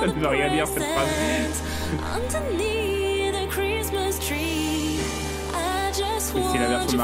Ça 0.00 0.06
ne 0.06 0.12
veut 0.12 0.26
rien 0.28 0.50
dire, 0.50 0.66
cette 0.66 0.82
phrase. 0.82 1.62
c'est 6.32 6.58
la 6.58 6.66
version 6.68 6.98
de 6.98 7.02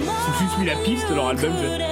Ils 0.00 0.08
ont 0.08 0.38
juste 0.40 0.58
mis 0.58 0.66
la 0.66 0.74
piste 0.76 1.08
de 1.08 1.14
leur 1.14 1.28
album. 1.28 1.52
je- 1.62 1.84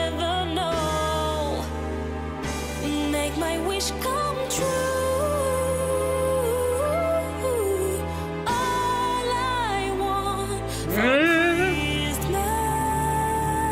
Make 3.10 3.36
my 3.38 3.58
wish 3.68 3.90
come 4.02 4.36
true. 4.48 4.64
All 8.46 9.28
I 9.28 9.90
want 9.98 10.70
for 10.70 10.90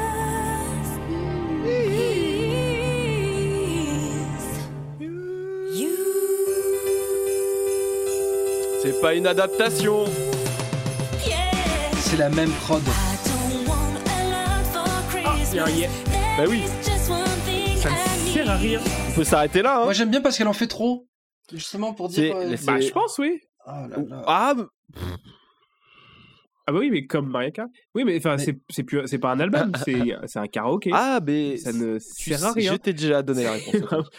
Christmas 0.00 0.86
is 1.66 1.70
you. 5.80 5.96
C'est 8.82 9.00
pas 9.00 9.14
une 9.14 9.26
adaptation. 9.26 10.04
C'est 12.10 12.16
la 12.16 12.28
même 12.30 12.50
prod. 12.50 12.82
I 12.82 12.84
don't 13.28 13.68
want 13.68 13.94
a 14.06 14.24
lot 14.30 14.64
for 15.10 15.20
y 15.20 15.24
a 15.24 15.64
un 15.64 15.66
Christmas. 15.66 15.70
yeah. 15.70 15.88
Bah 16.36 16.44
oui. 16.48 16.62
Ça 17.76 17.90
ne 17.90 18.32
sert 18.32 18.50
à 18.50 18.56
rien. 18.56 18.80
On 19.10 19.12
peut 19.14 19.24
s'arrêter 19.24 19.62
là. 19.62 19.80
Hein. 19.80 19.84
Moi 19.84 19.92
j'aime 19.92 20.10
bien 20.10 20.20
parce 20.20 20.36
qu'elle 20.38 20.48
en 20.48 20.52
fait 20.52 20.66
trop. 20.66 21.06
Justement 21.52 21.94
pour 21.94 22.08
dire. 22.08 22.34
Euh, 22.36 22.56
Bah, 22.66 22.80
je 22.80 22.90
pense, 22.90 23.18
oui. 23.18 23.40
Oh 23.66 23.70
là 23.88 23.96
là. 24.08 24.22
Ah, 24.26 24.54
Ah 26.66 26.72
bah 26.72 26.78
oui, 26.78 26.90
mais 26.90 27.06
comme 27.06 27.28
Mariah 27.30 27.50
Carey. 27.50 27.68
Oui, 27.94 28.04
mais 28.04 28.16
enfin, 28.18 28.36
Mais- 28.36 28.44
c'est 28.44 28.58
c'est 28.70 28.82
plus, 28.84 29.06
c'est 29.06 29.18
pas 29.18 29.32
un 29.32 29.40
album, 29.40 29.72
c'est 30.26 30.38
un 30.38 30.46
karaoké. 30.46 30.90
ah, 30.92 31.20
mais 31.24 31.56
ça 31.56 31.72
ne 31.72 31.98
sert 31.98 32.44
à 32.44 32.52
rien. 32.52 32.72
Je 32.72 32.76
t'ai 32.76 32.92
déjà 32.92 33.22
donné 33.22 33.44
la 33.44 33.52
réponse. 33.52 34.06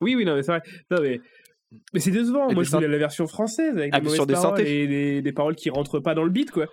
Oui, 0.00 0.16
oui, 0.16 0.24
non, 0.24 0.34
mais 0.34 0.42
c'est 0.42 0.50
vrai. 0.50 0.62
Non, 0.90 0.98
mais, 1.00 1.20
mais 1.92 2.00
c'est 2.00 2.10
décevant. 2.10 2.48
Et 2.48 2.54
Moi, 2.54 2.62
je 2.64 2.70
voulais 2.70 2.88
la 2.88 2.98
version 2.98 3.26
française 3.26 3.76
avec 3.76 3.90
Ah, 3.94 4.00
des 4.00 4.06
mauvaises 4.06 4.26
des 4.26 4.32
paroles 4.34 4.60
et 4.60 4.86
des, 4.86 5.22
des 5.22 5.32
paroles 5.32 5.54
qui 5.56 5.70
rentrent 5.70 6.00
pas 6.00 6.14
dans 6.14 6.24
le 6.24 6.30
beat, 6.30 6.50
quoi. 6.50 6.66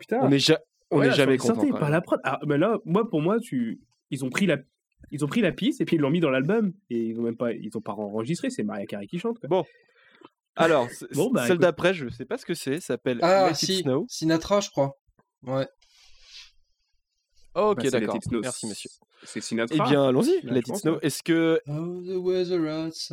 Putain. 0.00 0.18
on 0.22 0.30
est, 0.30 0.38
ja- 0.38 0.58
on 0.90 0.98
Ouais, 1.00 1.10
jamais 1.12 1.36
content. 1.36 1.54
synthés, 1.54 1.70
quand 1.70 1.78
pas 1.78 1.90
la 1.90 2.00
prod. 2.00 2.20
Ah, 2.24 2.38
mais 2.46 2.58
là, 2.58 2.78
moi, 2.84 3.08
pour 3.08 3.20
moi, 3.20 3.38
tu, 3.40 3.80
ils 4.10 4.24
ont 4.24 4.30
pris 4.30 4.46
la, 4.46 4.58
ils 5.10 5.24
ont 5.24 5.28
pris 5.28 5.40
la 5.40 5.52
piste 5.52 5.80
et 5.80 5.84
puis 5.84 5.96
ils 5.96 6.00
l'ont 6.00 6.10
mis 6.10 6.20
dans 6.20 6.30
l'album 6.30 6.72
et 6.90 6.98
ils 6.98 7.18
ont 7.18 7.22
même 7.22 7.36
pas, 7.36 7.52
ils 7.52 7.70
ont 7.76 7.80
pas 7.80 7.92
enregistré. 7.92 8.50
C'est 8.50 8.62
Mariah 8.62 8.86
Carey 8.86 9.06
qui 9.06 9.18
chante. 9.18 9.38
Quoi. 9.40 9.48
Bon. 9.48 9.64
Alors, 10.56 10.88
Bon, 11.14 11.30
bah, 11.30 11.46
celle 11.46 11.58
d'après, 11.58 11.92
je 11.92 12.08
sais 12.08 12.24
pas 12.24 12.38
ce 12.38 12.46
que 12.46 12.54
c'est. 12.54 12.80
S'appelle 12.80 13.18
Ah 13.22 13.48
Let 13.48 13.54
si, 13.54 13.74
It 13.78 13.82
Snow. 13.82 14.06
Sinatra 14.08 14.60
je 14.60 14.70
crois. 14.70 14.96
Ouais. 15.42 15.66
Ok, 17.56 17.82
Bah, 17.82 17.90
d'accord. 17.90 18.18
Merci, 18.42 18.66
monsieur. 18.66 18.90
C'est 19.24 19.40
Sinatra. 19.40 19.76
Eh 19.78 19.88
bien, 19.88 20.08
allons-y. 20.08 20.40
Bah, 20.42 20.52
Let 20.52 20.60
It 20.60 20.76
Snow. 20.76 20.98
Est-ce 21.00 21.22
que. 21.22 21.60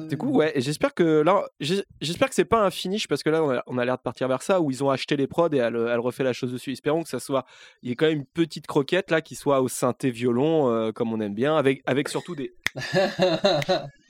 Du 0.07 0.17
coup, 0.17 0.29
ouais, 0.29 0.53
j'espère 0.57 0.93
que 0.93 1.21
là, 1.21 1.45
j'espère 1.59 2.29
que 2.29 2.35
c'est 2.35 2.45
pas 2.45 2.63
un 2.63 2.69
finish 2.69 3.07
parce 3.07 3.23
que 3.23 3.29
là, 3.29 3.43
on 3.43 3.51
a, 3.51 3.63
on 3.67 3.77
a 3.77 3.85
l'air 3.85 3.97
de 3.97 4.01
partir 4.01 4.27
vers 4.27 4.41
ça 4.41 4.61
où 4.61 4.69
ils 4.69 4.83
ont 4.83 4.89
acheté 4.89 5.15
les 5.15 5.27
prods 5.27 5.49
et 5.53 5.57
elle, 5.57 5.75
elle 5.75 5.99
refait 5.99 6.23
la 6.23 6.33
chose 6.33 6.51
dessus. 6.51 6.71
Espérons 6.71 7.03
que 7.03 7.09
ça 7.09 7.19
soit, 7.19 7.45
il 7.81 7.89
y 7.89 7.91
ait 7.91 7.95
quand 7.95 8.07
même 8.07 8.19
une 8.19 8.25
petite 8.25 8.67
croquette 8.67 9.11
là 9.11 9.21
qui 9.21 9.35
soit 9.35 9.61
au 9.61 9.67
synthé 9.67 10.11
violon 10.11 10.69
euh, 10.69 10.91
comme 10.91 11.13
on 11.13 11.19
aime 11.19 11.33
bien, 11.33 11.55
avec, 11.55 11.81
avec 11.85 12.09
surtout 12.09 12.35
des, 12.35 12.53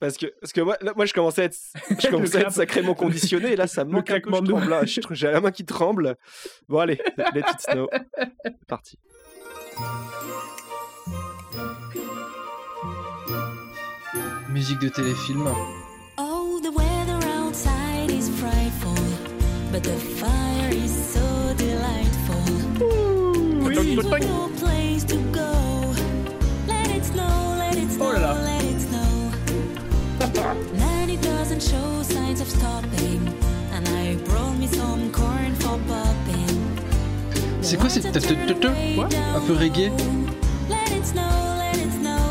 parce 0.00 0.16
que, 0.16 0.26
parce 0.40 0.52
que 0.52 0.60
moi, 0.60 0.76
là, 0.80 0.92
moi, 0.96 1.06
je 1.06 1.12
commençais 1.14 1.42
à 1.42 1.44
être, 1.46 1.56
je 2.00 2.08
commençais 2.10 2.38
à 2.38 2.40
être 2.42 2.52
sacrément 2.52 2.94
conditionné 2.94 3.52
et 3.52 3.56
là, 3.56 3.66
ça 3.66 3.84
me 3.84 3.92
manque 3.92 4.10
un 4.10 4.20
peu, 4.20 4.30
je 4.30 4.36
tremble, 4.42 4.68
là. 4.68 4.84
Je- 4.84 5.00
J'ai 5.10 5.30
la 5.30 5.40
main 5.40 5.50
qui 5.50 5.64
tremble. 5.64 6.16
Bon, 6.68 6.78
allez, 6.80 6.98
let 7.34 7.40
it 7.40 7.60
snow. 7.60 7.88
C'est 8.44 8.66
parti. 8.66 8.98
Musique 14.50 14.78
de 14.80 14.88
téléfilm. 14.88 15.48
Oh, 16.18 16.60
the 16.62 16.70
weather 16.74 17.18
outside 17.38 18.10
is 18.10 18.28
frightful, 18.30 18.94
but 19.72 19.82
the 19.82 19.96
fire 20.18 20.70
is 20.72 20.90
so 20.90 21.54
delightful. 21.56 22.42
This 23.68 23.84
is 23.84 24.55
show 31.70 32.02
signs 32.02 32.40
of 32.40 32.48
stopping, 32.48 33.20
and 33.74 33.88
I 33.88 34.16
brought 34.28 34.56
me 34.58 34.66
some 34.66 35.10
corn 35.10 35.54
for 35.62 35.78
popping. 35.88 36.56
C'est 37.62 37.76
quoi 37.76 37.88
cette 37.88 38.12
Quoi? 38.94 39.08
Un 39.36 39.40
peu 39.46 39.54
reggae? 39.54 39.90
Let 40.68 40.92
it 40.96 41.04
snow, 41.04 41.22
let 41.58 41.76
it 41.76 41.92
snow, 41.92 42.26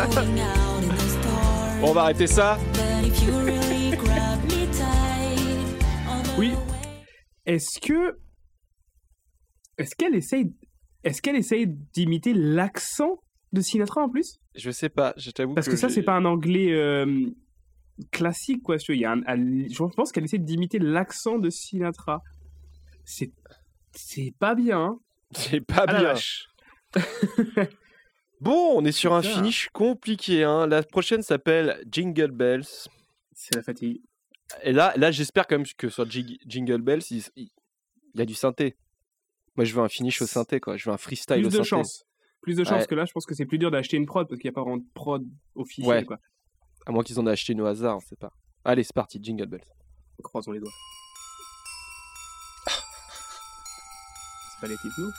on 1.82 1.92
va 1.92 2.02
arrêter 2.02 2.26
ça. 2.26 2.58
Oui. 6.38 6.52
Est-ce 7.44 7.78
que, 7.80 8.16
est-ce 9.76 9.94
qu'elle 9.94 10.14
essaye, 10.14 10.54
est-ce 11.04 11.20
qu'elle 11.20 11.36
essaye 11.36 11.66
d'imiter 11.92 12.32
l'accent 12.32 13.18
de 13.52 13.60
Sinatra 13.60 14.02
en 14.04 14.08
plus? 14.08 14.38
Je 14.54 14.70
sais 14.70 14.88
pas, 14.88 15.12
je 15.18 15.30
t'avoue 15.30 15.52
Parce 15.54 15.68
que, 15.68 15.76
ça, 15.76 15.88
c'est 15.90 16.02
pas 16.02 16.14
un 16.14 16.24
anglais 16.24 16.72
euh, 16.72 17.26
classique, 18.10 18.62
quoi. 18.62 18.76
Il 18.88 19.00
y 19.00 19.04
a 19.04 19.12
un- 19.12 19.22
un- 19.26 19.68
je 19.68 19.94
pense 19.94 20.12
qu'elle 20.12 20.24
essaie 20.24 20.38
d'imiter 20.38 20.78
l'accent 20.78 21.38
de 21.38 21.50
Sinatra. 21.50 22.22
C'est, 23.04 23.32
c'est 23.92 24.32
pas 24.38 24.54
bien. 24.54 24.80
hein. 24.80 24.98
C'est 25.32 25.60
pas 25.60 25.84
Ah 25.88 25.98
bien. 26.00 26.14
Bon, 28.40 28.72
on 28.74 28.84
est 28.84 28.92
sur 28.92 29.12
un 29.12 29.20
Putain. 29.20 29.34
finish 29.34 29.68
compliqué. 29.72 30.44
Hein. 30.44 30.66
La 30.66 30.82
prochaine 30.82 31.22
s'appelle 31.22 31.82
Jingle 31.90 32.30
Bells. 32.30 32.64
C'est 33.34 33.54
la 33.54 33.62
fatigue. 33.62 34.00
Et 34.62 34.72
là, 34.72 34.92
là 34.96 35.10
j'espère 35.10 35.46
quand 35.46 35.56
même 35.58 35.66
que 35.76 35.88
sur 35.88 36.06
Jig- 36.08 36.38
Jingle 36.46 36.80
Bells, 36.80 37.02
il, 37.36 37.50
y 38.14 38.20
a 38.20 38.24
du 38.24 38.34
synthé. 38.34 38.76
Moi, 39.56 39.64
je 39.64 39.74
veux 39.74 39.82
un 39.82 39.88
finish 39.88 40.22
au 40.22 40.26
synthé, 40.26 40.58
quoi. 40.60 40.76
Je 40.76 40.88
veux 40.88 40.94
un 40.94 40.98
freestyle 40.98 41.36
Plus 41.36 41.46
au 41.46 41.48
de 41.50 41.54
synthé. 41.56 41.68
chance. 41.68 42.04
Plus 42.40 42.56
de 42.56 42.64
chance 42.64 42.80
Ouais. 42.82 42.86
que 42.86 42.94
là, 42.94 43.04
je 43.04 43.12
pense 43.12 43.26
que 43.26 43.34
c'est 43.34 43.44
plus 43.44 43.58
dur 43.58 43.70
d'acheter 43.70 43.96
une 43.98 44.06
prod 44.06 44.26
parce 44.26 44.40
qu'il 44.40 44.48
n'y 44.48 44.54
a 44.54 44.56
pas 44.56 44.62
vraiment 44.62 44.78
de 44.78 44.86
prod 44.94 45.22
officielle. 45.54 45.88
Ouais. 45.98 46.04
Quoi. 46.04 46.18
À 46.86 46.92
moins 46.92 47.02
qu'ils 47.04 47.20
en 47.20 47.26
aient 47.26 47.30
acheté 47.32 47.52
une 47.52 47.60
au 47.60 47.66
hasard, 47.66 47.96
on 47.98 48.00
sait 48.00 48.16
pas. 48.16 48.32
Allez, 48.64 48.82
c'est 48.84 48.94
parti, 48.94 49.18
Jingle 49.22 49.46
Bells. 49.46 49.60
Croisons 50.22 50.52
les 50.52 50.60
doigts. 50.60 50.72
C'est 54.52 54.60
pas 54.60 54.66
les 54.68 54.76
types, 54.78 54.92
nous 54.98 55.10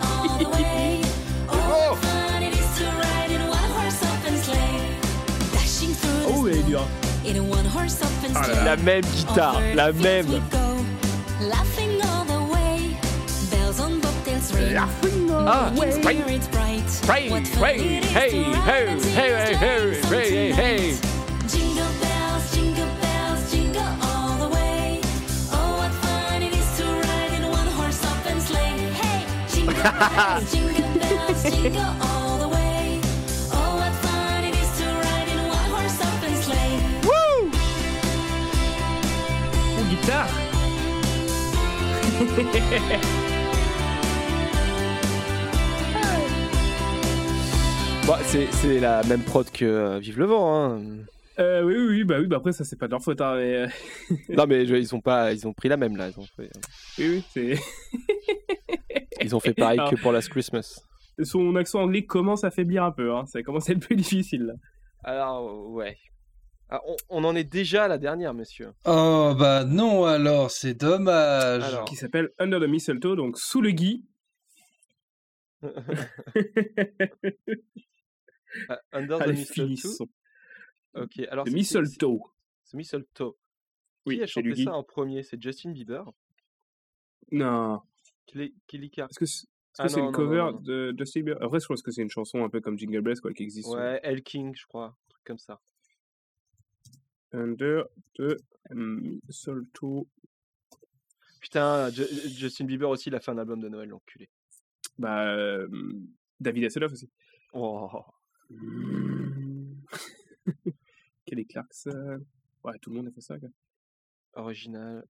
all 0.00 0.38
the 0.38 0.48
way. 0.48 1.02
Oh, 1.50 1.90
what 1.90 1.98
fun 1.98 2.42
it 2.42 2.54
is 2.54 2.78
to 2.78 2.84
ride 2.86 3.30
in 3.30 3.42
one 3.46 3.70
horse 3.76 4.02
open 4.02 4.36
sleigh. 4.42 4.96
Dashing 5.52 5.92
through 5.92 6.20
the 6.20 6.28
Oh, 6.32 6.46
elle 6.46 6.58
est 6.58 6.62
dure. 6.62 6.86
in 7.26 7.36
a 7.36 7.42
one 7.42 7.66
horse 7.66 8.00
open 8.00 8.32
Ah 8.34 8.40
là 8.40 8.44
sleigh. 8.44 8.64
La 8.64 8.76
même 8.76 9.04
guitare, 9.04 9.60
la 9.74 9.92
même. 9.92 10.40
laughing 14.72 15.17
all 15.48 15.70
the 15.70 15.80
way. 15.80 15.90
Bells 15.90 15.96
on. 15.96 16.04
Ah, 16.04 16.04
Making 16.04 16.04
ouais. 16.04 16.14
spirits 16.14 16.48
bright. 16.48 16.90
Hey, 17.06 17.28
hey, 17.28 18.00
hey, 18.02 18.42
hey, 18.42 19.00
hey, 19.00 19.54
hey, 19.54 19.54
hey, 19.56 20.00
hey, 20.02 20.52
hey. 20.52 20.98
Jingle 21.48 21.92
bells, 22.00 22.54
jingle 22.54 22.90
bells, 23.00 23.50
jingle 23.52 23.92
all 24.02 24.36
the 24.38 24.48
way. 24.54 25.00
Oh, 25.52 25.76
what 25.78 25.92
fun 26.04 26.42
it 26.42 26.52
is 26.54 26.76
to 26.78 26.84
ride 26.84 27.32
in 27.38 27.44
one 27.50 27.66
horse 27.78 28.04
open 28.04 28.40
sleigh. 28.40 28.78
Hey, 29.00 29.26
jingle 29.52 29.74
bells, 29.82 30.52
jingle 30.52 30.98
bells, 31.00 31.42
jingle 31.50 31.94
all 32.02 32.38
the 32.38 32.48
way. 32.48 33.00
Oh, 33.52 33.76
what 33.80 33.94
fun 34.04 34.44
it 34.44 34.54
is 34.54 34.70
to 34.78 34.86
ride 34.86 35.28
in 35.28 35.38
one 35.48 35.70
horse 35.74 36.00
open 36.08 36.34
sleigh. 36.42 36.78
Wouh 37.08 37.50
Oh, 39.76 39.84
guitare 39.90 40.28
Bon, 48.08 48.14
c'est 48.24 48.80
la 48.80 49.02
même 49.04 49.22
prod 49.22 49.50
que 49.50 49.64
euh, 49.66 49.98
Vive 49.98 50.18
le 50.18 50.24
vent. 50.24 50.54
Hein. 50.54 50.82
Euh, 51.38 51.62
oui, 51.62 51.74
oui, 51.76 51.86
oui, 51.88 52.04
bah 52.04 52.16
oui, 52.18 52.26
bah 52.26 52.38
après 52.38 52.52
ça 52.52 52.64
c'est 52.64 52.76
pas 52.76 52.86
de 52.86 52.92
leur 52.92 53.02
faute, 53.02 53.20
hein, 53.20 53.34
mais 53.36 53.54
euh, 53.54 53.68
Non, 54.30 54.46
mais 54.48 54.64
je- 54.66 54.74
ils 54.76 54.94
ont 54.94 55.00
pas, 55.00 55.32
ils 55.34 55.46
ont 55.46 55.52
pris 55.52 55.68
la 55.68 55.76
même 55.76 55.94
là. 55.96 56.08
Ils 56.08 56.18
ont 56.18 56.24
fait, 56.36 56.50
oui, 56.98 57.08
oui, 57.08 57.24
c'est 57.34 57.54
ils 59.22 59.36
ont 59.36 59.40
fait 59.40 59.52
pareil 59.52 59.78
Alors- 59.78 59.90
que 59.90 59.96
pour 59.96 60.10
Last 60.12 60.30
Christmas. 60.30 60.80
son 61.22 61.54
accent 61.56 61.80
anglais 61.82 62.04
commence 62.06 62.44
à 62.44 62.50
faiblir 62.50 62.82
un 62.82 62.92
peu, 62.92 63.14
hein. 63.14 63.24
ça 63.26 63.42
commence 63.42 63.68
à 63.68 63.72
être 63.74 63.80
plus 63.86 63.94
difficile. 63.96 64.46
Là. 64.46 64.54
Alors, 65.04 65.68
ouais. 65.70 65.96
Ah, 66.70 66.80
on, 66.86 66.96
on 67.10 67.24
en 67.24 67.36
est 67.36 67.44
déjà 67.44 67.84
à 67.84 67.88
la 67.88 67.98
dernière, 67.98 68.32
messieurs. 68.34 68.72
Oh 68.86 69.34
bah 69.38 69.64
non 69.64 70.06
alors, 70.06 70.50
c'est 70.50 70.74
dommage. 70.74 71.62
Alors. 71.62 71.84
Qui 71.84 71.94
s'appelle 71.96 72.30
Under 72.38 72.58
the 72.58 72.68
Mistletoe, 72.68 73.16
donc 73.16 73.38
sous 73.38 73.60
le 73.60 73.70
gui. 73.70 74.04
Ah, 78.68 78.78
Under 78.92 79.18
the 79.18 79.22
Allez, 79.22 79.32
Mistletoe. 79.34 80.08
Ok, 80.94 81.18
alors 81.30 81.44
The 81.44 81.48
c'est- 81.50 81.54
Mistletoe. 81.54 82.20
c'est 82.64 82.76
Mistletoe. 82.76 83.36
Oui, 84.06 84.16
Qui 84.16 84.22
a 84.22 84.26
chanté 84.26 84.64
ça 84.64 84.72
en 84.74 84.82
premier? 84.82 85.22
C'est 85.22 85.40
Justin 85.42 85.70
Bieber? 85.72 86.04
Non. 87.30 87.80
Kili- 88.26 88.54
Kilika 88.66 89.06
Est-ce 89.10 89.18
que 89.18 89.26
c'est 89.26 89.46
Ah 89.78 89.88
c'est 89.88 90.00
non, 90.00 90.06
non, 90.06 90.12
cover 90.12 90.36
non, 90.52 90.60
de 90.60 90.94
Justin 90.98 91.20
Bieber? 91.20 91.42
Après, 91.42 91.60
je 91.60 91.66
pense 91.66 91.82
que 91.82 91.90
c'est 91.90 92.02
une 92.02 92.10
chanson 92.10 92.42
un 92.42 92.48
peu 92.48 92.60
comme 92.60 92.78
Jingle 92.78 93.00
Bells, 93.02 93.20
quoi, 93.20 93.32
qui 93.32 93.42
existe. 93.42 93.68
Ouais, 93.68 94.00
El 94.02 94.22
King, 94.22 94.54
je 94.56 94.66
crois. 94.66 94.86
Un 94.86 95.08
truc 95.10 95.24
comme 95.24 95.38
ça. 95.38 95.60
Under 97.32 97.84
the 98.18 98.36
Mistletoe. 98.70 100.06
Putain, 101.40 101.90
Ju- 101.90 102.28
Justin 102.36 102.64
Bieber 102.64 102.88
aussi, 102.88 103.08
il 103.10 103.14
a 103.14 103.20
fait 103.20 103.30
un 103.30 103.38
album 103.38 103.60
de 103.60 103.68
Noël, 103.68 103.88
l'enculé. 103.90 104.28
Bah, 104.98 105.28
euh, 105.36 105.68
David 106.40 106.64
Hasselhoff 106.64 106.92
aussi. 106.92 107.08
Oh. 107.52 107.88
Kelly 111.26 111.46
Clarkson. 111.46 112.20
Ouais, 112.64 112.78
tout 112.80 112.90
le 112.90 112.96
monde 112.96 113.08
a 113.08 113.10
fait 113.12 113.20
ça, 113.20 113.38
quoi. 113.38 113.48
Original. 114.34 115.04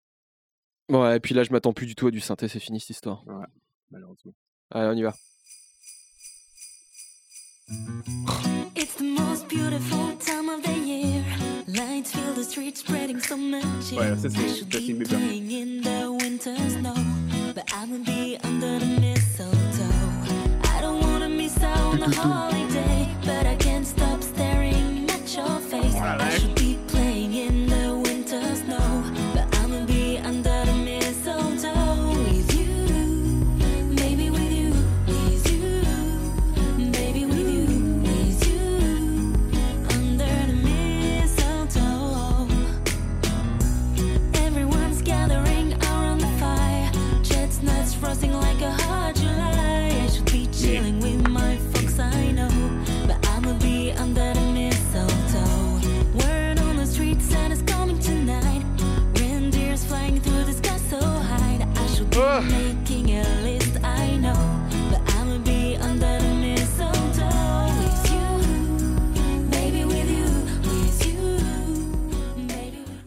Ouais, 0.89 1.17
et 1.17 1.21
puis 1.21 1.35
là, 1.35 1.43
je 1.43 1.51
m'attends 1.53 1.73
plus 1.73 1.87
du 1.87 1.95
tout 1.95 2.07
à 2.07 2.11
du 2.11 2.21
synthé, 2.21 2.49
c'est 2.49 2.61
fini 2.61 2.81
cette 2.81 2.91
histoire. 2.91 3.25
Malheureusement. 3.91 4.33
Allez, 4.71 4.89
on 4.89 4.95
y 4.97 5.03
va. 5.03 5.15
It's 8.77 8.95
the 8.97 9.03
most 9.03 9.49
beautiful 9.49 10.17
time 10.19 10.49
of 10.49 10.63
the 10.63 10.79
year. 10.79 11.25
Lights 11.67 12.13
fill 12.13 12.33
the 12.35 12.45
streets, 12.45 12.81
spreading 12.81 13.19
so 13.21 13.37
much 13.37 13.65
cheer. 13.83 13.99
Ouais, 13.99 14.17
ça, 14.17 14.31
c'est 14.31 14.39
I 14.39 14.55
should 14.55 14.71
Justin 14.71 14.95
be 14.95 14.99
Bieber. 15.05 15.19
playing 15.19 15.51
in 15.51 15.81
the 15.83 16.11
winter 16.13 16.55
snow, 16.71 16.95
but 17.55 17.65
I'ma 17.75 17.99
be 18.05 18.39
under 18.45 18.79
the 18.79 18.87
mistletoe. 19.01 20.63
I 20.65 20.81
don't 20.81 21.01
wanna 21.01 21.29
miss 21.29 21.61
out 21.63 21.95
on 21.95 21.99
the 21.99 22.15
holiday, 22.17 22.66
Hello. 26.19 26.56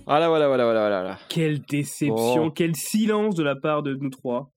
Voilà, 0.10 0.28
voilà, 0.28 0.48
voilà, 0.48 0.64
voilà, 0.66 0.80
voilà. 0.82 1.02
voilà. 1.02 1.20
Quelle 1.30 1.62
déception, 1.62 2.46
Oh. 2.46 2.52
quel 2.52 2.76
silence 2.76 3.36
de 3.36 3.44
la 3.44 3.56
part 3.56 3.84
de 3.84 3.94
nous 3.94 4.10
trois. 4.10 4.52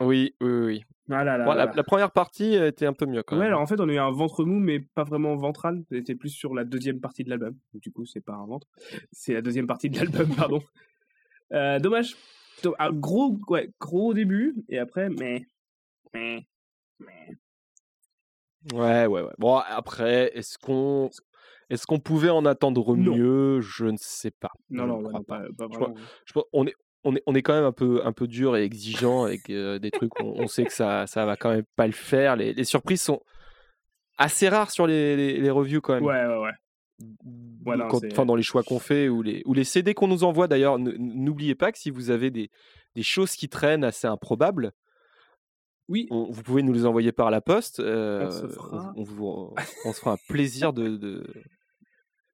Oui, 0.00 0.34
oui, 0.40 0.50
oui. 0.50 0.84
Ah 1.10 1.24
là 1.24 1.36
là 1.36 1.44
Bon, 1.44 1.52
la, 1.52 1.66
là. 1.66 1.72
la 1.74 1.82
première 1.84 2.10
partie 2.10 2.54
était 2.54 2.86
un 2.86 2.92
peu 2.94 3.04
mieux 3.04 3.22
quand 3.22 3.36
Ouais, 3.36 3.40
même. 3.42 3.48
alors 3.48 3.60
en 3.60 3.66
fait, 3.66 3.78
on 3.80 3.88
a 3.88 3.92
eu 3.92 3.98
un 3.98 4.10
ventre 4.10 4.44
mou, 4.44 4.58
mais 4.58 4.80
pas 4.80 5.04
vraiment 5.04 5.36
ventral. 5.36 5.82
C'était 5.90 6.14
plus 6.14 6.30
sur 6.30 6.54
la 6.54 6.64
deuxième 6.64 7.00
partie 7.00 7.22
de 7.22 7.28
l'album. 7.30 7.54
Du 7.74 7.90
coup, 7.92 8.06
c'est 8.06 8.20
pas 8.24 8.32
un 8.32 8.46
ventre. 8.46 8.66
C'est 9.12 9.34
la 9.34 9.42
deuxième 9.42 9.66
partie 9.66 9.90
de 9.90 9.98
l'album, 9.98 10.28
pardon. 10.36 10.62
Euh, 11.52 11.78
dommage. 11.78 12.16
Do- 12.62 12.74
Un 12.78 12.92
gros, 12.92 13.36
ouais, 13.48 13.70
gros 13.78 14.14
début, 14.14 14.54
et 14.70 14.78
après, 14.78 15.10
mais. 15.10 15.44
mais, 16.14 16.46
mais. 16.98 17.36
Ouais, 18.72 19.06
ouais, 19.06 19.22
ouais. 19.22 19.32
Bon, 19.38 19.56
après, 19.56 20.30
est-ce 20.36 20.56
qu'on 20.58 21.10
est-ce 21.70 21.86
qu'on 21.86 21.98
pouvait 22.00 22.30
en 22.30 22.44
attendre 22.44 22.94
Non. 22.96 23.14
mieux? 23.16 23.60
Je 23.60 23.86
ne 23.86 23.96
sais 23.98 24.30
pas. 24.32 24.50
Non, 24.68 24.82
Je 24.84 24.88
non, 24.88 24.98
ne 24.98 25.02
ouais, 25.04 25.08
crois 25.08 25.18
non, 25.20 25.24
pas. 25.24 25.66
pas, 25.68 25.94
Je. 26.26 26.32
Je 26.34 26.40
on 26.52 26.66
est 26.66 26.74
on 27.02 27.16
est, 27.16 27.22
on 27.26 27.34
est 27.34 27.40
quand 27.40 27.54
même 27.54 27.64
un 27.64 27.72
peu, 27.72 28.02
un 28.04 28.12
peu 28.12 28.26
dur 28.28 28.58
et 28.58 28.62
exigeant 28.62 29.22
avec 29.24 29.48
euh, 29.48 29.78
des 29.78 29.90
trucs. 29.90 30.12
On, 30.20 30.34
on 30.42 30.46
sait 30.48 30.64
que 30.66 30.72
ça, 30.72 31.06
ça 31.06 31.24
va 31.24 31.34
quand 31.36 31.48
même 31.48 31.64
pas 31.74 31.86
le 31.86 31.94
faire. 31.94 32.36
Les, 32.36 32.52
les 32.52 32.64
surprises 32.64 33.00
sont 33.00 33.20
assez 34.18 34.50
rares 34.50 34.70
sur 34.70 34.86
les, 34.86 35.16
les, 35.16 35.38
les 35.40 35.50
reviews 35.50 35.80
quand 35.80 35.94
même. 35.94 36.04
Ouais, 36.04 36.26
ouais, 36.26 36.36
ouais. 36.42 37.76
Non, 37.76 37.86
enfin, 37.90 38.26
dans 38.26 38.34
les 38.36 38.42
choix 38.42 38.62
qu'on 38.62 38.78
fait 38.78 39.08
ou 39.08 39.22
les, 39.22 39.40
ou 39.46 39.54
les 39.54 39.64
CD 39.64 39.94
qu'on 39.94 40.08
nous 40.08 40.24
envoie 40.24 40.46
d'ailleurs. 40.46 40.78
N'oubliez 40.78 41.54
pas 41.54 41.72
que 41.72 41.78
si 41.78 41.88
vous 41.88 42.10
avez 42.10 42.30
des, 42.30 42.50
des 42.94 43.02
choses 43.02 43.32
qui 43.32 43.48
traînent 43.48 43.84
assez 43.84 44.06
improbables, 44.06 44.72
Oui, 45.88 46.06
on- 46.10 46.30
vous 46.30 46.42
pouvez 46.42 46.62
nous 46.62 46.74
les 46.74 46.84
envoyer 46.84 47.12
par 47.12 47.30
la 47.30 47.40
poste. 47.40 47.80
euh, 47.80 48.30
se 48.30 48.46
fera. 48.46 48.92
on, 48.96 49.02
vous- 49.04 49.54
on 49.86 49.92
se 49.94 50.00
fera 50.00 50.12
un 50.12 50.18
plaisir 50.28 50.74
de, 50.74 50.98
de, 50.98 51.26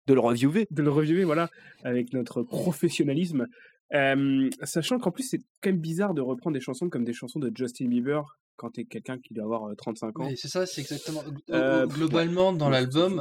de 0.06 0.14
le 0.14 0.20
reviewer. 0.20 0.66
de 0.70 0.82
le 0.82 0.90
reviewer, 0.90 1.24
voilà, 1.24 1.50
avec 1.84 2.12
notre 2.12 2.42
professionnalisme. 2.42 3.46
Euh, 3.94 4.50
sachant 4.64 4.98
qu'en 4.98 5.10
plus, 5.12 5.22
c'est 5.24 5.38
quand 5.62 5.70
même 5.70 5.78
bizarre 5.80 6.12
de 6.14 6.20
reprendre 6.20 6.54
des 6.54 6.60
chansons 6.60 6.88
comme 6.88 7.04
des 7.04 7.12
chansons 7.12 7.38
de 7.38 7.52
Justin 7.54 7.86
Bieber 7.88 8.22
quand 8.56 8.70
t'es 8.70 8.84
quelqu'un 8.84 9.18
qui 9.18 9.34
doit 9.34 9.44
avoir 9.44 9.64
euh, 9.68 9.74
35 9.76 10.18
ans. 10.20 10.24
Mais 10.28 10.36
c'est 10.36 10.48
ça, 10.48 10.66
c'est 10.66 10.80
exactement. 10.80 11.22
Euh, 11.50 11.82
euh, 11.82 11.86
globalement, 11.86 12.52
dans 12.52 12.70
l'album, 12.70 13.20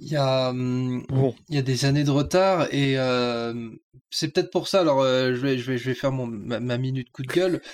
il 0.00 0.08
y 0.08 0.16
a, 0.16 0.52
Bon. 0.52 1.34
il 1.48 1.54
y 1.54 1.58
a 1.58 1.62
des 1.62 1.84
années 1.84 2.02
de 2.04 2.10
retard 2.10 2.66
et 2.72 2.98
euh, 2.98 3.68
c'est 4.10 4.32
peut-être 4.32 4.50
pour 4.50 4.66
ça. 4.68 4.80
Alors, 4.80 5.00
euh, 5.02 5.34
je 5.34 5.40
vais, 5.40 5.58
je 5.58 5.70
vais, 5.70 5.78
je 5.78 5.84
vais 5.84 5.94
faire 5.94 6.12
mon 6.12 6.26
ma, 6.26 6.58
ma 6.60 6.78
minute 6.78 7.10
coup 7.12 7.22
de 7.22 7.28
gueule. 7.32 7.60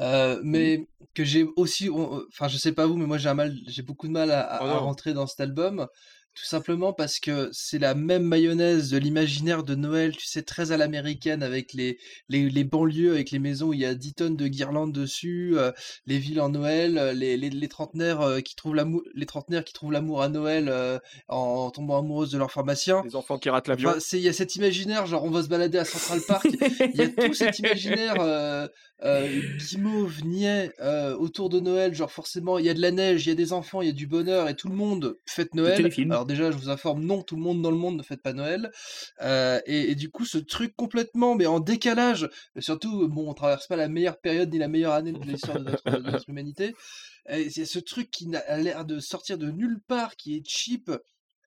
Euh, 0.00 0.38
mais 0.44 0.86
que 1.12 1.24
j'ai 1.24 1.44
aussi, 1.56 1.88
enfin, 1.90 2.46
je 2.46 2.56
sais 2.56 2.70
pas 2.70 2.86
vous, 2.86 2.96
mais 2.96 3.06
moi 3.06 3.18
j'ai 3.18 3.28
un 3.28 3.34
mal, 3.34 3.52
j'ai 3.66 3.82
beaucoup 3.82 4.06
de 4.06 4.12
mal 4.12 4.30
à, 4.30 4.42
à- 4.42 4.60
Oh 4.62 4.66
à 4.68 4.78
rentrer 4.78 5.12
dans 5.12 5.26
cet 5.26 5.40
album. 5.40 5.88
Tout 6.38 6.46
simplement 6.46 6.92
parce 6.92 7.18
que 7.18 7.48
c'est 7.52 7.80
la 7.80 7.96
même 7.96 8.22
mayonnaise 8.22 8.90
de 8.90 8.98
l'imaginaire 8.98 9.64
de 9.64 9.74
Noël, 9.74 10.16
tu 10.16 10.26
sais, 10.26 10.42
très 10.42 10.70
à 10.70 10.76
l'américaine, 10.76 11.42
avec 11.42 11.72
les, 11.72 11.98
les, 12.28 12.48
les 12.48 12.62
banlieues, 12.62 13.10
avec 13.10 13.32
les 13.32 13.40
maisons 13.40 13.68
où 13.68 13.72
il 13.74 13.80
y 13.80 13.84
a 13.84 13.94
10 13.94 14.14
tonnes 14.14 14.36
de 14.36 14.46
guirlandes 14.46 14.92
dessus, 14.92 15.58
euh, 15.58 15.72
les 16.06 16.18
villes 16.18 16.40
en 16.40 16.50
Noël, 16.50 16.96
euh, 16.96 17.12
les, 17.12 17.36
les, 17.36 17.50
les 17.50 17.68
trentenaires 17.68 18.20
euh, 18.20 18.40
qui 18.40 18.54
trouvent 18.54 18.76
l'amour, 18.76 19.02
les 19.14 19.26
trentenaires 19.26 19.64
qui 19.64 19.72
trouvent 19.72 19.90
l'amour 19.90 20.22
à 20.22 20.28
Noël 20.28 20.68
euh, 20.68 21.00
en 21.26 21.70
tombant 21.70 21.98
amoureuses 21.98 22.30
de 22.30 22.38
leur 22.38 22.52
pharmacien. 22.52 23.02
Les 23.04 23.16
enfants 23.16 23.38
qui 23.38 23.50
ratent 23.50 23.66
l'avion. 23.66 23.90
Enfin, 23.90 23.98
c'est 24.00 24.18
il 24.18 24.24
y 24.24 24.28
a 24.28 24.32
cet 24.32 24.54
imaginaire, 24.54 25.06
genre 25.06 25.24
on 25.24 25.30
va 25.30 25.42
se 25.42 25.48
balader 25.48 25.78
à 25.78 25.84
Central 25.84 26.20
Park, 26.26 26.46
il 26.94 26.96
y 26.96 27.02
a 27.02 27.08
tout 27.08 27.34
cet 27.34 27.58
imaginaire 27.58 28.14
euh, 28.20 28.68
euh, 29.04 29.28
guimauve, 29.58 30.24
niais 30.24 30.72
euh, 30.80 31.14
autour 31.16 31.50
de 31.50 31.60
Noël, 31.60 31.94
genre 31.94 32.10
forcément 32.10 32.58
il 32.58 32.66
y 32.66 32.68
a 32.68 32.74
de 32.74 32.80
la 32.80 32.90
neige, 32.90 33.26
il 33.26 33.28
y 33.28 33.32
a 33.32 33.36
des 33.36 33.52
enfants, 33.52 33.80
il 33.80 33.86
y 33.86 33.90
a 33.90 33.94
du 33.94 34.06
bonheur 34.06 34.48
et 34.48 34.56
tout 34.56 34.68
le 34.68 34.74
monde 34.74 35.18
fête 35.26 35.54
Noël. 35.54 35.76
téléfilm. 35.76 36.10
Alors 36.10 36.26
déjà 36.28 36.52
je 36.52 36.56
vous 36.56 36.68
informe, 36.70 37.02
non, 37.04 37.22
tout 37.22 37.34
le 37.34 37.42
monde 37.42 37.60
dans 37.60 37.72
le 37.72 37.76
monde 37.76 37.96
ne 37.96 38.02
fête 38.04 38.22
pas 38.22 38.32
Noël. 38.32 38.70
Euh, 39.22 39.60
et, 39.66 39.90
et 39.90 39.94
du 39.96 40.08
coup 40.10 40.24
ce 40.24 40.38
truc 40.38 40.76
complètement 40.76 41.34
mais 41.34 41.46
en 41.46 41.58
décalage, 41.58 42.30
et 42.54 42.60
surtout 42.60 43.08
bon 43.08 43.28
on 43.28 43.34
traverse 43.34 43.66
pas 43.66 43.74
la 43.76 43.88
meilleure 43.88 44.18
période 44.20 44.52
ni 44.52 44.58
la 44.58 44.68
meilleure 44.68 44.92
année 44.92 45.12
de 45.12 45.24
l'histoire 45.24 45.58
de 45.58 45.64
notre, 45.64 45.90
de 45.90 46.10
notre 46.10 46.28
humanité. 46.28 46.74
C'est 47.50 47.66
ce 47.66 47.78
truc 47.78 48.10
qui 48.10 48.26
a 48.34 48.56
l'air 48.58 48.84
de 48.86 49.00
sortir 49.00 49.36
de 49.36 49.50
nulle 49.50 49.80
part, 49.86 50.16
qui 50.16 50.36
est 50.36 50.48
cheap 50.48 50.90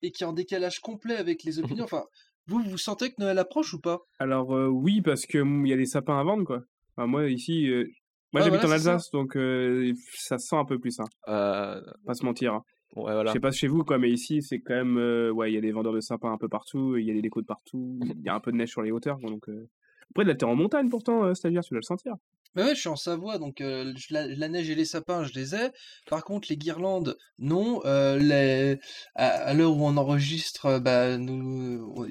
et 0.02 0.12
qui 0.12 0.22
est 0.22 0.26
en 0.26 0.32
décalage 0.32 0.78
complet 0.80 1.16
avec 1.16 1.42
les 1.42 1.58
opinions. 1.58 1.84
Enfin, 1.84 2.04
vous, 2.46 2.62
vous 2.62 2.78
sentez 2.78 3.10
que 3.10 3.16
Noël 3.20 3.38
approche 3.38 3.74
ou 3.74 3.80
pas? 3.80 4.00
Alors, 4.20 4.54
euh, 4.54 4.66
oui, 4.68 5.00
parce 5.00 5.26
qu'il 5.26 5.66
y 5.66 5.72
a 5.72 5.76
des 5.76 5.86
sapins 5.86 6.18
à 6.20 6.22
vendre, 6.24 6.44
quoi. 6.44 6.62
Enfin, 6.96 7.06
moi, 7.08 7.28
ici, 7.28 7.68
euh, 7.68 7.84
moi 8.32 8.40
Ouais, 8.40 8.44
j'habite 8.46 8.60
voilà, 8.60 8.76
en 8.76 8.78
ça. 8.80 8.92
Alsace, 8.92 9.10
donc 9.10 9.36
euh, 9.36 9.92
ça 10.16 10.38
sent 10.38 10.56
un 10.56 10.64
peu 10.64 10.78
plus, 10.78 10.98
hein, 11.00 11.04
Euh, 11.28 11.80
pas 12.06 12.14
se 12.14 12.24
mentir. 12.24 12.54
hein. 12.54 12.62
Ouais, 12.96 13.12
voilà. 13.12 13.30
Je 13.30 13.34
sais 13.34 13.40
pas 13.40 13.52
chez 13.52 13.68
vous, 13.68 13.84
quoi, 13.84 13.98
mais 13.98 14.10
ici, 14.10 14.42
c'est 14.42 14.60
quand 14.60 14.74
même. 14.74 14.98
euh, 14.98 15.30
ouais, 15.30 15.50
il 15.50 15.54
y 15.54 15.58
a 15.58 15.60
des 15.60 15.72
vendeurs 15.72 15.92
de 15.94 16.00
sapins 16.00 16.32
un 16.32 16.38
peu 16.38 16.48
partout, 16.48 16.96
il 16.96 17.06
y 17.06 17.10
a 17.10 17.14
des 17.14 17.22
décos 17.22 17.40
de 17.42 17.46
partout, 17.46 17.98
il 18.18 18.22
y 18.24 18.28
a 18.28 18.34
un 18.34 18.40
peu 18.40 18.52
de 18.52 18.56
neige 18.56 18.70
sur 18.70 18.82
les 18.82 18.90
hauteurs, 18.92 19.18
donc. 19.18 19.48
euh, 19.48 19.68
Après, 20.10 20.24
là, 20.24 20.34
t'es 20.34 20.44
en 20.44 20.54
montagne 20.54 20.88
pourtant, 20.88 21.24
euh, 21.24 21.32
tu 21.32 21.50
dois 21.50 21.62
le 21.70 21.82
sentir. 21.82 22.14
Mais 22.54 22.64
ouais, 22.64 22.74
je 22.74 22.80
suis 22.80 22.90
en 22.90 22.96
Savoie, 22.96 23.38
donc 23.38 23.62
euh, 23.62 23.94
la, 24.10 24.26
la 24.26 24.46
neige 24.50 24.68
et 24.68 24.74
les 24.74 24.84
sapins, 24.84 25.24
je 25.24 25.32
les 25.32 25.54
ai. 25.54 25.70
Par 26.10 26.22
contre, 26.22 26.48
les 26.50 26.58
guirlandes, 26.58 27.16
non. 27.38 27.80
Euh, 27.86 28.18
les... 28.18 28.78
À, 29.14 29.28
à 29.28 29.54
l'heure 29.54 29.74
où 29.74 29.86
on 29.86 29.96
enregistre, 29.96 30.66
euh, 30.66 30.78
bah, 30.78 31.16
nous, 31.16 31.94
on- 31.96 32.06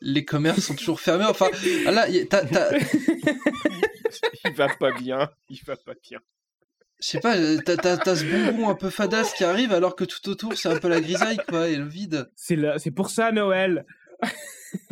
les 0.00 0.24
commerces 0.24 0.60
sont 0.60 0.76
toujours 0.76 1.00
fermés. 1.00 1.24
Enfin, 1.24 1.48
ah 1.86 1.90
là, 1.90 2.06
t'as- 2.28 2.44
il 4.44 4.52
va 4.54 4.68
pas 4.68 4.92
bien. 4.92 5.28
Il 5.48 5.60
va 5.64 5.76
pas 5.76 5.94
bien. 6.08 6.20
Je 7.02 7.06
sais 7.08 7.20
pas, 7.20 7.36
euh, 7.36 7.58
t'as 7.64 7.76
t'as- 7.76 7.96
t'as 7.96 8.16
ce 8.16 8.24
bonbon 8.24 8.68
un 8.68 8.74
peu 8.74 8.90
fadasse 8.90 9.32
qui 9.34 9.44
arrive, 9.44 9.72
alors 9.72 9.96
que 9.96 10.04
tout 10.04 10.28
autour, 10.28 10.54
c'est 10.56 10.68
un 10.68 10.76
peu 10.78 10.88
la 10.88 11.00
grisaille, 11.00 11.38
quoi, 11.48 11.68
et 11.68 11.76
le 11.76 11.86
vide. 11.88 12.30
C'est 12.36 12.56
là, 12.56 12.78
c'est 12.78 12.90
pour 12.90 13.10
ça 13.10 13.32
Noël. 13.32 13.84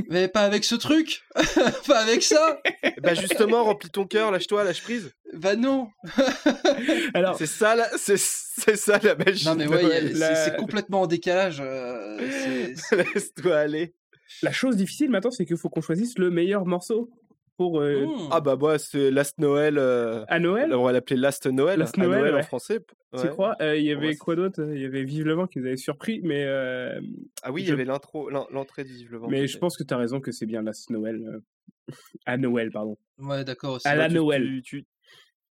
Mais 0.09 0.27
pas 0.27 0.41
avec 0.41 0.65
ce 0.65 0.75
truc 0.75 1.23
Pas 1.87 1.99
avec 2.01 2.23
ça 2.23 2.61
Bah 3.03 3.15
justement, 3.15 3.63
remplis 3.65 3.91
ton 3.91 4.07
cœur, 4.07 4.31
lâche-toi, 4.33 4.65
lâche 4.65 4.83
prise. 4.83 5.13
Bah 5.35 5.55
non 5.55 5.89
Alors, 7.15 7.37
C'est 7.37 7.47
ça, 7.47 7.77
la... 7.77 7.89
c'est 7.97 8.17
c'est 8.19 8.77
ça 8.77 8.99
la 9.03 9.15
magie. 9.15 9.45
Non 9.47 9.55
mais 9.55 9.67
ouais, 9.69 9.83
c'est 9.83 10.15
la- 10.15 10.35
c'est 10.47 10.57
complètement 10.57 11.03
en 11.03 11.07
décalage. 11.07 11.61
euh, 11.65 12.19
Laisse-toi 13.15 13.57
aller. 13.57 13.95
la 14.43 14.51
chose 14.53 14.77
difficile 14.77 15.11
maintenant, 15.11 15.31
c'est 15.31 15.45
qu'il 15.47 15.57
faut 15.57 15.69
qu'on 15.69 15.81
choisisse 15.83 16.19
le 16.19 16.31
meilleur 16.31 16.65
morceau 16.67 17.11
pour 17.59 17.81
euh, 17.81 18.07
Hmm. 18.07 18.29
Ah 18.31 18.41
bah 18.41 18.57
moi, 18.57 18.79
c'est 18.79 19.11
Last 19.11 19.39
Noël. 19.39 19.77
euh, 19.77 20.25
à 20.29 20.39
Noël? 20.39 20.73
On 20.73 20.85
va 20.85 20.93
l'appeler 20.93 21.21
Last 21.21 21.47
Noël. 21.47 21.79
Last 21.81 21.99
à 21.99 22.03
Noël, 22.07 22.33
en 22.33 22.37
ouais. 22.37 22.43
français. 22.45 22.79
Tu 23.15 23.21
Ouais. 23.21 23.29
crois? 23.29 23.57
Euh, 23.61 23.77
Il 23.77 23.85
y 23.85 23.93
avait 23.93 24.15
quoi 24.17 24.37
d'autre? 24.37 24.63
Il 24.73 24.81
y 24.81 24.85
avait 24.87 25.03
Vive 25.03 25.27
le 25.27 25.35
vent 25.35 25.47
qui 25.47 25.59
nous 25.59 25.67
avait 25.67 25.77
surpris, 25.77 26.21
mais 26.23 26.45
euh, 26.47 27.01
Ah 27.43 27.51
oui, 27.53 27.63
il 27.63 27.69
y 27.69 27.73
avait 27.73 27.85
l'intro, 27.85 28.31
l'en- 28.31 28.47
l'entrée 28.51 28.85
de 28.85 28.89
Vive 28.89 29.11
le 29.13 29.19
vent. 29.19 29.29
mais 29.29 29.47
je 29.47 29.59
pense 29.59 29.77
que 29.77 29.83
tu 29.83 29.93
as 29.93 29.97
raison 29.99 30.21
que 30.21 30.31
c'est 30.33 30.47
bien 30.47 30.63
Last 30.63 30.89
Noël. 30.91 31.21
euh, 31.27 31.41
à 32.27 32.37
Noël, 32.37 32.71
pardon. 32.71 32.97
Ouais, 33.19 33.45
d'accord 33.45 33.75
aussi. 33.75 33.89
À 33.89 33.97
la 33.97 34.09
tu- 34.09 34.15
Noël. 34.15 34.45
tu- 34.45 34.63
tu- 34.63 34.87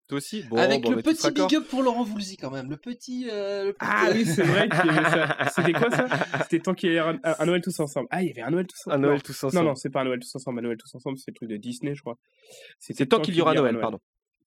Toi 0.09 0.18
aussi? 0.18 0.44
Bon, 0.44 0.57
Avec 0.57 0.82
bon, 0.82 0.90
le 0.92 1.02
tous 1.02 1.14
petit 1.14 1.32
big 1.32 1.54
up 1.57 1.66
pour 1.68 1.82
Laurent 1.82 2.04
Voulzy 2.04 2.36
quand 2.36 2.50
même. 2.52 2.70
Le 2.70 2.76
petit. 2.76 3.28
euh, 3.28 3.64
le 3.64 3.72
petit- 3.72 3.78
Ah 3.90 4.09
oui, 4.12 4.24
c'est 4.24 4.42
vrai 4.44 4.68
qu'il 4.68 4.86
y 4.86 4.88
avait 4.90 5.11
ça. 5.11 5.36
C'était 5.57 5.72
quoi 5.72 5.90
ça? 5.90 6.07
C'était 6.42 6.61
tant 6.61 6.74
qu'il 6.74 6.92
y 6.92 6.98
avait 6.98 7.18
un, 7.24 7.34
un 7.40 7.46
Noël 7.46 7.61
tous 7.61 7.80
ensemble. 7.80 8.07
Ah, 8.12 8.22
il 8.22 8.28
y 8.28 8.30
avait 8.30 8.42
un 8.42 8.50
Noël 8.50 8.66
tous 8.68 8.78
ensemble. 8.86 8.94
Un 8.94 8.98
Noël 9.09 9.14
Non. 9.16 9.20
tous 9.24 9.42
Non, 9.42 9.48
ensemble. 9.48 9.64
non, 9.66 9.74
c'est 9.74 9.90
pas 9.90 10.00
un 10.02 10.04
Noël 10.04 10.20
tous 10.20 10.36
ensemble. 10.36 10.59
Un 10.61 10.62
Noël 10.62 10.76
tous 10.78 10.94
ensemble, 10.94 11.18
c'est 11.18 11.32
le 11.32 11.34
truc 11.34 11.48
de 11.48 11.57
Disney, 11.57 11.94
je 11.96 12.02
crois. 12.02 12.18
C'était 12.78 12.98
C'est 12.98 13.07
tant 13.07 13.20
qu'il 13.20 13.34
y 13.34 13.40
aura 13.40 13.54
Noël, 13.54 13.78
pardon. 13.80 13.98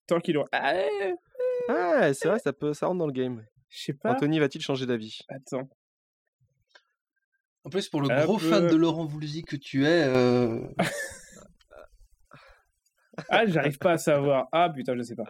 Tant 0.06 0.18
qu'il 0.20 0.34
y 0.34 0.36
aura. 0.38 0.48
Ah, 0.52 0.72
Ah, 1.68 2.14
c'est 2.14 2.28
vrai, 2.28 2.38
ça 2.38 2.54
peut, 2.54 2.72
ça 2.72 2.86
rentre 2.86 2.98
dans 2.98 3.06
le 3.06 3.12
game. 3.12 3.44
je 3.68 3.82
sais 3.84 3.92
pas. 3.92 4.12
Anthony 4.12 4.38
va-t-il 4.38 4.62
changer 4.62 4.86
d'avis? 4.86 5.18
Attends. 5.28 5.68
En 7.64 7.68
plus, 7.68 7.88
pour 7.90 8.00
le 8.00 8.08
Hop, 8.08 8.22
gros 8.24 8.38
fan 8.38 8.64
euh. 8.64 8.70
de 8.70 8.76
Laurent 8.76 9.04
Voulzy 9.04 9.42
que 9.42 9.56
tu 9.56 9.84
es. 9.84 10.04
euh, 10.04 10.58
Ah, 13.28 13.46
j'arrive 13.46 13.78
pas 13.78 13.92
à 13.92 13.98
savoir. 13.98 14.48
Ah 14.52 14.70
putain, 14.74 14.96
je 14.96 15.02
sais 15.02 15.14
pas. 15.16 15.24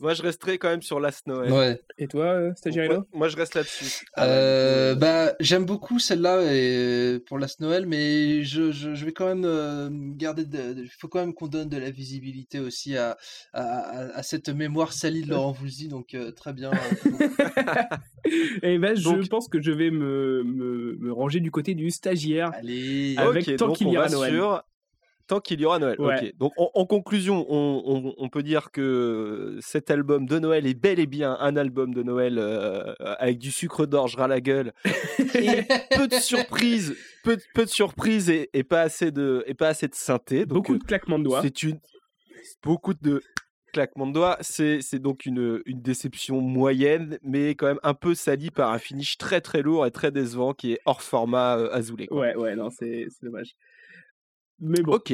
Moi, 0.00 0.14
je 0.14 0.22
resterai 0.22 0.58
quand 0.58 0.68
même 0.68 0.82
sur 0.82 0.98
Last 0.98 1.28
Noël. 1.28 1.52
Ouais. 1.52 1.80
Et 1.96 2.08
toi, 2.08 2.24
euh, 2.24 2.52
Stagiaire 2.56 2.90
moi, 2.90 3.06
moi, 3.12 3.28
je 3.28 3.36
reste 3.36 3.54
là-dessus. 3.54 4.04
Euh, 4.18 4.96
bah, 4.96 5.32
j'aime 5.38 5.64
beaucoup 5.64 6.00
celle-là 6.00 6.40
et 6.52 7.20
pour 7.28 7.38
Last 7.38 7.60
Noël, 7.60 7.86
mais 7.86 8.42
je, 8.42 8.72
je, 8.72 8.96
je 8.96 9.04
vais 9.04 9.12
quand 9.12 9.26
même 9.26 9.44
euh, 9.44 9.88
garder. 9.92 10.42
Il 10.76 10.88
faut 10.98 11.06
quand 11.06 11.20
même 11.20 11.34
qu'on 11.34 11.46
donne 11.46 11.68
de 11.68 11.76
la 11.76 11.90
visibilité 11.92 12.58
aussi 12.58 12.96
à, 12.96 13.16
à, 13.52 13.62
à- 13.62 14.18
à 14.18 14.22
cette 14.24 14.48
mémoire 14.48 14.92
salie 14.92 15.22
de 15.22 15.30
Laurent 15.30 15.52
Voulzy, 15.52 15.86
donc 15.86 16.14
euh, 16.14 16.32
très 16.32 16.52
bien. 16.52 16.72
Et 18.62 18.78
ben, 18.78 18.96
je 18.96 19.04
Donc- 19.04 19.28
pense 19.28 19.46
que 19.46 19.60
je 19.62 19.70
vais 19.70 19.92
me, 19.92 20.42
me, 20.44 20.96
me 20.98 21.12
ranger 21.12 21.38
du 21.38 21.52
côté 21.52 21.74
du 21.76 21.92
stagiaire. 21.92 22.50
Allez. 22.54 23.14
Ah, 23.18 23.28
avec 23.28 23.46
Ok, 23.46 23.56
tant 23.56 23.72
qu'il 23.72 23.88
y 23.88 23.94
va 23.94 24.08
Noël. 24.08 24.32
sur 24.32 24.64
Tant 25.28 25.40
qu'il 25.40 25.60
y 25.60 25.64
aura 25.64 25.78
Noël. 25.78 26.00
Ouais. 26.00 26.32
Donc 26.38 26.52
en, 26.56 26.70
en 26.74 26.84
conclusion, 26.86 27.46
on, 27.48 27.82
on- 27.86 28.14
on 28.18 28.28
peut 28.28 28.42
dire 28.42 28.70
que 28.70 29.58
cet 29.60 29.90
album 29.90 30.26
de 30.26 30.38
Noël 30.38 30.66
est 30.66 30.74
bel 30.74 30.98
et 30.98 31.06
bien 31.06 31.36
un 31.40 31.56
album 31.56 31.94
de 31.94 32.02
Noël 32.02 32.38
euh, 32.38 32.92
avec 33.18 33.38
du 33.38 33.50
sucre 33.50 33.86
d'orge 33.86 34.16
ras 34.16 34.28
la 34.28 34.40
gueule 34.40 34.72
et 35.34 35.62
peu 35.96 36.08
de 36.08 36.14
surprises, 36.16 36.96
peu, 37.24 37.36
de- 37.36 37.42
peu 37.54 37.64
de 37.64 37.70
surprises 37.70 38.28
et, 38.30 38.50
et 38.52 38.64
pas 38.64 38.82
assez 38.82 39.10
de 39.10 39.44
et 39.46 39.54
pas 39.54 39.68
assez 39.68 39.88
de 39.88 39.94
synthé. 39.94 40.40
Donc, 40.46 40.56
Beaucoup 40.58 40.74
euh, 40.74 40.78
de 40.78 40.84
claquements 40.84 41.18
de 41.18 41.24
doigts. 41.24 41.42
c'est 41.42 41.62
une 41.62 41.78
beaucoup 42.62 42.94
de 42.94 43.22
claquements 43.72 44.06
de 44.06 44.12
doigts. 44.12 44.36
C'est 44.40 44.80
donc 44.98 45.24
une, 45.24 45.62
une 45.66 45.80
déception 45.80 46.40
moyenne, 46.40 47.18
mais 47.22 47.54
quand 47.54 47.66
même 47.66 47.80
un 47.82 47.94
peu 47.94 48.14
salie 48.14 48.50
par 48.50 48.70
un 48.70 48.78
finish 48.78 49.16
très 49.18 49.40
très 49.40 49.62
lourd 49.62 49.86
et 49.86 49.90
très 49.90 50.10
décevant 50.10 50.52
qui 50.52 50.72
est 50.72 50.80
hors 50.84 51.02
format 51.02 51.56
euh, 51.58 51.70
azoulé. 51.72 52.06
quoi. 52.06 52.20
Ouais, 52.20 52.34
ouais, 52.36 52.54
non, 52.56 52.68
c'est 52.70 53.06
dommage. 53.22 53.54
Mais 54.62 54.80
bon. 54.80 54.92
Ok. 54.94 55.12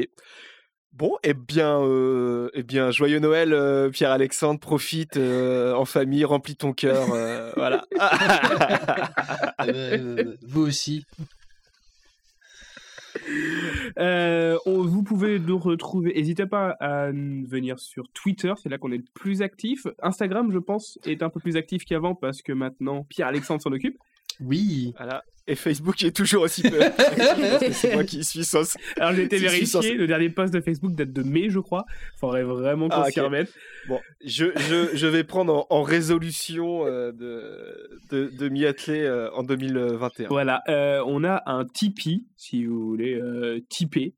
Bon, 0.92 1.16
eh 1.22 1.34
bien, 1.34 1.80
euh, 1.80 2.50
eh 2.54 2.62
bien, 2.64 2.90
joyeux 2.90 3.18
Noël, 3.20 3.52
euh, 3.52 3.88
Pierre-Alexandre. 3.90 4.58
Profite 4.58 5.16
euh, 5.16 5.72
en 5.74 5.84
famille, 5.84 6.24
remplis 6.24 6.56
ton 6.56 6.72
cœur. 6.72 7.12
euh, 7.12 7.52
voilà. 7.56 7.84
Euh, 9.66 10.36
vous 10.46 10.62
aussi. 10.62 11.04
Euh, 13.98 14.56
on- 14.66 14.82
vous 14.82 15.02
pouvez 15.02 15.38
nous 15.38 15.58
retrouver. 15.58 16.14
N'hésitez 16.14 16.46
pas 16.46 16.70
à 16.80 17.10
venir 17.10 17.78
sur 17.80 18.08
Twitter, 18.12 18.52
c'est 18.62 18.68
là 18.68 18.78
qu'on 18.78 18.92
est 18.92 18.98
le 18.98 19.04
plus 19.14 19.42
actif. 19.42 19.86
Instagram, 20.02 20.50
je 20.52 20.58
pense, 20.58 20.98
est 21.04 21.22
un 21.22 21.28
peu 21.30 21.40
plus 21.40 21.56
actif 21.56 21.84
qu'avant 21.84 22.14
parce 22.14 22.42
que 22.42 22.52
maintenant 22.52 23.04
Pierre-Alexandre 23.04 23.60
s'en 23.62 23.72
occupe. 23.72 23.98
Oui. 24.40 24.92
voilà. 24.96 25.24
Et 25.50 25.54
Facebook 25.54 26.02
est 26.04 26.14
toujours 26.14 26.42
aussi 26.42 26.60
peu. 26.60 26.78
actif, 26.78 27.06
parce 27.18 27.64
que 27.64 27.72
C'est 27.72 27.94
moi 27.94 28.04
qui 28.04 28.22
suis 28.22 28.44
sans. 28.44 28.76
Alors 28.98 29.14
j'ai 29.14 29.22
été 29.22 29.38
sans- 29.38 29.44
vérifié, 29.80 29.94
le 29.94 30.06
dernier 30.06 30.28
post 30.28 30.52
de 30.52 30.60
Facebook 30.60 30.94
date 30.94 31.10
de 31.10 31.22
mai, 31.22 31.48
je 31.48 31.58
crois. 31.58 31.86
Faudrait 32.20 32.42
vraiment 32.42 32.90
qu'on 32.90 33.00
Ah, 33.00 33.10
s'y 33.10 33.18
remette. 33.20 33.50
Bon, 33.88 33.98
je, 34.22 34.44
je, 34.68 34.94
je 34.94 35.06
vais 35.06 35.24
prendre 35.24 35.54
en, 35.54 35.66
en 35.70 35.82
résolution 35.82 36.84
euh, 36.86 37.12
de, 37.12 37.98
de, 38.10 38.26
de 38.36 38.48
m'y 38.50 38.66
atteler 38.66 39.00
euh, 39.00 39.30
en 39.32 39.42
2021. 39.42 40.28
Voilà, 40.28 40.62
euh, 40.68 41.02
on 41.06 41.24
a 41.24 41.42
un 41.46 41.64
Tipeee, 41.64 42.26
si 42.36 42.66
vous 42.66 42.86
voulez 42.86 43.14
euh, 43.14 43.60
tiper. 43.70 44.12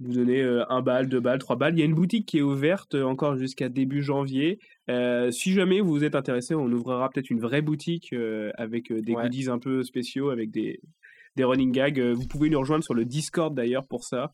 Vous 0.00 0.12
donnez 0.14 0.40
euh, 0.40 0.64
un 0.70 0.80
balle, 0.80 1.08
deux 1.08 1.20
balles, 1.20 1.38
trois 1.38 1.56
balles. 1.56 1.74
Il 1.74 1.78
y 1.78 1.82
a 1.82 1.84
une 1.84 1.94
boutique 1.94 2.26
qui 2.26 2.38
est 2.38 2.42
ouverte 2.42 2.94
euh, 2.94 3.04
encore 3.04 3.36
jusqu'à 3.36 3.68
début 3.68 4.02
janvier. 4.02 4.58
Euh, 4.88 5.30
si 5.30 5.52
jamais 5.52 5.80
vous 5.80 6.04
êtes 6.04 6.14
intéressé, 6.14 6.54
on 6.54 6.72
ouvrira 6.72 7.10
peut-être 7.10 7.28
une 7.30 7.40
vraie 7.40 7.60
boutique 7.60 8.12
euh, 8.14 8.50
avec 8.56 8.90
des 8.92 9.12
Ouais. 9.14 9.24
goodies 9.24 9.50
un 9.50 9.58
peu 9.58 9.82
spéciaux, 9.82 10.30
avec 10.30 10.50
des, 10.50 10.80
des 11.36 11.44
running 11.44 11.70
gags. 11.70 12.00
Vous 12.00 12.26
pouvez 12.26 12.48
nous 12.48 12.58
rejoindre 12.58 12.82
sur 12.82 12.94
le 12.94 13.04
Discord 13.04 13.54
d'ailleurs 13.54 13.86
pour 13.86 14.04
ça. 14.04 14.32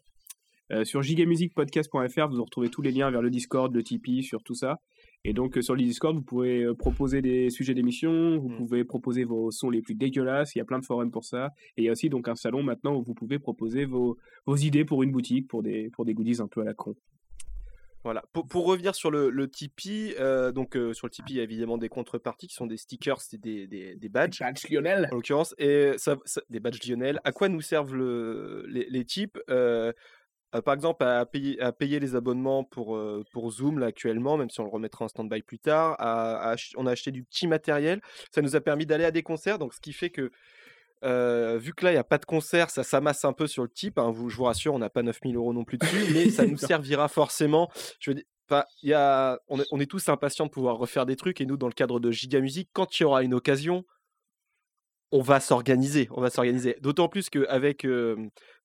Sur 0.83 1.01
gigamusicpodcast.fr, 1.01 2.29
vous 2.29 2.43
retrouvez 2.43 2.71
tous 2.71 2.83
les 2.83 2.91
liens 2.91 3.09
vers 3.13 3.23
le 3.23 3.31
Discord, 3.31 3.73
le 3.73 3.85
Tipeee, 3.85 4.25
sur 4.25 4.43
tout 4.43 4.55
ça. 4.57 4.81
Et 5.25 5.33
donc 5.33 5.59
euh, 5.59 5.63
sur 5.63 5.75
le 5.75 5.83
Discord, 5.83 6.15
vous 6.15 6.23
pouvez 6.23 6.63
euh, 6.63 6.75
proposer 6.75 7.21
des 7.21 7.51
sujets 7.51 7.75
d'émission, 7.75 8.39
vous 8.39 8.49
Mm. 8.49 8.57
pouvez 8.57 8.85
proposer 8.85 9.25
vos 9.25 9.51
sons 9.51 9.71
les 9.71 9.83
plus 9.83 9.95
dégueulasses, 9.97 10.55
il 10.55 10.59
y 10.59 10.61
a 10.61 10.65
plein 10.65 10.79
de 10.79 10.85
forums 10.85 11.11
pour 11.11 11.25
ça. 11.25 11.51
Et 11.77 11.83
il 11.83 11.85
y 11.85 11.89
a 11.89 11.93
aussi 11.93 12.09
donc 12.09 12.29
un 12.29 12.37
salon 12.37 12.63
maintenant 12.63 12.95
où 12.97 13.03
vous 13.03 13.15
pouvez 13.15 13.39
proposer 13.41 13.85
vos, 13.87 14.17
vos 14.47 14.57
idées 14.57 14.85
pour 14.85 15.03
une 15.03 15.11
boutique, 15.11 15.49
pour 15.49 15.63
des, 15.65 15.91
pour 15.91 16.05
des 16.05 16.15
goodies 16.15 16.41
un 16.41 16.47
peu 16.47 16.61
à 16.61 16.65
la 16.65 16.75
con. 16.75 16.95
Voilà. 18.05 18.23
Pour, 18.33 18.47
pour 18.47 18.67
revenir 18.67 18.95
sur 18.95 19.11
le, 19.11 19.31
le 19.31 19.49
Tipeee, 19.51 20.15
euh, 20.21 20.53
donc 20.53 20.77
euh, 20.77 20.93
sur 20.93 21.09
le 21.09 21.11
Tipeee, 21.11 21.33
il 21.33 21.37
y 21.39 21.41
a 21.41 21.43
évidemment 21.43 21.77
des 21.77 21.89
contreparties 21.89 22.47
qui 22.47 22.55
sont 22.55 22.69
des 22.69 22.77
stickers, 22.77 23.21
c'est 23.21 23.41
des, 23.41 23.67
des, 23.67 23.97
des 23.97 24.09
badges. 24.09 24.41
Lionel 24.71 25.09
en 25.11 25.17
l'occurrence, 25.17 25.57
et 25.59 25.91
ça, 25.97 26.17
ça- 26.25 26.43
des 26.49 26.61
badges 26.61 26.79
Lionel. 26.89 27.21
À 27.25 27.33
quoi 27.33 27.49
nous 27.49 27.61
servent 27.63 27.97
le, 27.97 28.65
les, 28.69 28.87
les 28.89 29.05
types 29.05 29.37
Euh, 29.51 29.93
euh, 30.57 30.63
Par 30.63 30.75
exemple, 30.75 31.05
à 31.05 31.25
payer, 31.27 31.61
à 31.61 31.73
payer 31.73 32.01
les 32.01 32.15
abonnements 32.17 32.65
pour, 32.65 32.97
euh, 32.97 33.25
pour 33.33 33.51
Zoom 33.51 33.79
là, 33.79 33.87
actuellement, 33.87 34.37
même 34.37 34.51
si 34.51 34.61
on 34.61 34.65
le 34.65 34.71
remettra 34.71 35.05
en 35.05 35.09
stand-by 35.09 35.43
plus 35.43 35.59
tard. 35.59 35.97
à- 35.99 36.37
à 36.37 36.51
ach- 36.53 36.73
on 36.77 36.87
a 36.87 36.91
acheté 36.93 37.11
du 37.13 37.23
petit 37.25 37.47
matériel. 37.47 38.01
Ça 38.35 38.43
nous 38.43 38.57
a 38.57 38.61
permis 38.61 38.87
d'aller 38.87 39.05
à 39.05 39.11
des 39.11 39.23
concerts, 39.23 39.59
donc 39.59 39.75
ce 39.75 39.81
qui 39.81 39.93
fait 39.93 40.11
que. 40.11 40.31
euh, 41.05 41.59
vu 41.59 41.75
que 41.75 41.85
là, 41.85 41.91
il 41.91 41.95
n'y 41.95 41.99
a 42.01 42.05
pas 42.05 42.19
de 42.19 42.25
concert, 42.25 42.71
ça 42.71 42.83
s'amasse 42.83 43.25
un 43.27 43.33
peu 43.35 43.47
sur 43.47 43.63
le 43.63 43.69
type. 43.69 43.99
hein, 43.99 44.11
vous, 44.11 44.31
je 44.31 44.37
vous 44.37 44.45
rassure, 44.45 44.73
on 44.75 44.79
n'a 44.79 44.89
pas 44.91 45.03
9000 45.03 45.37
euros 45.37 45.53
non 45.53 45.65
plus 45.65 45.77
dessus, 45.79 46.05
mais 46.15 46.31
ça 46.31 46.47
nous 46.47 46.57
servira 46.57 47.09
forcément. 47.09 47.71
Je 48.01 48.11
veux 48.11 48.15
dire, 48.15 48.25
enfin, 48.49 48.65
il 48.83 48.89
y 48.89 48.95
a, 48.95 49.39
on, 49.49 49.61
est, 49.61 49.67
on 49.73 49.79
est 49.79 49.91
tous 49.91 50.09
impatients 50.09 50.47
de 50.47 50.51
pouvoir 50.51 50.79
refaire 50.79 51.05
des 51.05 51.17
trucs, 51.17 51.41
et 51.43 51.47
nous, 51.47 51.57
dans 51.59 51.67
le 51.69 51.75
cadre 51.75 52.01
de 52.01 52.11
Giga 52.11 52.41
Musique, 52.41 52.71
quand 52.73 52.99
il 52.99 53.03
y 53.03 53.07
aura 53.07 53.23
une 53.23 53.35
occasion, 53.35 53.85
on 55.13 55.21
va 55.21 55.39
s'organiser, 55.39 56.09
on 56.13 56.21
va 56.21 56.31
s'organiser. 56.31 56.77
D'autant 56.81 57.09
plus 57.09 57.31
qu'avec 57.31 57.85
euh, 57.85 58.17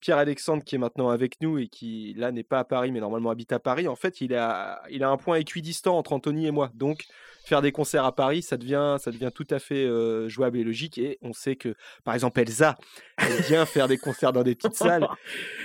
Pierre-Alexandre 0.01 0.63
qui 0.63 0.75
est 0.75 0.77
maintenant 0.79 1.09
avec 1.09 1.39
nous 1.41 1.57
et 1.57 1.67
qui 1.67 2.13
là 2.17 2.31
n'est 2.31 2.43
pas 2.43 2.59
à 2.59 2.63
Paris 2.65 2.91
mais 2.91 2.99
normalement 2.99 3.29
habite 3.29 3.53
à 3.53 3.59
Paris, 3.59 3.87
en 3.87 3.95
fait 3.95 4.19
il 4.19 4.33
a, 4.35 4.81
il 4.89 5.03
a 5.03 5.09
un 5.09 5.17
point 5.17 5.37
équidistant 5.37 5.97
entre 5.97 6.11
Anthony 6.13 6.47
et 6.47 6.51
moi. 6.51 6.69
Donc 6.73 7.05
faire 7.45 7.61
des 7.61 7.71
concerts 7.71 8.05
à 8.05 8.13
Paris, 8.15 8.41
ça 8.43 8.57
devient, 8.57 8.97
ça 8.99 9.09
devient 9.11 9.31
tout 9.33 9.47
à 9.49 9.57
fait 9.59 9.85
euh, 9.85 10.27
jouable 10.29 10.57
et 10.59 10.63
logique. 10.63 10.97
Et 10.97 11.17
on 11.21 11.33
sait 11.33 11.55
que 11.55 11.73
par 12.03 12.13
exemple 12.13 12.39
Elsa 12.39 12.77
aime 13.19 13.41
bien 13.47 13.65
faire 13.65 13.87
des 13.87 13.97
concerts 13.97 14.33
dans 14.33 14.43
des 14.43 14.55
petites 14.55 14.75
salles 14.75 15.07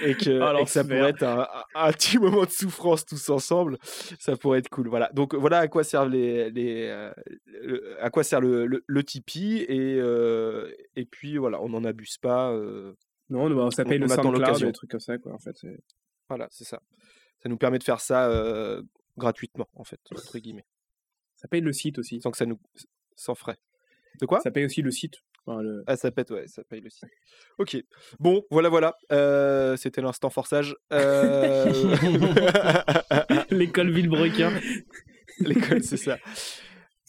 et 0.04 0.14
que, 0.14 0.40
Oh, 0.40 0.58
et 0.58 0.64
que 0.64 0.70
ça 0.70 0.84
pourrait 0.84 1.10
être 1.10 1.22
un, 1.22 1.40
un- 1.74 1.86
un 1.88 1.92
petit 1.92 2.18
moment 2.18 2.44
de 2.44 2.50
souffrance 2.50 3.04
tous 3.04 3.28
ensemble. 3.30 3.78
Ça 4.18 4.36
pourrait 4.36 4.60
être 4.60 4.68
cool. 4.70 4.88
Voilà. 4.88 5.10
Donc 5.12 5.34
voilà 5.34 5.58
à 5.58 5.68
quoi 5.68 5.82
servent 5.84 6.10
les, 6.10 6.50
les 6.50 6.86
euh, 6.88 7.10
le- 7.62 7.96
à 8.02 8.10
quoi 8.10 8.22
sert 8.22 8.40
le, 8.40 8.66
le, 8.66 8.82
le 8.86 9.02
Tipeee 9.04 9.62
et, 9.68 9.96
euh, 9.98 10.70
et 10.96 11.04
puis 11.04 11.36
voilà, 11.36 11.60
on 11.62 11.68
n'en 11.68 11.84
abuse 11.84 12.18
pas. 12.18 12.52
Non, 13.28 13.50
bah, 13.50 13.68
ça 13.74 13.84
paye 13.84 13.98
on 13.98 14.02
le 14.02 14.08
SoundCloud, 14.08 14.60
des 14.60 14.72
trucs 14.72 14.90
comme 14.90 15.00
ça, 15.00 15.18
quoi, 15.18 15.32
en 15.34 15.38
fait. 15.38 15.56
voilà, 16.28 16.48
c'est 16.50 16.64
ça. 16.64 16.80
Ça 17.42 17.48
nous 17.48 17.56
permet 17.58 17.78
de 17.78 17.84
faire 17.84 18.00
ça 18.00 18.28
euh, 18.30 18.82
gratuitement, 19.16 19.68
en 19.74 19.84
fait, 19.84 20.00
entre 20.12 20.38
guillemets, 20.38 20.66
Ça 21.36 21.48
paye 21.48 21.60
le 21.60 21.72
site 21.72 21.98
aussi. 21.98 22.20
sans 22.20 22.30
que 22.30 22.36
ça 22.38 22.46
nous. 22.46 22.58
sans 23.16 23.34
frais. 23.34 23.56
De 24.20 24.26
quoi? 24.26 24.40
Ça 24.40 24.50
paye 24.50 24.64
aussi 24.64 24.82
le 24.82 24.90
site. 24.90 25.16
Enfin, 25.46 25.62
le- 25.62 25.84
Ah, 25.86 25.96
ça 25.96 26.10
pète, 26.10 26.30
ouais, 26.30 26.48
ça 26.48 26.64
paye 26.64 26.80
le 26.80 26.90
site. 26.90 27.04
Ok. 27.58 27.76
Bon, 28.18 28.42
voilà, 28.50 28.68
voilà. 28.68 28.94
Euh, 29.12 29.76
C'était 29.76 30.00
l'instant 30.00 30.30
forçage. 30.30 30.74
Euh... 30.92 31.70
L'école 33.50 33.90
Villebrequin. 33.92 34.52
L'école, 35.40 35.82
c'est 35.84 35.96
ça. 35.98 36.18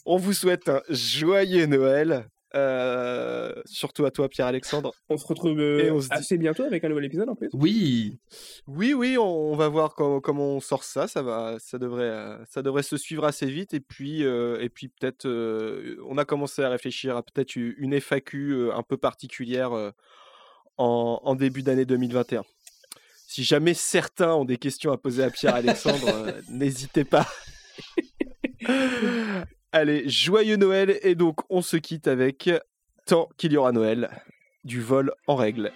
On 0.04 0.16
vous 0.18 0.32
souhaite 0.34 0.68
un 0.68 0.82
joyeux 0.88 1.66
Noël. 1.66 2.28
Euh, 2.54 3.52
surtout 3.66 4.04
à 4.06 4.10
toi, 4.10 4.28
Pierre-Alexandre. 4.28 4.92
On 5.08 5.16
se 5.18 5.26
retrouve 5.26 5.58
euh, 5.60 5.84
Et 5.84 5.90
on 5.90 6.00
se 6.00 6.06
dit- 6.08 6.14
assez 6.14 6.38
bientôt 6.38 6.62
avec 6.64 6.82
un 6.84 6.88
nouvel 6.88 7.04
épisode 7.04 7.28
en 7.28 7.34
plus. 7.34 7.48
Oui. 7.52 8.18
Oui, 8.66 8.94
oui, 8.94 9.16
on, 9.18 9.52
on 9.52 9.56
va 9.56 9.68
voir 9.68 9.94
comment, 9.94 10.20
comment 10.20 10.56
on 10.56 10.60
sort 10.60 10.84
ça. 10.84 11.06
Ça 11.08 11.22
va, 11.22 11.56
ça 11.58 11.78
devrait, 11.78 12.02
euh, 12.04 12.36
ça 12.48 12.62
devrait 12.62 12.82
se 12.82 12.96
suivre 12.96 13.24
assez 13.24 13.46
vite. 13.46 13.74
Et 13.74 13.80
puis, 13.80 14.24
euh, 14.24 14.58
et 14.60 14.68
puis 14.68 14.88
peut-être, 14.88 15.26
euh, 15.26 15.96
on 16.08 16.16
a 16.18 16.24
commencé 16.24 16.62
à 16.62 16.68
réfléchir 16.70 17.16
à 17.16 17.22
peut-être 17.22 17.56
une 17.56 17.92
FAQ 18.00 18.70
un 18.72 18.82
peu 18.82 18.96
particulière 18.96 19.72
euh, 19.72 19.90
en, 20.78 21.20
en 21.22 21.34
début 21.34 21.62
d'année 21.62 21.84
2021. 21.84 22.44
Si 23.26 23.44
jamais 23.44 23.74
certains 23.74 24.32
ont 24.34 24.46
des 24.46 24.56
questions 24.56 24.90
à 24.90 24.96
poser 24.96 25.22
à 25.22 25.30
Pierre-Alexandre, 25.30 26.08
euh, 26.14 26.32
n'hésitez 26.50 27.04
pas. 27.04 27.26
Allez, 29.78 30.08
joyeux 30.08 30.56
Noël. 30.56 30.98
Et 31.02 31.14
donc, 31.14 31.36
on 31.50 31.62
se 31.62 31.76
quitte 31.76 32.08
avec 32.08 32.50
Tant 33.06 33.28
qu'il 33.36 33.52
y 33.52 33.56
aura 33.56 33.70
Noël, 33.70 34.10
du 34.64 34.80
vol 34.80 35.12
en 35.28 35.36
règle. 35.36 35.70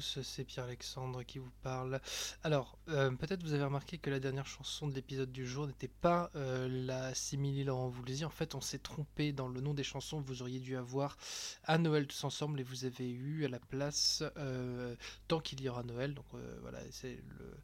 C'est 0.00 0.44
Pierre-Alexandre 0.44 1.22
qui 1.22 1.38
vous 1.38 1.52
parle. 1.62 2.00
Alors, 2.42 2.78
euh, 2.88 3.10
peut-être 3.10 3.42
vous 3.42 3.52
avez 3.52 3.64
remarqué 3.64 3.98
que 3.98 4.10
la 4.10 4.20
dernière 4.20 4.46
chanson 4.46 4.88
de 4.88 4.94
l'épisode 4.94 5.30
du 5.30 5.46
jour 5.46 5.66
n'était 5.66 5.88
pas 5.88 6.30
euh, 6.34 6.68
la 6.68 7.14
simili 7.14 7.64
Laurent 7.64 7.88
Voulzy. 7.88 8.24
En 8.24 8.30
fait, 8.30 8.54
on 8.54 8.60
s'est 8.60 8.78
trompé 8.78 9.32
dans 9.32 9.48
le 9.48 9.60
nom 9.60 9.74
des 9.74 9.82
chansons. 9.82 10.20
Vous 10.20 10.42
auriez 10.42 10.60
dû 10.60 10.76
avoir 10.76 11.16
à 11.64 11.78
Noël 11.78 12.06
tous 12.06 12.24
ensemble 12.24 12.60
et 12.60 12.62
vous 12.62 12.84
avez 12.84 13.10
eu 13.10 13.44
à 13.44 13.48
la 13.48 13.58
place 13.58 14.22
euh, 14.36 14.94
Tant 15.28 15.40
qu'il 15.40 15.60
y 15.60 15.68
aura 15.68 15.82
Noël. 15.82 16.14
Donc 16.14 16.26
voilà, 16.62 16.78
c'est 16.90 17.22
le. 17.38 17.56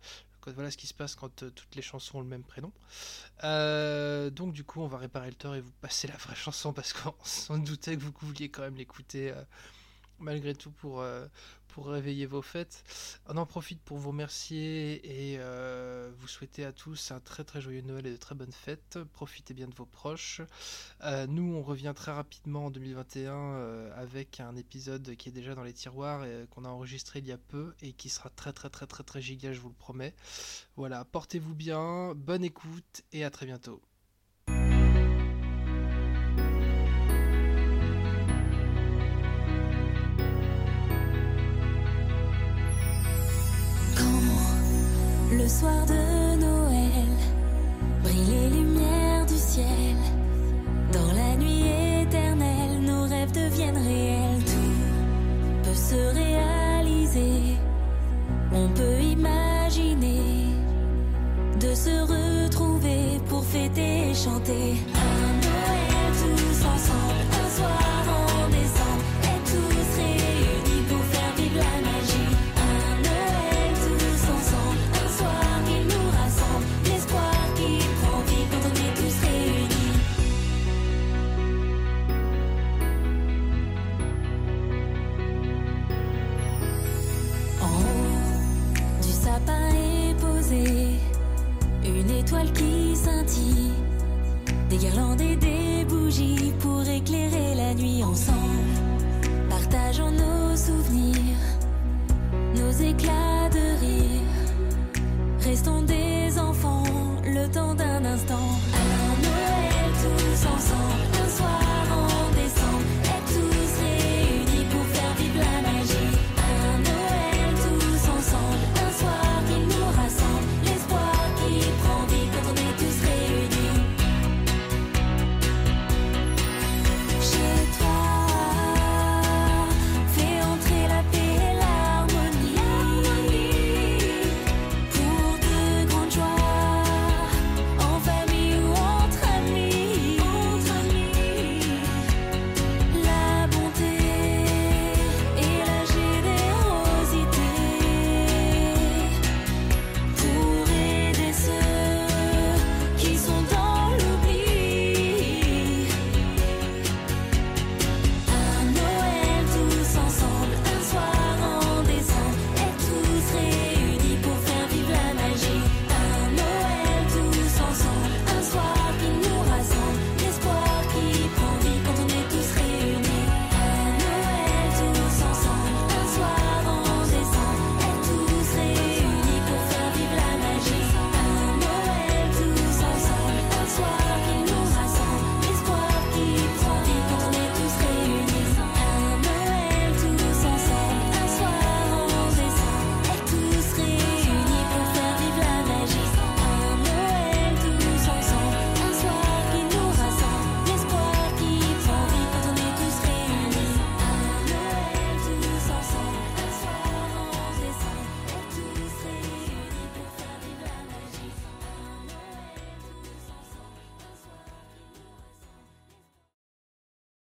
Voilà 0.54 0.70
ce 0.70 0.76
qui 0.76 0.86
se 0.86 0.94
passe 0.94 1.16
quand 1.16 1.34
toutes 1.34 1.74
les 1.74 1.82
chansons 1.82 2.18
ont 2.18 2.20
le 2.20 2.28
même 2.28 2.44
prénom. 2.44 2.70
Donc 4.30 4.52
du 4.52 4.62
coup, 4.62 4.80
on 4.80 4.86
va 4.86 4.98
réparer 4.98 5.28
le 5.28 5.34
tort 5.34 5.56
et 5.56 5.60
vous 5.60 5.72
passer 5.80 6.06
la 6.06 6.16
vraie 6.16 6.36
chanson 6.36 6.72
parce 6.72 6.92
qu'on 6.92 7.14
s'en 7.24 7.58
doutait 7.58 7.96
que 7.96 8.02
vous 8.02 8.12
vouliez 8.20 8.48
quand 8.48 8.62
même 8.62 8.76
l'écouter 8.76 9.34
malgré 10.18 10.54
tout 10.54 10.70
pour, 10.70 11.00
euh, 11.00 11.26
pour 11.76 11.88
réveiller 11.88 12.24
vos 12.24 12.40
fêtes. 12.40 12.84
On 13.28 13.36
en 13.36 13.44
profite 13.44 13.82
pour 13.82 13.98
vous 13.98 14.08
remercier 14.08 14.94
et 15.04 15.36
euh, 15.38 16.10
vous 16.16 16.26
souhaiter 16.26 16.64
à 16.64 16.72
tous 16.72 17.10
un 17.10 17.20
très 17.20 17.44
très 17.44 17.60
joyeux 17.60 17.82
Noël 17.82 18.06
et 18.06 18.12
de 18.12 18.16
très 18.16 18.34
bonnes 18.34 18.50
fêtes. 18.50 18.98
Profitez 19.12 19.52
bien 19.52 19.68
de 19.68 19.74
vos 19.74 19.84
proches. 19.84 20.40
Euh, 21.02 21.26
nous, 21.26 21.54
on 21.54 21.62
revient 21.62 21.92
très 21.94 22.12
rapidement 22.12 22.66
en 22.66 22.70
2021 22.70 23.34
euh, 23.34 23.92
avec 23.94 24.40
un 24.40 24.56
épisode 24.56 25.16
qui 25.16 25.28
est 25.28 25.32
déjà 25.32 25.54
dans 25.54 25.64
les 25.64 25.74
tiroirs 25.74 26.24
et 26.24 26.46
qu'on 26.48 26.64
a 26.64 26.68
enregistré 26.68 27.18
il 27.18 27.26
y 27.26 27.32
a 27.32 27.36
peu 27.36 27.74
et 27.82 27.92
qui 27.92 28.08
sera 28.08 28.30
très 28.30 28.54
très 28.54 28.70
très 28.70 28.86
très 28.86 29.04
très 29.04 29.20
giga, 29.20 29.52
je 29.52 29.60
vous 29.60 29.68
le 29.68 29.74
promets. 29.74 30.14
Voilà, 30.76 31.04
portez-vous 31.04 31.54
bien, 31.54 32.14
bonne 32.14 32.42
écoute 32.42 33.02
et 33.12 33.22
à 33.22 33.28
très 33.28 33.44
bientôt. 33.44 33.82
Le 45.38 45.48
soir 45.48 45.84
de 45.86 46.36
Noël 46.40 47.10
brillent 48.02 48.30
les 48.30 48.48
lumières 48.50 49.26
du 49.26 49.36
ciel, 49.36 49.96
dans 50.92 51.12
la 51.14 51.36
nuit 51.36 51.64
éternelle, 52.02 52.80
nos 52.80 53.04
rêves 53.06 53.32
deviennent 53.32 53.76
réels. 53.76 54.44
Tout 54.44 55.64
peut 55.64 55.74
se 55.74 56.14
réaliser, 56.14 57.56
on 58.52 58.68
peut 58.68 59.00
imaginer 59.00 60.46
de 61.60 61.74
se 61.74 62.00
retrouver 62.12 63.20
pour 63.28 63.44
fêter 63.44 64.10
et 64.10 64.14
chanter. 64.14 64.76
Ensemble. 98.16 98.65